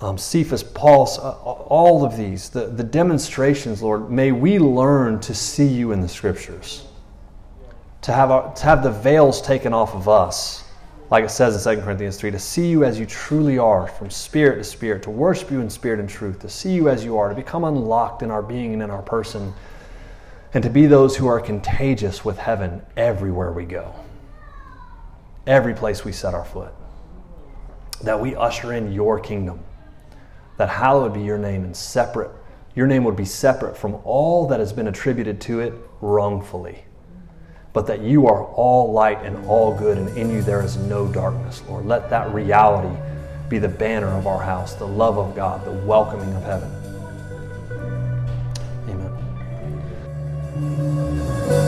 um, 0.00 0.16
Cephas, 0.16 0.62
Paul, 0.62 1.08
uh, 1.20 1.30
all 1.32 2.04
of 2.04 2.16
these, 2.16 2.50
the, 2.50 2.66
the 2.66 2.84
demonstrations, 2.84 3.82
Lord, 3.82 4.10
may 4.10 4.30
we 4.30 4.60
learn 4.60 5.18
to 5.20 5.34
see 5.34 5.66
you 5.66 5.90
in 5.90 6.00
the 6.00 6.08
Scriptures, 6.08 6.86
to 8.02 8.12
have 8.12 8.30
our, 8.30 8.54
to 8.54 8.62
have 8.62 8.84
the 8.84 8.92
veils 8.92 9.42
taken 9.42 9.74
off 9.74 9.96
of 9.96 10.08
us 10.08 10.67
like 11.10 11.24
it 11.24 11.30
says 11.30 11.66
in 11.66 11.76
2 11.76 11.82
Corinthians 11.82 12.18
3, 12.18 12.30
to 12.30 12.38
see 12.38 12.68
you 12.68 12.84
as 12.84 12.98
you 12.98 13.06
truly 13.06 13.58
are, 13.58 13.86
from 13.86 14.10
spirit 14.10 14.56
to 14.56 14.64
spirit, 14.64 15.02
to 15.04 15.10
worship 15.10 15.50
you 15.50 15.60
in 15.60 15.70
spirit 15.70 16.00
and 16.00 16.08
truth, 16.08 16.38
to 16.40 16.48
see 16.50 16.72
you 16.74 16.88
as 16.90 17.04
you 17.04 17.16
are, 17.16 17.30
to 17.30 17.34
become 17.34 17.64
unlocked 17.64 18.22
in 18.22 18.30
our 18.30 18.42
being 18.42 18.74
and 18.74 18.82
in 18.82 18.90
our 18.90 19.02
person, 19.02 19.54
and 20.52 20.62
to 20.62 20.68
be 20.68 20.86
those 20.86 21.16
who 21.16 21.26
are 21.26 21.40
contagious 21.40 22.24
with 22.24 22.36
heaven 22.36 22.82
everywhere 22.96 23.52
we 23.52 23.64
go, 23.64 23.94
every 25.46 25.74
place 25.74 26.04
we 26.04 26.12
set 26.12 26.34
our 26.34 26.44
foot. 26.44 26.74
That 28.02 28.20
we 28.20 28.36
usher 28.36 28.74
in 28.74 28.92
your 28.92 29.18
kingdom, 29.18 29.60
that 30.58 30.68
hallowed 30.68 31.14
be 31.14 31.22
your 31.22 31.38
name 31.38 31.64
and 31.64 31.74
separate, 31.74 32.30
your 32.74 32.86
name 32.86 33.02
would 33.04 33.16
be 33.16 33.24
separate 33.24 33.78
from 33.78 33.94
all 34.04 34.46
that 34.48 34.60
has 34.60 34.74
been 34.74 34.88
attributed 34.88 35.40
to 35.42 35.60
it 35.60 35.72
wrongfully 36.02 36.84
but 37.78 37.86
that 37.86 38.00
you 38.00 38.26
are 38.26 38.42
all 38.54 38.90
light 38.90 39.22
and 39.22 39.46
all 39.46 39.72
good, 39.72 39.98
and 39.98 40.08
in 40.18 40.32
you 40.32 40.42
there 40.42 40.62
is 40.62 40.76
no 40.76 41.06
darkness, 41.06 41.62
Lord. 41.68 41.86
Let 41.86 42.10
that 42.10 42.34
reality 42.34 42.92
be 43.48 43.60
the 43.60 43.68
banner 43.68 44.08
of 44.08 44.26
our 44.26 44.42
house, 44.42 44.74
the 44.74 44.84
love 44.84 45.16
of 45.16 45.36
God, 45.36 45.64
the 45.64 45.70
welcoming 45.86 46.34
of 46.34 46.42
heaven. 46.42 46.72
Amen. 50.58 51.67